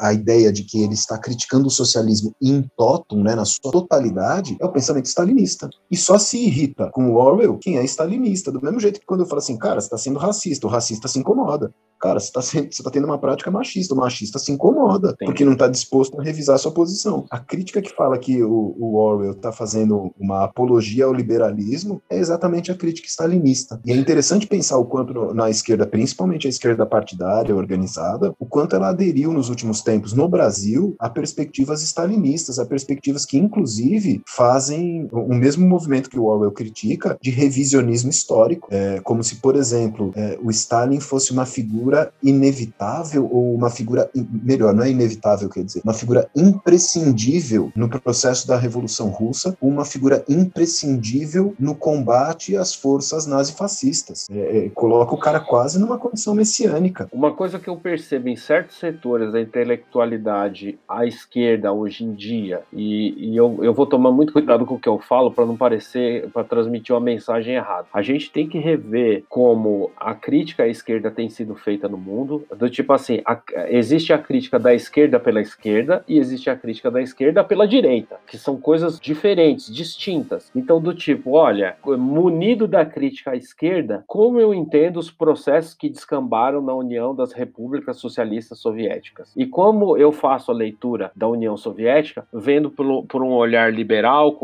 [0.00, 4.56] a ideia de que ele está criticando o socialismo in totum, né, na sua totalidade,
[4.60, 5.70] é o pensamento stalinista.
[5.90, 8.50] E só se irrita com o Orwell quem é stalinista.
[8.50, 11.06] Do mesmo jeito que quando eu falo assim, cara, você está sendo racista, o racista
[11.06, 11.72] se incomoda.
[12.04, 15.24] Cara, você está tá tendo uma prática machista, o machista se incomoda, Sim.
[15.24, 17.24] porque não está disposto a revisar a sua posição.
[17.30, 22.18] A crítica que fala que o, o Orwell está fazendo uma apologia ao liberalismo é
[22.18, 23.80] exatamente a crítica stalinista.
[23.86, 28.76] E é interessante pensar o quanto na esquerda, principalmente a esquerda partidária, organizada, o quanto
[28.76, 35.08] ela aderiu nos últimos tempos no Brasil a perspectivas stalinistas, a perspectivas que, inclusive, fazem
[35.10, 38.68] o mesmo movimento que o Orwell critica de revisionismo histórico.
[38.70, 43.70] É, como se, por exemplo, é, o Stalin fosse uma figura figura inevitável ou uma
[43.70, 49.56] figura melhor, não é inevitável, quer dizer, uma figura imprescindível no processo da Revolução Russa,
[49.60, 54.26] uma figura imprescindível no combate às forças nazifascistas.
[54.30, 57.08] É, é, coloca o cara quase numa condição messiânica.
[57.12, 62.62] Uma coisa que eu percebo em certos setores da intelectualidade à esquerda hoje em dia,
[62.72, 65.56] e, e eu, eu vou tomar muito cuidado com o que eu falo para não
[65.56, 67.86] parecer, para transmitir uma mensagem errada.
[67.92, 71.98] A gente tem que rever como a crítica à esquerda tem sido feita feita no
[71.98, 76.56] mundo, do tipo assim, a, existe a crítica da esquerda pela esquerda e existe a
[76.56, 80.50] crítica da esquerda pela direita, que são coisas diferentes, distintas.
[80.54, 85.88] Então, do tipo, olha, munido da crítica à esquerda, como eu entendo os processos que
[85.88, 89.32] descambaram na União das Repúblicas Socialistas Soviéticas?
[89.36, 94.38] E como eu faço a leitura da União Soviética, vendo por, por um olhar liberal,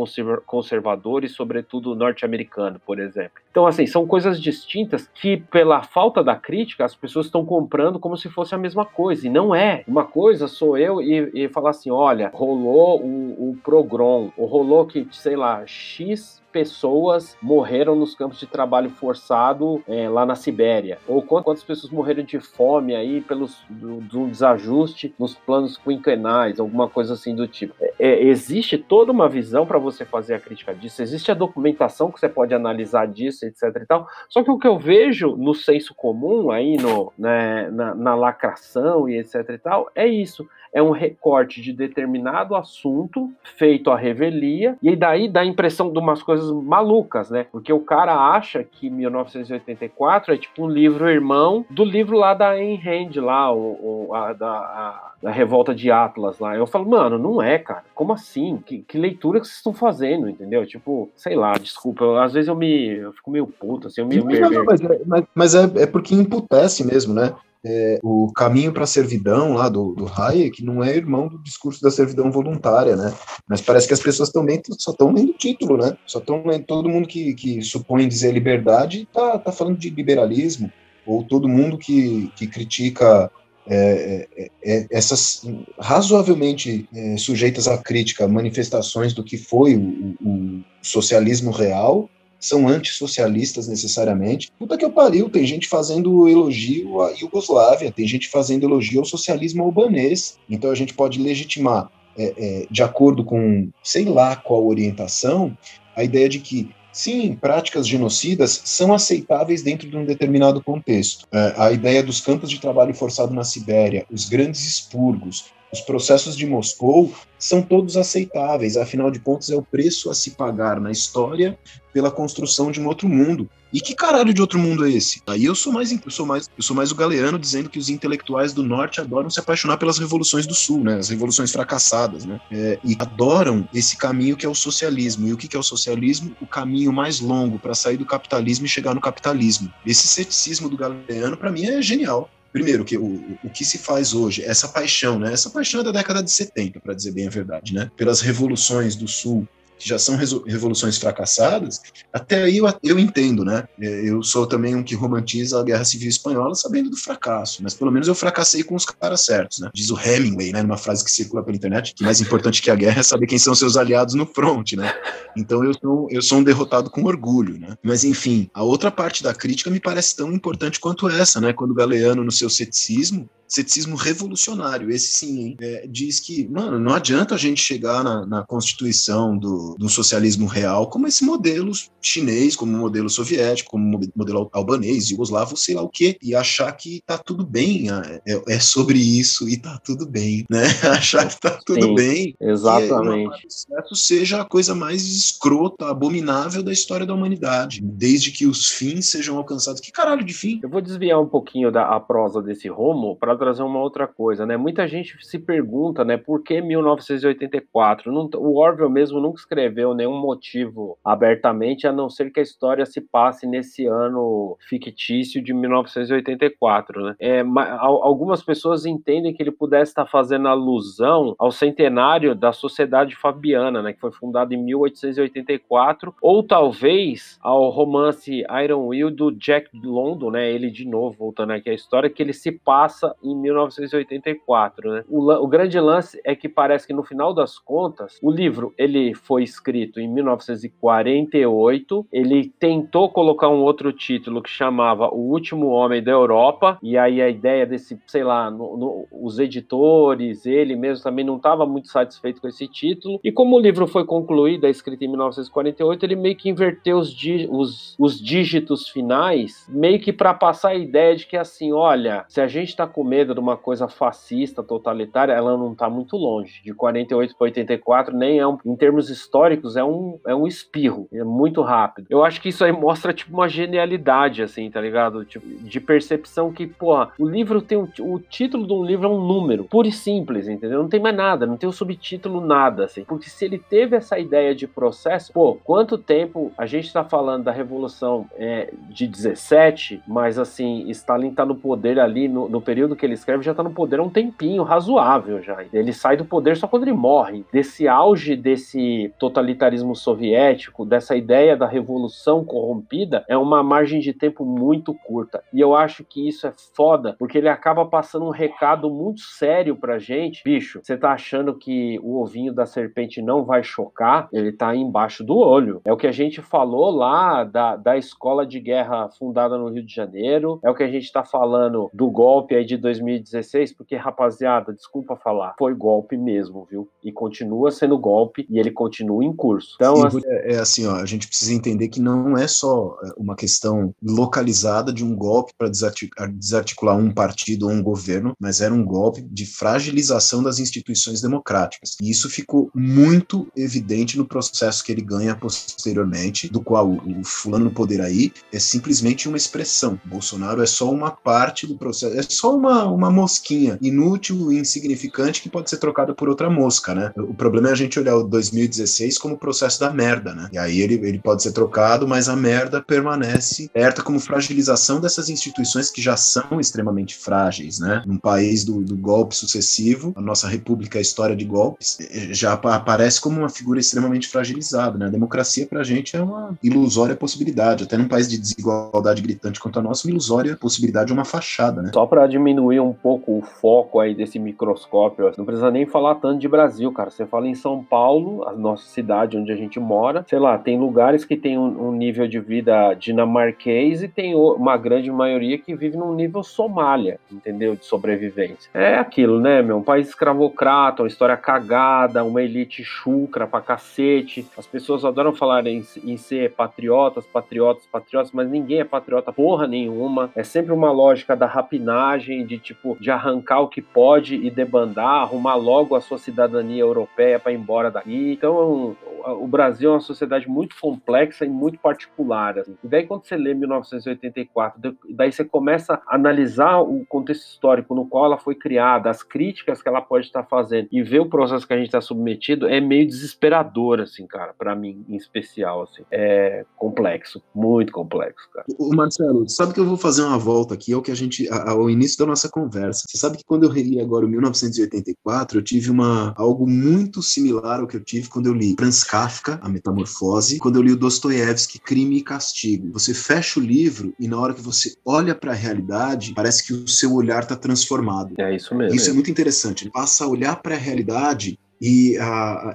[0.44, 3.40] conservador e, sobretudo, norte-americano, por exemplo.
[3.51, 8.17] Então, assim, são coisas distintas que, pela falta da crítica, as pessoas estão comprando como
[8.17, 9.27] se fosse a mesma coisa.
[9.27, 9.85] E não é.
[9.87, 14.87] Uma coisa sou eu e, e falar assim: olha, rolou o, o Progrom, ou rolou
[14.87, 20.99] que, sei lá, X pessoas morreram nos campos de trabalho forçado é, lá na Sibéria?
[21.07, 26.89] Ou quantas pessoas morreram de fome aí pelos do, do desajuste nos planos quinquenais, alguma
[26.89, 27.75] coisa assim do tipo?
[27.81, 32.11] É, é existe toda uma visão para você fazer a crítica disso, existe a documentação
[32.11, 34.07] que você pode analisar disso, etc e tal.
[34.29, 39.09] Só que o que eu vejo no senso comum aí no, né, na, na lacração
[39.09, 44.77] e etc e tal é isso é um recorte de determinado assunto feito à revelia,
[44.83, 47.47] e daí dá a impressão de umas coisas malucas, né?
[47.51, 52.51] Porque o cara acha que 1984 é tipo um livro irmão do livro lá da
[52.51, 56.57] Ayn Rand, lá, o, o a, da, a, da Revolta de Atlas lá.
[56.57, 57.85] Eu falo, mano, não é, cara.
[57.95, 58.63] Como assim?
[58.65, 60.67] Que, que leitura que vocês estão fazendo, entendeu?
[60.67, 62.05] Tipo, sei lá, desculpa.
[62.05, 64.17] Eu, às vezes eu me eu fico meio puto, assim, eu me.
[64.17, 67.35] Não, não, mas, é, mas, mas é, é porque imputece mesmo, né?
[67.65, 71.82] É, o caminho para a servidão lá do, do Hayek não é irmão do discurso
[71.82, 73.15] da servidão voluntária, né?
[73.49, 75.97] Mas parece que as pessoas também só estão lendo título, né?
[76.07, 80.73] Só estão lendo todo mundo que, que supõe dizer liberdade tá, tá falando de liberalismo,
[81.07, 83.31] ou todo mundo que, que critica
[83.66, 85.43] é, é, é, essas
[85.78, 92.09] razoavelmente é, sujeitas à crítica manifestações do que foi o, o socialismo real
[92.41, 94.51] são antissocialistas necessariamente.
[94.59, 99.05] Puta que eu pariu, tem gente fazendo elogio à Iugoslávia, tem gente fazendo elogio ao
[99.05, 100.39] socialismo albanês.
[100.49, 105.57] Então a gente pode legitimar, é, é, de acordo com sei lá qual orientação,
[105.95, 111.25] a ideia de que Sim, práticas genocidas são aceitáveis dentro de um determinado contexto.
[111.33, 116.37] É, a ideia dos campos de trabalho forçado na Sibéria, os grandes expurgos, os processos
[116.37, 120.91] de Moscou são todos aceitáveis, afinal de contas é o preço a se pagar na
[120.91, 121.59] história
[121.93, 123.49] pela construção de um outro mundo.
[123.73, 125.23] E que caralho de outro mundo é esse?
[125.29, 127.89] Aí eu sou mais eu sou mais eu sou mais o galeano dizendo que os
[127.89, 130.97] intelectuais do norte adoram se apaixonar pelas revoluções do sul, né?
[130.97, 132.41] As revoluções fracassadas, né?
[132.51, 135.29] É, e adoram esse caminho que é o socialismo.
[135.29, 136.35] E o que é o socialismo?
[136.41, 139.73] O caminho mais longo para sair do capitalismo e chegar no capitalismo.
[139.87, 142.29] Esse ceticismo do galeano para mim é genial.
[142.53, 145.33] Primeiro, que o, o que se faz hoje, essa paixão, né?
[145.33, 147.91] Essa paixão é da década de 70, para dizer bem a verdade, né?
[147.97, 149.47] Pelas revoluções do Sul,
[149.81, 151.81] que já são revoluções fracassadas,
[152.12, 153.66] até aí eu, eu entendo, né?
[153.81, 157.73] É, eu sou também um que romantiza a Guerra Civil Espanhola sabendo do fracasso, mas
[157.73, 159.70] pelo menos eu fracassei com os caras certos, né?
[159.74, 162.74] Diz o Hemingway, né, numa frase que circula pela internet, que mais importante que a
[162.74, 164.93] guerra é saber quem são seus aliados no front, né?
[165.35, 167.74] Então eu sou, eu sou um derrotado com orgulho, né?
[167.82, 171.55] Mas enfim, a outra parte da crítica me parece tão importante quanto essa, né?
[171.55, 175.57] Quando Galeano, no seu ceticismo, ceticismo revolucionário, esse sim, hein?
[175.61, 180.47] É, diz que, mano, não adianta a gente chegar na, na constituição do, do, socialismo
[180.47, 185.89] real como esse modelo chinês, como modelo soviético, como modelo albanês, jugoslavo, sei lá o
[185.89, 190.07] quê, e achar que tá tudo bem, é, é, é sobre isso e tá tudo
[190.07, 190.63] bem, né?
[190.91, 192.35] achar que tá tudo sim, bem.
[192.41, 193.47] Exatamente.
[193.89, 199.09] Que seja a coisa mais escrota, abominável da história da humanidade, desde que os fins
[199.09, 199.81] sejam alcançados.
[199.81, 200.61] Que caralho de fim?
[200.63, 204.57] Eu vou desviar um pouquinho da prosa desse Romo para trazer uma outra coisa, né?
[204.57, 208.12] Muita gente se pergunta, né, por que 1984?
[208.12, 212.85] Não, o Orwell mesmo nunca escreveu nenhum motivo abertamente, a não ser que a história
[212.85, 217.17] se passe nesse ano fictício de 1984, né?
[217.19, 217.41] É,
[217.79, 223.93] algumas pessoas entendem que ele pudesse estar fazendo alusão ao centenário da Sociedade Fabiana, né,
[223.93, 230.51] que foi fundada em 1884, ou talvez ao romance Iron Will do Jack London, né?
[230.51, 234.93] Ele de novo voltando aqui à história que ele se passa 1984.
[234.93, 235.05] Né?
[235.09, 239.15] O, o, grande lance é que parece que no final das contas, o livro ele
[239.15, 242.07] foi escrito em 1948.
[242.12, 246.78] Ele tentou colocar um outro título que chamava O Último Homem da Europa.
[246.82, 251.36] E aí a ideia desse, sei lá, no, no, os editores, ele mesmo também não
[251.36, 253.20] estava muito satisfeito com esse título.
[253.23, 257.15] E como o livro foi concluído, é escrito em 1948, ele meio que inverteu os,
[257.51, 262.40] os, os dígitos finais, meio que para passar a ideia de que assim, olha, se
[262.40, 266.63] a gente está com medo de uma coisa fascista, totalitária, ela não está muito longe.
[266.65, 271.07] De 48 para 84, nem é um, em termos históricos, é um, é um espirro,
[271.13, 272.07] é muito rápido.
[272.09, 275.25] Eu acho que isso aí mostra, tipo, uma genialidade, assim, tá ligado?
[275.25, 279.11] Tipo, de percepção que, porra, o livro tem um, o título de um livro é
[279.11, 280.83] um número, puro e simples, entendeu?
[280.83, 283.05] Não tem mais nada, não tem o um subtítulo, nada, assim.
[283.05, 287.45] Porque se ele teve essa ideia de processo, pô, quanto tempo a gente tá falando
[287.45, 292.97] da Revolução é, de 17, mas, assim, Stalin tá no poder ali no, no período
[292.97, 295.65] que ele escreve já está no poder há um tempinho razoável já.
[295.73, 297.45] Ele sai do poder só quando ele morre.
[297.53, 304.45] Desse auge desse totalitarismo soviético, dessa ideia da revolução corrompida, é uma margem de tempo
[304.45, 305.43] muito curta.
[305.53, 309.77] E eu acho que isso é foda, porque ele acaba passando um recado muito sério
[309.77, 310.43] pra gente.
[310.45, 314.28] Bicho, você tá achando que o ovinho da serpente não vai chocar?
[314.32, 315.81] Ele tá embaixo do olho.
[315.85, 319.85] É o que a gente falou lá da, da escola de guerra fundada no Rio
[319.85, 323.97] de Janeiro, é o que a gente tá falando do golpe aí de 2016, porque,
[323.97, 326.89] rapaziada, desculpa falar, foi golpe mesmo, viu?
[327.03, 329.75] E continua sendo golpe e ele continua em curso.
[329.77, 330.21] Então, Sim, assim...
[330.27, 334.93] É, assim, ó, a gente precisa entender que não é só é, uma questão localizada
[334.93, 339.47] de um golpe para desarticular um partido ou um governo, mas era um golpe de
[339.47, 341.97] fragilização das instituições democráticas.
[342.01, 347.25] E isso ficou muito evidente no processo que ele ganha posteriormente, do qual o, o
[347.25, 350.01] fulano no poder aí é simplesmente uma expressão.
[350.05, 355.43] Bolsonaro é só uma parte do processo, é só uma, uma mosquinha inútil e insignificante
[355.43, 357.12] que pode ser trocada por outra mosca, né?
[357.16, 360.48] O problema é a gente olhar o 2016 como o processo da merda, né?
[360.52, 365.28] E aí ele, ele pode ser trocado, mas a merda permanece aberta como fragilização dessas
[365.28, 368.02] instituições que já são extremamente frágeis, né?
[368.07, 372.52] Num país do, do golpe sucessivo, a nossa república, a história de golpes, eh, já
[372.52, 375.07] aparece como uma figura extremamente fragilizada, né?
[375.07, 379.78] A democracia pra gente é uma ilusória possibilidade, até num país de desigualdade gritante quanto
[379.78, 381.90] a nossa, uma ilusória possibilidade de uma fachada, né?
[381.93, 385.33] Só para diminuir diminuir um pouco o foco aí desse microscópio.
[385.37, 387.11] Não precisa nem falar tanto de Brasil, cara.
[387.11, 390.79] Você fala em São Paulo, a nossa cidade onde a gente mora, sei lá, tem
[390.79, 395.75] lugares que tem um, um nível de vida dinamarquês e tem uma grande maioria que
[395.75, 397.75] vive num nível Somália, entendeu?
[397.75, 398.71] De sobrevivência.
[398.73, 399.79] É aquilo, né, meu?
[399.79, 404.47] Um país escravocrata, uma história cagada, uma elite chucra pra cacete.
[404.57, 409.67] As pessoas adoram falar em, em ser patriotas, patriotas, patriotas, mas ninguém é patriota porra
[409.67, 410.31] nenhuma.
[410.35, 415.23] É sempre uma lógica da rapinagem, de tipo, de arrancar o que pode e debandar,
[415.23, 418.32] arrumar logo a sua cidadania europeia para ir embora daqui.
[418.32, 418.97] Então,
[419.39, 422.59] o Brasil é uma sociedade muito complexa e muito particular.
[422.59, 422.77] Assim.
[422.82, 428.07] E daí, quando você lê 1984, daí você começa a analisar o contexto histórico no
[428.07, 431.66] qual ela foi criada, as críticas que ela pode estar fazendo e ver o processo
[431.66, 435.82] que a gente está submetido, é meio desesperador, assim, cara, para mim, em especial.
[435.82, 436.02] Assim.
[436.11, 438.66] É complexo, muito complexo, cara.
[438.78, 441.89] O Marcelo, sabe que eu vou fazer uma volta aqui ao que a gente, ao
[441.90, 443.05] início da nossa conversa.
[443.09, 447.81] Você sabe que quando eu reli agora o 1984, eu tive uma algo muito similar
[447.81, 450.97] ao que eu tive quando eu li Franz Kafka, A Metamorfose, quando eu li o
[450.97, 452.91] Dostoiévski, Crime e Castigo.
[452.93, 456.73] Você fecha o livro e na hora que você olha para a realidade, parece que
[456.73, 458.35] o seu olhar está transformado.
[458.39, 458.97] É isso mesmo.
[458.97, 459.85] Isso é muito interessante.
[459.85, 462.16] Ele passa a olhar para a realidade e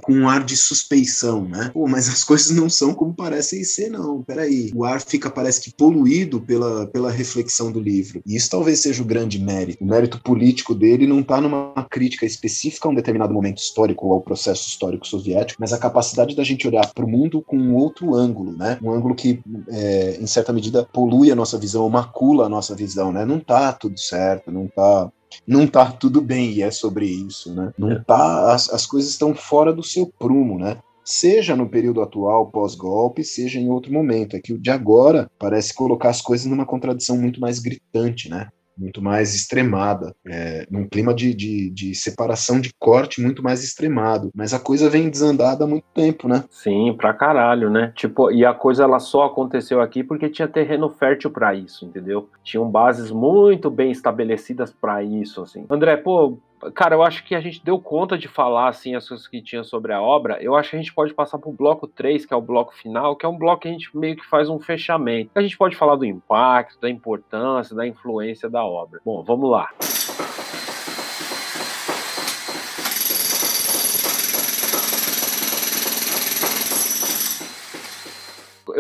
[0.02, 1.70] com um ar de suspeição, né?
[1.74, 4.24] Pô, mas as coisas não são como parecem ser, não.
[4.24, 4.72] Peraí.
[4.74, 8.22] O ar fica, parece que, poluído pela, pela reflexão do livro.
[8.26, 9.84] E isso talvez seja o grande mérito.
[9.84, 14.14] O mérito político dele não está numa crítica específica a um determinado momento histórico ou
[14.14, 17.76] ao processo histórico soviético, mas a capacidade da gente olhar para o mundo com um
[17.76, 18.80] outro ângulo, né?
[18.82, 23.12] Um ângulo que, é, em certa medida, polui a nossa visão, macula a nossa visão,
[23.12, 23.26] né?
[23.26, 25.12] Não tá tudo certo, não tá
[25.48, 27.74] não tá tudo bem, e é sobre isso, né?
[27.78, 28.00] Não é.
[28.00, 30.78] tá, as, as coisas estão fora do seu prumo, né?
[31.04, 34.36] Seja no período atual, pós-golpe, seja em outro momento.
[34.36, 38.50] É que o de agora parece colocar as coisas numa contradição muito mais gritante, né?
[38.78, 44.32] Muito mais extremada, é, num clima de, de, de, separação de corte muito mais extremado.
[44.36, 46.44] Mas a coisa vem desandada há muito tempo, né?
[46.50, 47.94] Sim, pra caralho, né?
[47.96, 52.30] Tipo, e a coisa ela só aconteceu aqui porque tinha terreno fértil para isso, entendeu?
[52.44, 55.66] Tinham bases muito bem estabelecidas para isso, assim.
[55.70, 56.38] André, pô,
[56.74, 59.64] Cara, eu acho que a gente deu conta de falar assim as coisas que tinha
[59.64, 60.42] sobre a obra.
[60.42, 62.74] Eu acho que a gente pode passar para o bloco 3, que é o bloco
[62.74, 65.32] final, que é um bloco que a gente meio que faz um fechamento.
[65.36, 69.00] A gente pode falar do impacto, da importância, da influência da obra.
[69.06, 69.70] Bom, vamos lá.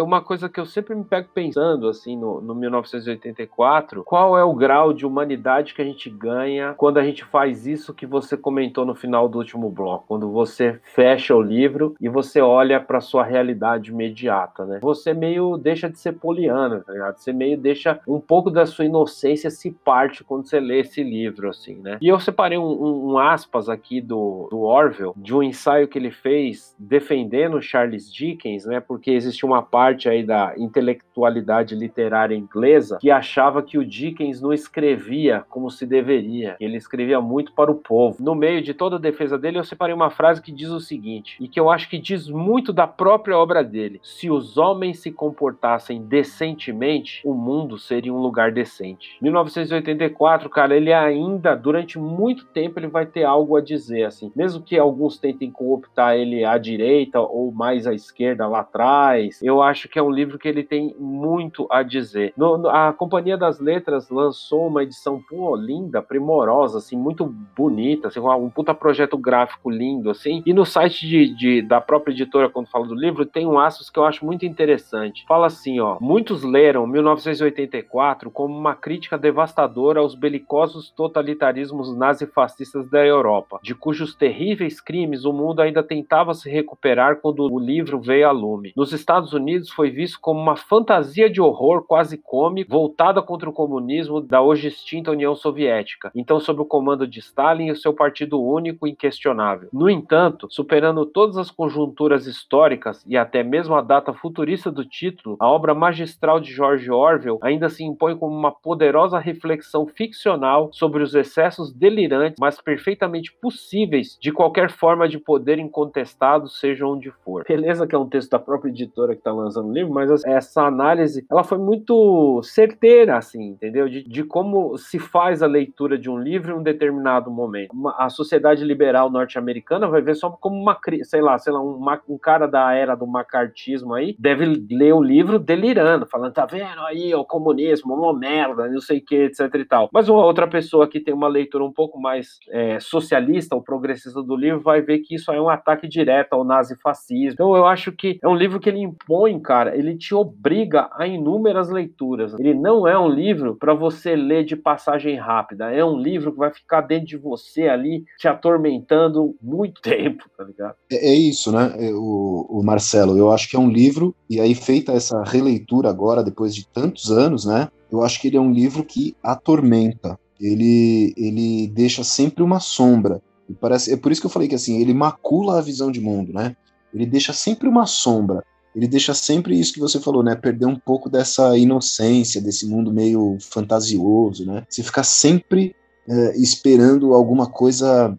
[0.02, 4.54] Uma coisa que eu sempre me pego pensando, assim, no, no 1984, qual é o
[4.54, 8.86] grau de humanidade que a gente ganha quando a gente faz isso que você comentou
[8.86, 13.24] no final do último bloco, quando você fecha o livro e você olha para sua
[13.24, 14.80] realidade imediata, né?
[14.82, 17.18] Você meio deixa de ser poliana, tá ligado?
[17.18, 21.50] Você meio deixa um pouco da sua inocência se parte quando você lê esse livro,
[21.50, 21.98] assim, né?
[22.02, 25.98] E eu separei um, um, um aspas aqui do, do Orwell, de um ensaio que
[25.98, 28.80] ele fez defendendo Charles Dickens, né?
[28.80, 34.42] Porque existe uma parte parte aí da intelectualidade literária inglesa que achava que o Dickens
[34.42, 38.18] não escrevia como se deveria, ele escrevia muito para o povo.
[38.20, 41.38] No meio de toda a defesa dele, eu separei uma frase que diz o seguinte,
[41.40, 45.12] e que eu acho que diz muito da própria obra dele: se os homens se
[45.12, 49.18] comportassem decentemente, o mundo seria um lugar decente.
[49.22, 54.64] 1984, cara, ele ainda durante muito tempo ele vai ter algo a dizer assim, mesmo
[54.64, 59.40] que alguns tentem cooptar ele à direita ou mais à esquerda lá atrás.
[59.44, 62.34] Eu acho acho que é um livro que ele tem muito a dizer.
[62.38, 67.26] No, no, a Companhia das Letras lançou uma edição pô, linda, primorosa, assim, muito
[67.56, 70.42] bonita, assim, um puta projeto gráfico lindo, assim.
[70.46, 73.90] E no site de, de, da própria editora, quando fala do livro, tem um aspas
[73.90, 75.26] que eu acho muito interessante.
[75.28, 83.06] Fala assim, ó, muitos leram 1984 como uma crítica devastadora aos belicosos totalitarismos nazifascistas da
[83.06, 88.28] Europa, de cujos terríveis crimes o mundo ainda tentava se recuperar quando o livro veio
[88.28, 88.72] a lume.
[88.76, 93.50] Nos Estados Unidos, Unidos foi visto como uma fantasia de horror quase cômico voltada contra
[93.50, 97.76] o comunismo da hoje extinta União Soviética, então sob o comando de Stalin e o
[97.76, 99.70] seu partido único e inquestionável.
[99.74, 105.38] No entanto, superando todas as conjunturas históricas e até mesmo a data futurista do título,
[105.40, 111.02] a obra magistral de George Orwell ainda se impõe como uma poderosa reflexão ficcional sobre
[111.02, 117.44] os excessos delirantes, mas perfeitamente possíveis de qualquer forma de poder incontestado, seja onde for.
[117.48, 120.64] Beleza que é um texto da própria editora que está lançando usando livro, mas essa
[120.64, 123.88] análise, ela foi muito certeira, assim, entendeu?
[123.88, 127.72] De, de como se faz a leitura de um livro em um determinado momento.
[127.72, 131.80] Uma, a sociedade liberal norte-americana vai ver só como uma, sei lá, sei lá, um,
[132.10, 136.82] um cara da era do macartismo aí deve ler o livro delirando, falando, tá vendo
[136.82, 139.90] aí, o comunismo, uma merda, não sei o que, etc e tal.
[139.94, 144.22] Mas uma outra pessoa que tem uma leitura um pouco mais é, socialista ou progressista
[144.22, 147.34] do livro vai ver que isso é um ataque direto ao nazifascismo.
[147.34, 151.08] Então eu acho que é um livro que ele impõe, cara, ele te obriga a
[151.08, 152.34] inúmeras leituras.
[152.40, 156.38] Ele não é um livro para você ler de passagem rápida, é um livro que
[156.38, 160.76] vai ficar dentro de você ali, te atormentando muito tempo, tá ligado?
[160.92, 164.40] É, é isso, né, é, o, o Marcelo, eu acho que é um livro, e
[164.40, 168.42] aí feita essa releitura agora, depois de tantos anos, né, eu acho que ele é
[168.42, 173.22] um livro que atormenta, ele, ele deixa sempre uma sombra.
[173.50, 176.02] E parece, é por isso que eu falei que assim, ele macula a visão de
[176.02, 176.56] mundo, né?
[176.94, 178.44] Ele deixa sempre uma sombra.
[178.76, 180.36] Ele deixa sempre isso que você falou, né?
[180.36, 184.64] Perder um pouco dessa inocência, desse mundo meio fantasioso, né?
[184.70, 185.76] Você ficar sempre
[186.08, 188.16] é, esperando alguma coisa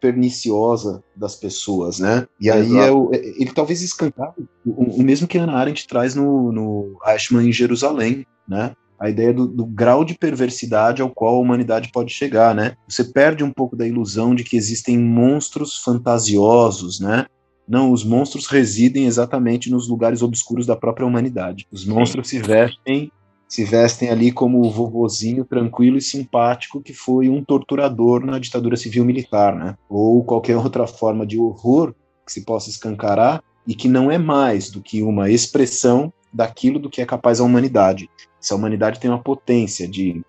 [0.00, 2.26] perniciosa das pessoas, né?
[2.40, 4.34] E aí é o, é, ele talvez escancar
[4.66, 8.72] o, o, mesmo que a Ana Arendt traz no, no Ashman em Jerusalém, né?
[9.00, 12.74] a ideia do, do, grau de perversidade ao qual a humanidade pode chegar, né?
[12.86, 17.24] Você perde um pouco da ilusão de que existem monstros fantasiosos, né?
[17.70, 21.68] Não, os monstros residem exatamente nos lugares obscuros da própria humanidade.
[21.70, 22.38] Os monstros Sim.
[22.38, 23.12] se vestem
[23.48, 28.76] se vestem ali como o vovozinho tranquilo e simpático que foi um torturador na ditadura
[28.76, 29.76] civil militar, né?
[29.88, 31.94] Ou qualquer outra forma de horror
[32.24, 36.88] que se possa escancarar e que não é mais do que uma expressão daquilo do
[36.88, 38.08] que é capaz a humanidade.
[38.40, 40.22] Se a humanidade tem uma potência de,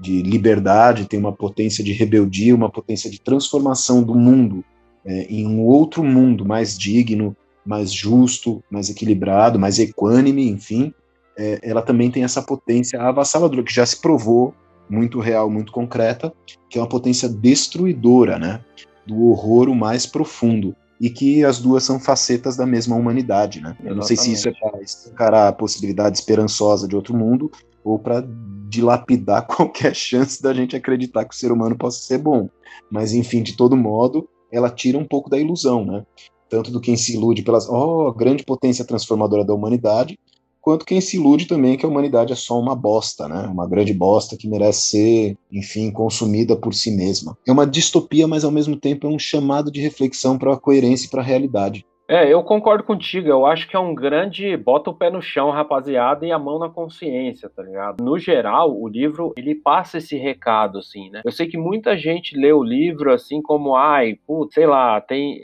[0.00, 4.64] de liberdade, tem uma potência de rebeldia, uma potência de transformação do mundo
[5.06, 10.92] é, em um outro mundo mais digno, mais justo, mais equilibrado, mais equânime, enfim,
[11.38, 14.54] é, ela também tem essa potência avassaladora, que já se provou
[14.88, 16.32] muito real, muito concreta,
[16.68, 18.60] que é uma potência destruidora, né?
[19.06, 23.76] Do horror o mais profundo e que as duas são facetas da mesma humanidade, né?
[23.84, 27.50] Eu não sei se isso é para encarar a possibilidade esperançosa de outro mundo
[27.84, 28.26] ou para
[28.68, 32.48] dilapidar qualquer chance da gente acreditar que o ser humano possa ser bom.
[32.90, 36.04] Mas enfim, de todo modo, ela tira um pouco da ilusão, né?
[36.48, 40.18] Tanto do quem se ilude pelas, oh, grande potência transformadora da humanidade,
[40.60, 43.46] quanto quem se ilude também que a humanidade é só uma bosta, né?
[43.46, 47.36] Uma grande bosta que merece ser, enfim, consumida por si mesma.
[47.46, 51.06] É uma distopia, mas ao mesmo tempo é um chamado de reflexão para a coerência
[51.06, 51.84] e para a realidade.
[52.08, 53.28] É, eu concordo contigo.
[53.28, 56.58] Eu acho que é um grande bota o pé no chão, rapaziada, e a mão
[56.58, 58.02] na consciência, tá ligado?
[58.02, 61.22] No geral, o livro ele passa esse recado, assim, né?
[61.24, 65.38] Eu sei que muita gente lê o livro assim como, ai, putz, sei lá, tem.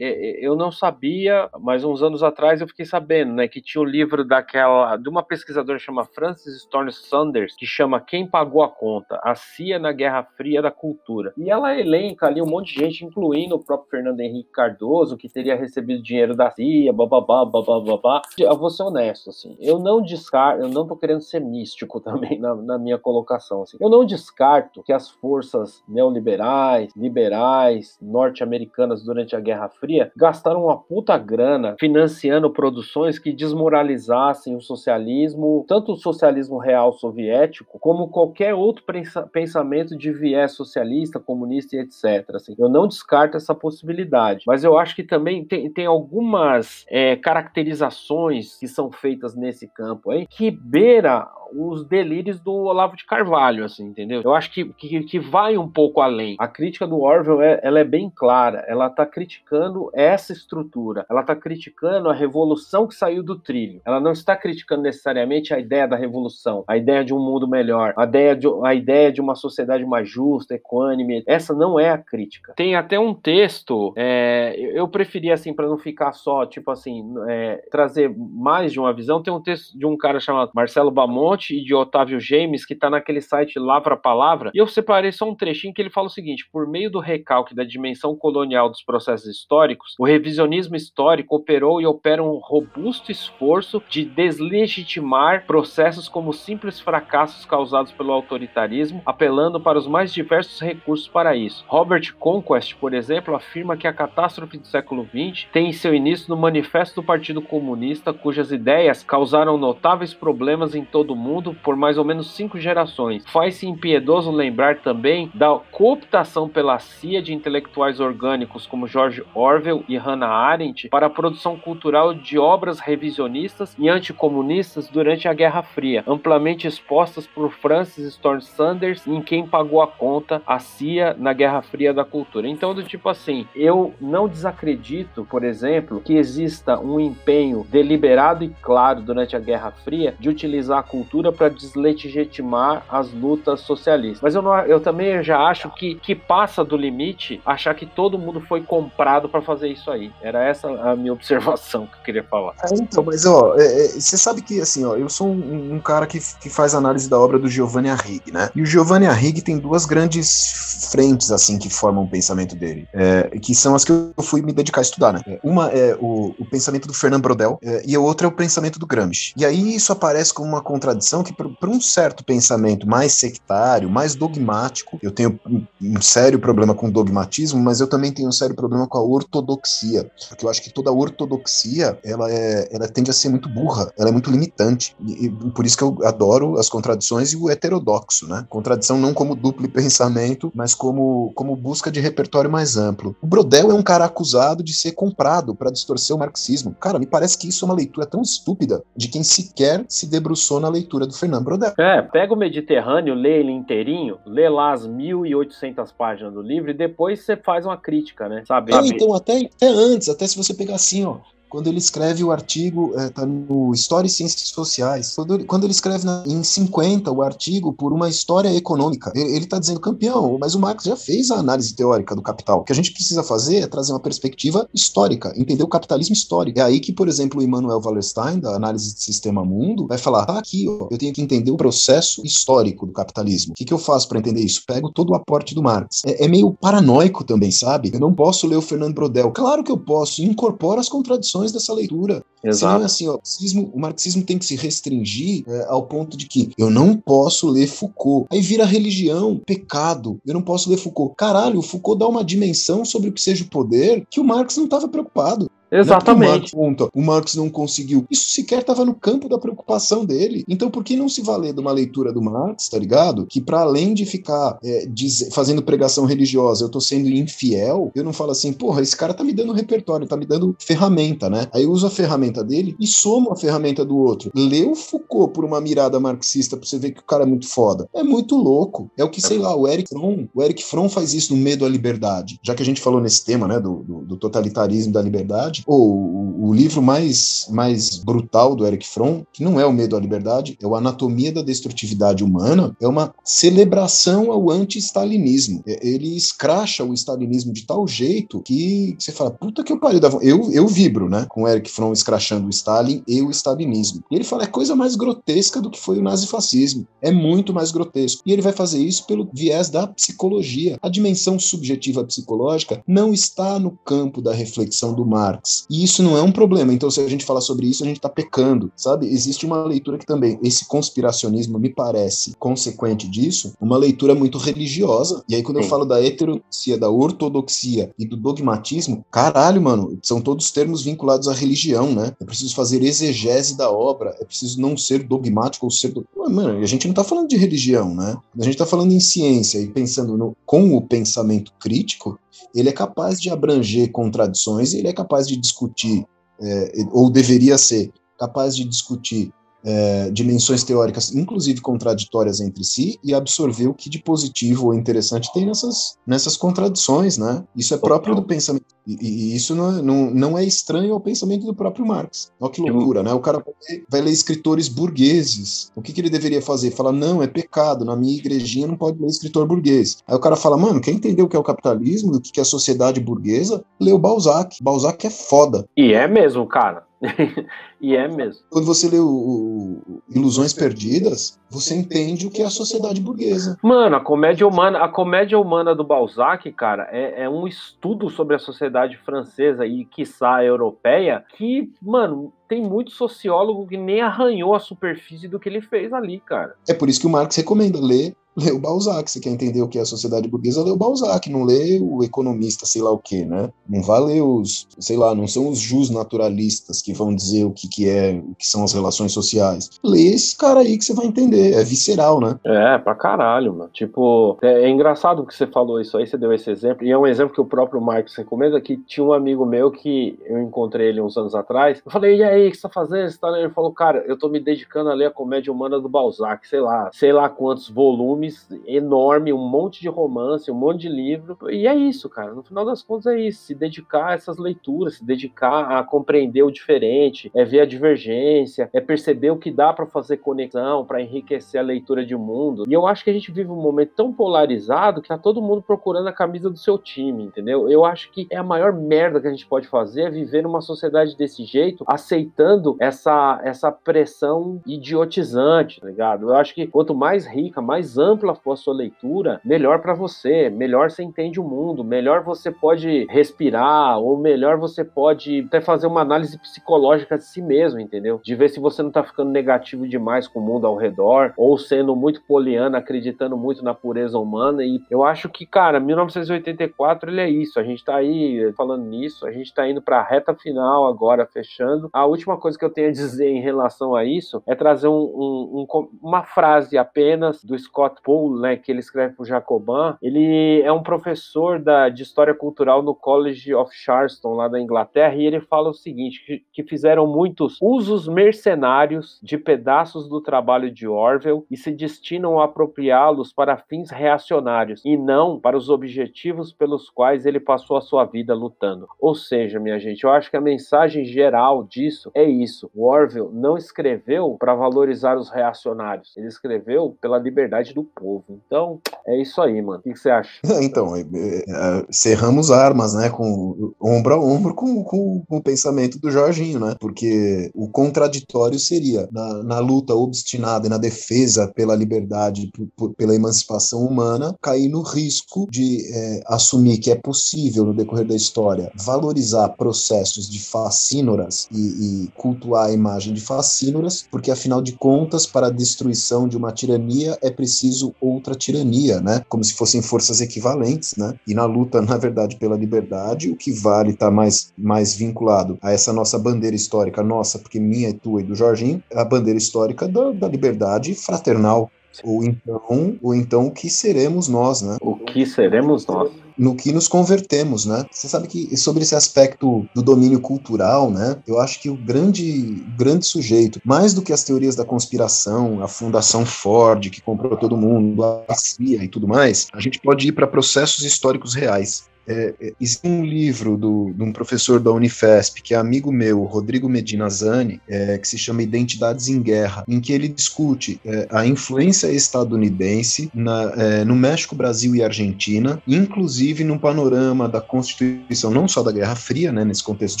[0.40, 4.24] Eu não sabia, mas uns anos atrás eu fiquei sabendo, né, que tinha um livro
[4.24, 4.96] daquela.
[4.96, 9.20] de uma pesquisadora chamada Frances Storm Sanders, que chama Quem Pagou a Conta?
[9.22, 11.32] A CIA na Guerra Fria da Cultura.
[11.36, 15.28] E ela elenca ali um monte de gente, incluindo o próprio Fernando Henrique Cardoso, que
[15.28, 18.22] teria recebido dinheiro da CIA, bababá, bababá.
[18.38, 19.56] Eu vou ser honesto, assim.
[19.60, 23.76] Eu não descarto, eu não tô querendo ser místico também na, na minha colocação, assim.
[23.80, 30.78] Eu não descarto que as forças neoliberais, liberais, norte-americanas durante a Guerra Fria gastaram uma
[30.78, 38.54] puta grana financiando produções que desmoralizassem o socialismo, tanto o socialismo real soviético, como qualquer
[38.54, 38.84] outro
[39.32, 42.34] pensamento de viés socialista, comunista e etc.
[42.34, 42.54] Assim.
[42.58, 47.16] Eu não descarto essa possibilidade, mas eu acho que também tem, tem alguma algumas é,
[47.16, 53.64] caracterizações que são feitas nesse campo aí que beira os delírios do Olavo de Carvalho,
[53.64, 54.22] assim, entendeu?
[54.22, 56.36] Eu acho que, que, que vai um pouco além.
[56.38, 58.64] A crítica do Orwell é, ela é bem clara.
[58.68, 61.06] Ela está criticando essa estrutura.
[61.08, 63.80] Ela está criticando a revolução que saiu do trilho.
[63.84, 67.94] Ela não está criticando necessariamente a ideia da revolução, a ideia de um mundo melhor,
[67.96, 71.22] a ideia de, a ideia de uma sociedade mais justa, equânime.
[71.26, 72.52] Essa não é a crítica.
[72.56, 77.56] Tem até um texto, é, eu preferi assim para não ficar só tipo assim é,
[77.70, 79.22] trazer mais de uma visão.
[79.22, 82.90] Tem um texto de um cara chamado Marcelo Bamonte e de Otávio James, que está
[82.90, 86.48] naquele site Lavra Palavra, e eu separei só um trechinho que ele fala o seguinte:
[86.52, 91.86] por meio do recalque da dimensão colonial dos processos históricos, o revisionismo histórico operou e
[91.86, 99.78] opera um robusto esforço de deslegitimar processos como simples fracassos causados pelo autoritarismo, apelando para
[99.78, 101.64] os mais diversos recursos para isso.
[101.68, 106.30] Robert Conquest, por exemplo, afirma que a catástrofe do século XX tem seu início nisso
[106.30, 111.76] no Manifesto do Partido Comunista, cujas ideias causaram notáveis problemas em todo o mundo por
[111.76, 113.24] mais ou menos cinco gerações.
[113.26, 119.98] Faz-se impiedoso lembrar também da cooptação pela CIA de intelectuais orgânicos como George Orwell e
[119.98, 126.02] Hannah Arendt para a produção cultural de obras revisionistas e anticomunistas durante a Guerra Fria,
[126.06, 131.60] amplamente expostas por Francis Storm Sanders, em quem pagou a conta a CIA na Guerra
[131.60, 132.48] Fria da Cultura.
[132.48, 138.48] Então, do tipo assim, eu não desacredito, por exemplo, que exista um empenho deliberado e
[138.62, 144.20] claro durante a Guerra Fria de utilizar a cultura para deslegitimar as lutas socialistas.
[144.22, 148.18] Mas eu, não, eu também já acho que, que passa do limite achar que todo
[148.18, 150.12] mundo foi comprado para fazer isso aí.
[150.22, 152.54] Era essa a minha observação que eu queria falar.
[152.62, 155.80] É, então, mas ó, é, é, você sabe que assim, ó, eu sou um, um,
[155.80, 158.50] cara que, que faz análise da obra do Giovanni Arrighi, né?
[158.54, 163.38] E o Giovanni Arrighi tem duas grandes frentes assim que formam o pensamento dele, é,
[163.40, 165.22] que são as que eu fui me dedicar a estudar, né?
[165.42, 168.78] Uma é o, o pensamento do Fernando Brodel é, e a outra é o pensamento
[168.78, 169.32] do Gramsci.
[169.36, 174.14] E aí isso aparece como uma contradição que para um certo pensamento mais sectário, mais
[174.14, 178.54] dogmático, eu tenho um, um sério problema com dogmatismo, mas eu também tenho um sério
[178.54, 183.14] problema com a ortodoxia, porque eu acho que toda ortodoxia ela é, ela tende a
[183.14, 184.96] ser muito burra, ela é muito limitante.
[185.00, 188.44] E, e por isso que eu adoro as contradições e o heterodoxo, né?
[188.48, 193.14] Contradição não como duplo pensamento, mas como como busca de repertório mais amplo.
[193.20, 196.74] O Brodel é um cara acusado de ser comprado para distorcer o marxismo.
[196.80, 200.60] Cara, me parece que isso é uma leitura tão estúpida de quem sequer se debruçou
[200.60, 201.72] na leitura do Fernando Brodel.
[201.78, 206.74] É, pega o Mediterrâneo, lê ele inteirinho, lê lá as 1.800 páginas do livro e
[206.74, 208.42] depois você faz uma crítica, né?
[208.46, 208.74] Sabe?
[208.74, 211.18] É, então até, até antes, até se você pegar assim, ó,
[211.48, 215.72] quando ele escreve o artigo, é, tá no História e Ciências Sociais, quando, quando ele
[215.72, 220.54] escreve na, em 50 o artigo por uma história econômica, ele está dizendo, campeão, mas
[220.54, 222.60] o Marx já fez a análise teórica do capital.
[222.60, 226.58] O que a gente precisa fazer é trazer uma perspectiva histórica, entender o capitalismo histórico.
[226.58, 230.26] É aí que, por exemplo, o Immanuel Wallerstein, da análise de sistema mundo, vai falar,
[230.26, 233.52] tá aqui, ó, eu tenho que entender o processo histórico do capitalismo.
[233.52, 234.62] O que, que eu faço para entender isso?
[234.66, 236.02] Pego todo o aporte do Marx.
[236.06, 237.90] É, é meio paranoico também, sabe?
[237.92, 239.30] Eu não posso ler o Fernando Brodel.
[239.32, 242.22] Claro que eu posso, incorpora as contradições dessa leitura.
[242.42, 242.74] Exato.
[242.74, 246.26] Senão, assim, ó, o, marxismo, o marxismo tem que se restringir é, ao ponto de
[246.26, 248.26] que eu não posso ler Foucault.
[248.30, 250.20] Aí vira religião, pecado.
[250.24, 251.14] Eu não posso ler Foucault.
[251.16, 254.56] Caralho, o Foucault dá uma dimensão sobre o que seja o poder que o Marx
[254.56, 255.50] não estava preocupado.
[255.70, 256.54] Exatamente.
[256.56, 258.04] O Marx, o não conseguiu.
[258.10, 260.44] Isso sequer estava no campo da preocupação dele.
[260.48, 263.26] Então, por que não se valer de uma leitura do Marx, tá ligado?
[263.26, 268.04] Que para além de ficar é, diz, fazendo pregação religiosa, eu tô sendo infiel, eu
[268.04, 271.48] não falo assim, porra, esse cara tá me dando repertório, tá me dando ferramenta, né?
[271.52, 274.30] Aí eu uso a ferramenta dele e somo a ferramenta do outro.
[274.34, 277.88] O Foucault por uma mirada marxista pra você ver que o cara é muito foda.
[277.94, 278.90] É muito louco.
[278.96, 281.64] É o que, sei lá, o Eric Fromm, o Eric Fromm faz isso no Medo
[281.64, 282.38] à Liberdade.
[282.42, 285.94] Já que a gente falou nesse tema, né, do, do, do totalitarismo da liberdade, Ou
[285.94, 290.00] o, o, livro mais, mais brutal do Eric Fromm, que não é O Medo à
[290.00, 295.62] Liberdade, é o Anatomia da Destrutividade Humana, é uma celebração ao anti-stalinismo.
[295.66, 300.00] É, ele escracha o stalinismo de tal jeito que você fala, puta que eu pariu.
[300.22, 304.02] Eu, eu vibro, né, com o Eric Fromm escrachando o Stalin e o stalinismo.
[304.10, 306.86] E ele fala, é coisa mais grotesca do que foi o nazifascismo.
[307.00, 308.22] É muito mais grotesco.
[308.24, 310.78] E ele vai fazer isso pelo viés da psicologia.
[310.82, 316.16] A dimensão subjetiva psicológica não está no campo da reflexão do Marx e isso não
[316.16, 316.72] é um problema.
[316.72, 319.06] Então, se a gente falar sobre isso, a gente está pecando, sabe?
[319.06, 325.22] Existe uma leitura que também, esse conspiracionismo me parece consequente disso, uma leitura muito religiosa.
[325.28, 325.64] E aí, quando Sim.
[325.64, 331.28] eu falo da heterodoxia, da ortodoxia e do dogmatismo, caralho, mano, são todos termos vinculados
[331.28, 332.12] à religião, né?
[332.20, 335.88] É preciso fazer exegese da obra, é preciso não ser dogmático ou ser.
[335.88, 336.06] Do...
[336.16, 338.16] Mano, a gente não está falando de religião, né?
[338.38, 340.36] A gente está falando em ciência e pensando no...
[340.44, 342.18] com o pensamento crítico,
[342.54, 346.04] ele é capaz de abranger contradições, ele é capaz de discutir,
[346.40, 349.32] é, ou deveria ser capaz de discutir
[349.64, 355.32] é, dimensões teóricas, inclusive contraditórias entre si, e absorver o que de positivo ou interessante
[355.32, 357.44] tem nessas, nessas contradições, né?
[357.56, 358.66] Isso é próprio do pensamento.
[358.88, 362.32] E, e isso não é, não, não é estranho ao pensamento do próprio Marx.
[362.40, 363.12] Olha que loucura, né?
[363.12, 363.44] O cara
[363.90, 365.70] vai ler escritores burgueses.
[365.76, 366.70] O que, que ele deveria fazer?
[366.70, 369.98] Falar, não, é pecado, na minha igrejinha não pode ler escritor burguês.
[370.06, 372.42] Aí o cara fala, mano, quer entender o que é o capitalismo, o que é
[372.42, 373.62] a sociedade burguesa?
[373.78, 374.56] Lê o Balzac.
[374.62, 375.66] Balzac é foda.
[375.76, 376.87] E é mesmo, cara.
[377.80, 378.42] e é mesmo.
[378.50, 383.58] Quando você lê o, o, Ilusões Perdidas, você entende o que é a sociedade burguesa.
[383.62, 388.34] Mano, a comédia humana, a comédia humana do Balzac, cara, é, é um estudo sobre
[388.34, 394.60] a sociedade francesa e quiçá europeia que, mano, tem muito sociólogo que nem arranhou a
[394.60, 396.56] superfície do que ele fez ali, cara.
[396.68, 399.10] É por isso que o Marx recomenda ler lê o Balzac.
[399.10, 402.02] Se quer entender o que é a sociedade burguesa, lê o Balzac, não lê o
[402.04, 403.50] economista, sei lá o quê, né?
[403.68, 407.50] Não vai ler os, sei lá, não são os jus naturalistas que vão dizer o
[407.50, 409.70] que, que é, o que são as relações sociais.
[409.84, 412.38] Lê esse cara aí que você vai entender, é visceral, né?
[412.44, 413.70] É, pra caralho, mano.
[413.72, 416.98] Tipo, é, é engraçado que você falou isso aí, você deu esse exemplo, e é
[416.98, 420.88] um exemplo que o próprio Marx recomenda, que tinha um amigo meu que eu encontrei
[420.88, 423.10] ele uns anos atrás, eu falei, e aí, o que você tá fazendo?
[423.10, 425.88] Você tá Ele falou, cara, eu tô me dedicando a ler a comédia humana do
[425.88, 428.27] Balzac, sei lá, sei lá quantos volumes,
[428.66, 432.64] enorme, um monte de romance, um monte de livro, e é isso, cara, no final
[432.64, 437.30] das contas é isso, se dedicar a essas leituras, se dedicar a compreender o diferente,
[437.34, 441.64] é ver a divergência, é perceber o que dá para fazer conexão, para enriquecer a
[441.64, 445.08] leitura de mundo, e eu acho que a gente vive um momento tão polarizado que
[445.08, 447.70] tá todo mundo procurando a camisa do seu time, entendeu?
[447.70, 450.60] Eu acho que é a maior merda que a gente pode fazer é viver numa
[450.60, 456.30] sociedade desse jeito, aceitando essa, essa pressão idiotizante, tá ligado?
[456.30, 460.50] Eu acho que quanto mais rica, mais ampla for a sua leitura, melhor para você,
[460.50, 465.86] melhor você entende o mundo, melhor você pode respirar, ou melhor você pode até fazer
[465.86, 468.20] uma análise psicológica de si mesmo, entendeu?
[468.22, 471.56] De ver se você não tá ficando negativo demais com o mundo ao redor, ou
[471.58, 474.62] sendo muito poliana, acreditando muito na pureza humana.
[474.64, 477.58] E eu acho que, cara, 1984 ele é isso.
[477.58, 481.88] A gente tá aí falando nisso, a gente tá indo pra reta final agora, fechando.
[481.92, 484.92] A última coisa que eu tenho a dizer em relação a isso é trazer um,
[484.92, 489.96] um, um, uma frase apenas do Scott Poole, né, que ele escreve pro Jacobin.
[490.02, 495.14] Ele é um professor da, de História Cultural no College of Charleston, lá da Inglaterra,
[495.14, 500.70] e ele fala o seguinte, que, que fizeram muitos usos mercenários de pedaços do trabalho
[500.70, 506.52] de Orwell e se destinam a apropriá-los para fins reacionários e não para os objetivos
[506.52, 508.88] pelos quais ele passou a sua vida lutando.
[508.98, 512.70] Ou seja, minha gente, eu acho que a mensagem geral disso é isso.
[512.74, 518.24] O Orwell não escreveu para valorizar os reacionários, ele escreveu pela liberdade do povo.
[518.46, 519.80] Então, é isso aí, mano.
[519.80, 520.30] O que, você acha?
[520.68, 525.98] Então, é, é, cerramos armas, né, com ombro a ombro com, com, com, o pensamento
[525.98, 526.76] do Jorginho, né?
[526.78, 532.50] Porque o contraditório seria na, na luta obstinada e na defesa pela liberdade,
[532.96, 538.14] pela emancipação humana, cair no risco de é, assumir que é possível, no decorrer da
[538.14, 544.72] história, valorizar processos de facínoras e, e cultuar a imagem de facínoras, porque afinal de
[544.72, 549.24] contas, para a destruição de uma tirania é preciso outra tirania, né?
[549.28, 551.14] Como se fossem forças equivalentes, né?
[551.26, 555.72] E na luta, na verdade, pela liberdade, o que vale está mais, mais vinculado a
[555.72, 559.88] essa nossa bandeira histórica, nossa, porque minha é tua e do Jorginho, a bandeira histórica
[559.88, 561.70] da, da liberdade fraternal,
[562.04, 564.76] ou então, ou então o que seremos nós, né?
[564.80, 566.10] O que seremos nós?
[566.38, 567.84] No que nos convertemos, né?
[567.90, 571.16] Você sabe que sobre esse aspecto do domínio cultural, né?
[571.26, 575.68] Eu acho que o grande, grande sujeito, mais do que as teorias da conspiração, a
[575.68, 580.12] Fundação Ford que comprou todo mundo, a CIA e tudo mais, a gente pode ir
[580.12, 581.88] para processos históricos reais.
[582.08, 586.24] É, é, existe um livro do, de um professor da Unifesp, que é amigo meu,
[586.24, 591.06] Rodrigo Medina Zani, é, que se chama Identidades em Guerra, em que ele discute é,
[591.10, 598.30] a influência estadunidense na, é, no México, Brasil e Argentina, inclusive no panorama da constituição,
[598.30, 600.00] não só da Guerra Fria, né, nesse contexto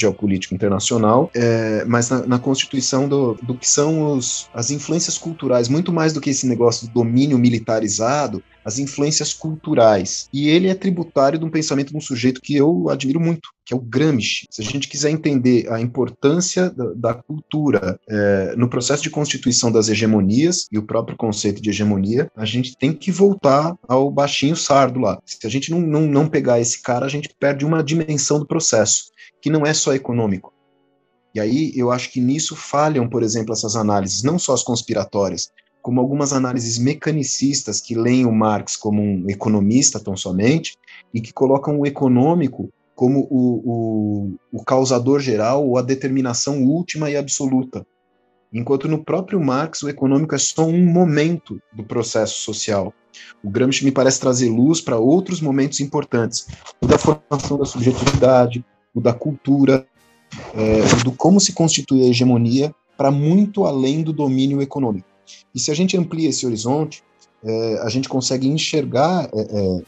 [0.00, 5.68] geopolítico internacional, é, mas na, na constituição do, do, que são os, as influências culturais,
[5.68, 10.28] muito mais do que esse negócio do domínio militarizado, as influências culturais.
[10.30, 13.72] E ele é tributário de um pensamento de um sujeito que eu admiro muito, que
[13.72, 14.46] é o Gramsci.
[14.50, 19.72] Se a gente quiser entender a importância da, da cultura é, no processo de constituição
[19.72, 24.54] das hegemonias e o próprio conceito de hegemonia, a gente tem que voltar ao baixinho
[24.54, 25.18] sardo lá.
[25.24, 28.46] Se a gente não, não, não pegar esse cara, a gente perde uma dimensão do
[28.46, 29.04] processo,
[29.40, 30.52] que não é só econômico.
[31.34, 35.50] E aí eu acho que nisso falham, por exemplo, essas análises, não só as conspiratórias,
[35.88, 40.76] como algumas análises mecanicistas que leem o Marx como um economista tão somente
[41.14, 47.10] e que colocam o econômico como o, o, o causador geral ou a determinação última
[47.10, 47.86] e absoluta.
[48.52, 52.92] Enquanto no próprio Marx o econômico é só um momento do processo social.
[53.42, 56.48] O Gramsci me parece trazer luz para outros momentos importantes,
[56.82, 58.62] o da formação da subjetividade,
[58.94, 59.86] o da cultura,
[60.52, 65.07] é, do como se constitui a hegemonia, para muito além do domínio econômico.
[65.54, 67.02] E se a gente amplia esse horizonte,
[67.44, 69.82] é, a gente consegue enxergar é, é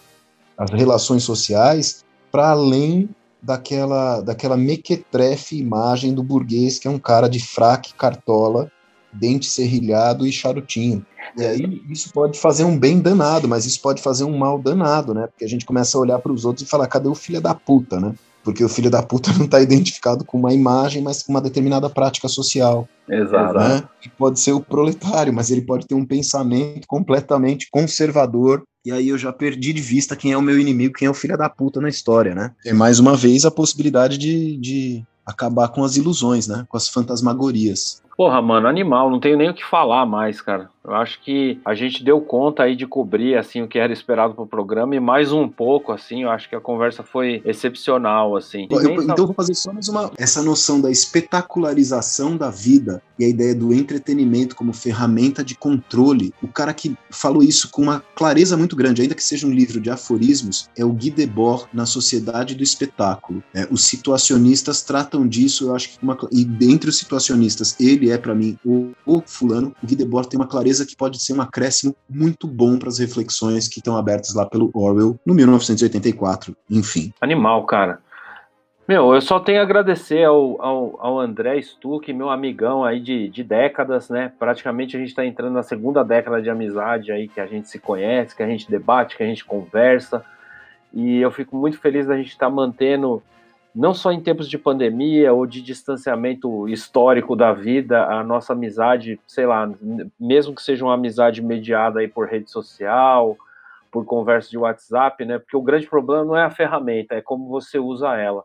[0.56, 3.08] as relações sociais para além
[3.42, 8.70] daquela, daquela mequetrefe imagem do burguês, que é um cara de fraque, cartola,
[9.12, 11.04] dente serrilhado e charutinho.
[11.36, 15.14] E aí isso pode fazer um bem danado, mas isso pode fazer um mal danado,
[15.14, 15.26] né?
[15.26, 17.54] Porque a gente começa a olhar para os outros e falar, cadê o filho da
[17.54, 18.14] puta, né?
[18.42, 21.88] Porque o filho da puta não está identificado com uma imagem, mas com uma determinada
[21.88, 22.88] prática social.
[23.08, 23.54] Exato.
[23.54, 23.82] Né?
[24.16, 28.62] pode ser o proletário, mas ele pode ter um pensamento completamente conservador.
[28.84, 31.14] E aí eu já perdi de vista quem é o meu inimigo, quem é o
[31.14, 32.52] filho da puta na história, né?
[32.64, 36.64] E mais uma vez a possibilidade de, de acabar com as ilusões, né?
[36.68, 38.00] Com as fantasmagorias.
[38.20, 40.68] Porra, mano, animal, não tenho nem o que falar mais, cara.
[40.84, 44.34] Eu acho que a gente deu conta aí de cobrir assim o que era esperado
[44.34, 48.66] pro programa e mais um pouco assim, eu acho que a conversa foi excepcional assim.
[48.70, 53.28] Eu, então vou fazer só mais uma essa noção da espetacularização da vida e a
[53.28, 56.32] ideia do entretenimento como ferramenta de controle.
[56.42, 59.78] O cara que falou isso com uma clareza muito grande, ainda que seja um livro
[59.78, 63.42] de aforismos, é o Guy Debord na Sociedade do Espetáculo.
[63.54, 68.18] É, os situacionistas tratam disso, eu acho que uma, e dentre os situacionistas, ele é
[68.18, 71.40] para mim o, o fulano, o Guy Debord tem uma clareza que pode ser um
[71.40, 77.12] acréscimo muito bom para as reflexões que estão abertas lá pelo Orwell no 1984, enfim.
[77.20, 77.98] Animal, cara.
[78.90, 83.28] Meu, eu só tenho a agradecer ao, ao, ao André Stuck, meu amigão aí de,
[83.28, 84.32] de décadas, né?
[84.36, 87.78] Praticamente a gente está entrando na segunda década de amizade aí, que a gente se
[87.78, 90.24] conhece, que a gente debate, que a gente conversa.
[90.92, 93.22] E eu fico muito feliz da gente estar tá mantendo
[93.74, 99.20] não só em tempos de pandemia ou de distanciamento histórico da vida, a nossa amizade,
[99.26, 99.70] sei lá,
[100.18, 103.36] mesmo que seja uma amizade mediada aí por rede social,
[103.90, 105.38] por conversa de WhatsApp, né?
[105.38, 108.44] Porque o grande problema não é a ferramenta, é como você usa ela.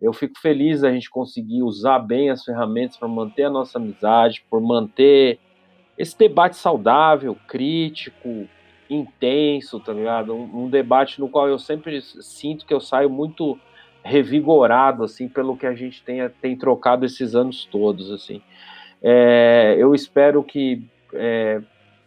[0.00, 4.44] Eu fico feliz da gente conseguir usar bem as ferramentas para manter a nossa amizade,
[4.48, 5.38] por manter
[5.96, 8.48] esse debate saudável, crítico,
[8.88, 10.34] intenso, tá ligado?
[10.34, 13.58] Um, um debate no qual eu sempre sinto que eu saio muito
[14.02, 18.40] revigorado assim pelo que a gente tenha, tem trocado esses anos todos assim.
[19.02, 20.82] É, eu espero que
[21.14, 21.60] é,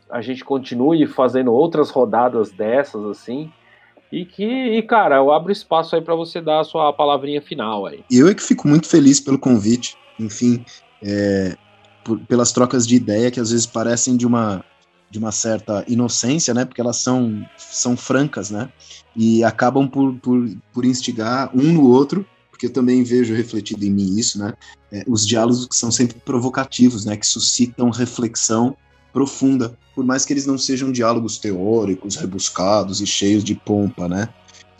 [0.09, 3.51] a gente continue fazendo outras rodadas dessas assim
[4.11, 7.87] e que, e, cara, eu abro espaço aí para você dar a sua palavrinha final
[7.87, 8.03] aí.
[8.11, 10.63] Eu é que fico muito feliz pelo convite, enfim,
[11.01, 11.55] é,
[12.03, 14.63] por, pelas trocas de ideia que às vezes parecem de uma
[15.13, 16.65] de uma certa inocência, né?
[16.65, 18.67] Porque elas são, são francas, né?
[19.15, 23.91] E acabam por, por, por instigar um no outro, porque eu também vejo refletido em
[23.91, 24.55] mim isso, né?
[24.91, 27.15] É, os diálogos que são sempre provocativos, né?
[27.15, 28.75] Que suscitam reflexão
[29.13, 34.29] profunda, por mais que eles não sejam diálogos teóricos, rebuscados e cheios de pompa, né?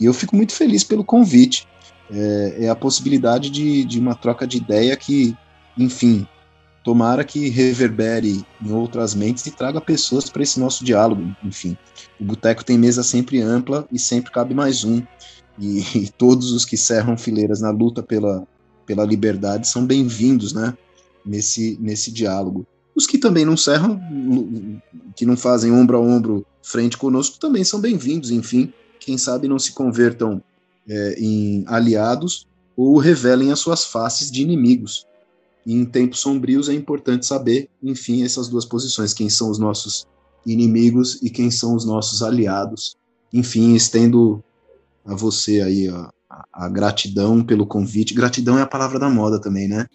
[0.00, 1.64] E eu fico muito feliz pelo convite.
[2.10, 5.36] É, é a possibilidade de, de uma troca de ideia que,
[5.78, 6.26] enfim,
[6.84, 11.34] tomara que reverbere em outras mentes e traga pessoas para esse nosso diálogo.
[11.42, 11.76] Enfim,
[12.20, 15.02] o boteco tem mesa sempre ampla e sempre cabe mais um.
[15.58, 18.46] E, e todos os que cerram fileiras na luta pela,
[18.84, 20.76] pela liberdade são bem-vindos, né?
[21.24, 22.66] Nesse, nesse diálogo.
[22.94, 23.98] Os que também não cerram,
[25.16, 28.30] que não fazem ombro a ombro frente conosco, também são bem-vindos.
[28.30, 28.70] Enfim,
[29.00, 30.42] quem sabe não se convertam
[30.86, 32.46] é, em aliados
[32.76, 35.06] ou revelem as suas faces de inimigos
[35.66, 40.06] em tempos sombrios é importante saber, enfim, essas duas posições, quem são os nossos
[40.46, 42.96] inimigos e quem são os nossos aliados.
[43.32, 44.42] Enfim, estendo
[45.04, 46.12] a você aí a,
[46.52, 48.14] a, gratidão pelo convite.
[48.14, 49.86] Gratidão é a palavra da moda também, né?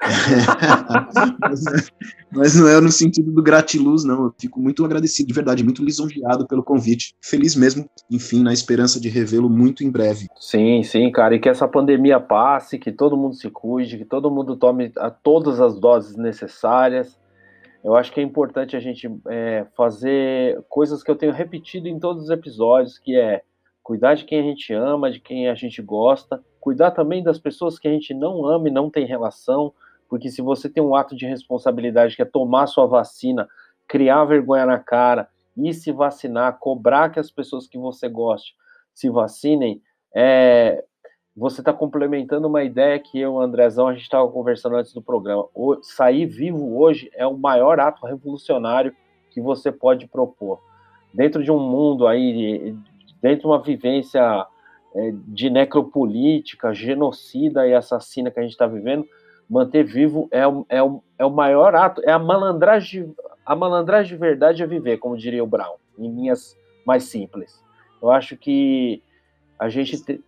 [2.32, 4.24] mas, não é no sentido do gratiluz, não.
[4.24, 7.14] Eu fico muito agradecido, de verdade, muito lisonjeado pelo convite.
[7.20, 10.26] Feliz mesmo, enfim, na esperança de revê-lo muito em breve.
[10.38, 11.34] Sim, sim, cara.
[11.34, 15.10] E que essa pandemia passe, que todo mundo se cuide, que todo mundo tome a,
[15.10, 17.18] todas as doses necessárias.
[17.84, 21.98] Eu acho que é importante a gente é, fazer coisas que eu tenho repetido em
[21.98, 23.42] todos os episódios, que é
[23.86, 27.78] cuidar de quem a gente ama, de quem a gente gosta, cuidar também das pessoas
[27.78, 29.72] que a gente não ama e não tem relação,
[30.08, 33.48] porque se você tem um ato de responsabilidade que é tomar sua vacina,
[33.86, 38.56] criar vergonha na cara, e se vacinar, cobrar que as pessoas que você goste
[38.92, 39.80] se vacinem,
[40.12, 40.84] é,
[41.36, 45.46] você está complementando uma ideia que eu, Andrezão, a gente estava conversando antes do programa.
[45.54, 48.92] O, sair vivo hoje é o maior ato revolucionário
[49.30, 50.60] que você pode propor.
[51.14, 52.76] Dentro de um mundo aí
[53.20, 54.46] dentro de uma vivência
[54.94, 59.06] é, de necropolítica, genocida e assassina que a gente está vivendo,
[59.48, 63.14] manter vivo é, o, é, o, é o maior ato, é a malandragem,
[63.44, 66.56] a malandragem de verdade é viver, como diria o Brown, em linhas
[66.86, 67.62] mais simples.
[68.02, 69.02] Eu acho que
[69.58, 70.22] a gente, te,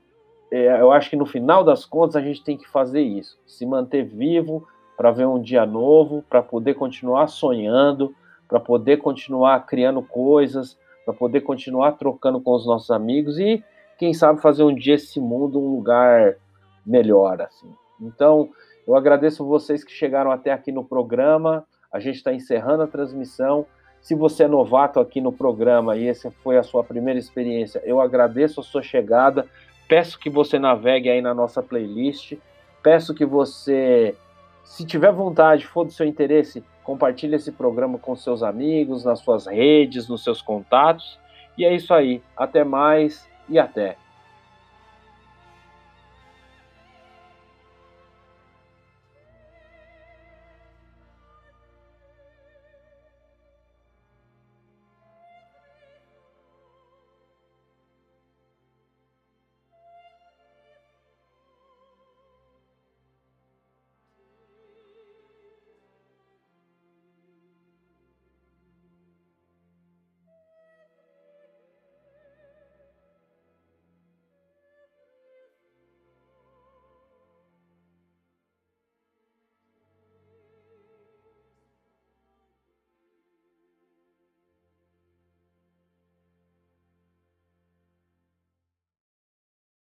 [0.50, 3.66] é, eu acho que no final das contas a gente tem que fazer isso, se
[3.66, 4.66] manter vivo
[4.96, 8.14] para ver um dia novo, para poder continuar sonhando,
[8.48, 10.78] para poder continuar criando coisas,
[11.08, 13.64] para poder continuar trocando com os nossos amigos e,
[13.96, 16.36] quem sabe, fazer um dia esse mundo um lugar
[16.84, 17.40] melhor.
[17.40, 17.72] Assim.
[17.98, 18.50] Então,
[18.86, 21.64] eu agradeço vocês que chegaram até aqui no programa.
[21.90, 23.64] A gente está encerrando a transmissão.
[24.02, 28.02] Se você é novato aqui no programa e essa foi a sua primeira experiência, eu
[28.02, 29.46] agradeço a sua chegada.
[29.88, 32.34] Peço que você navegue aí na nossa playlist.
[32.82, 34.14] Peço que você,
[34.62, 39.46] se tiver vontade, for do seu interesse, compartilhe esse programa com seus amigos, nas suas
[39.46, 41.18] redes, nos seus contatos.
[41.58, 42.22] E é isso aí.
[42.34, 43.98] Até mais e até.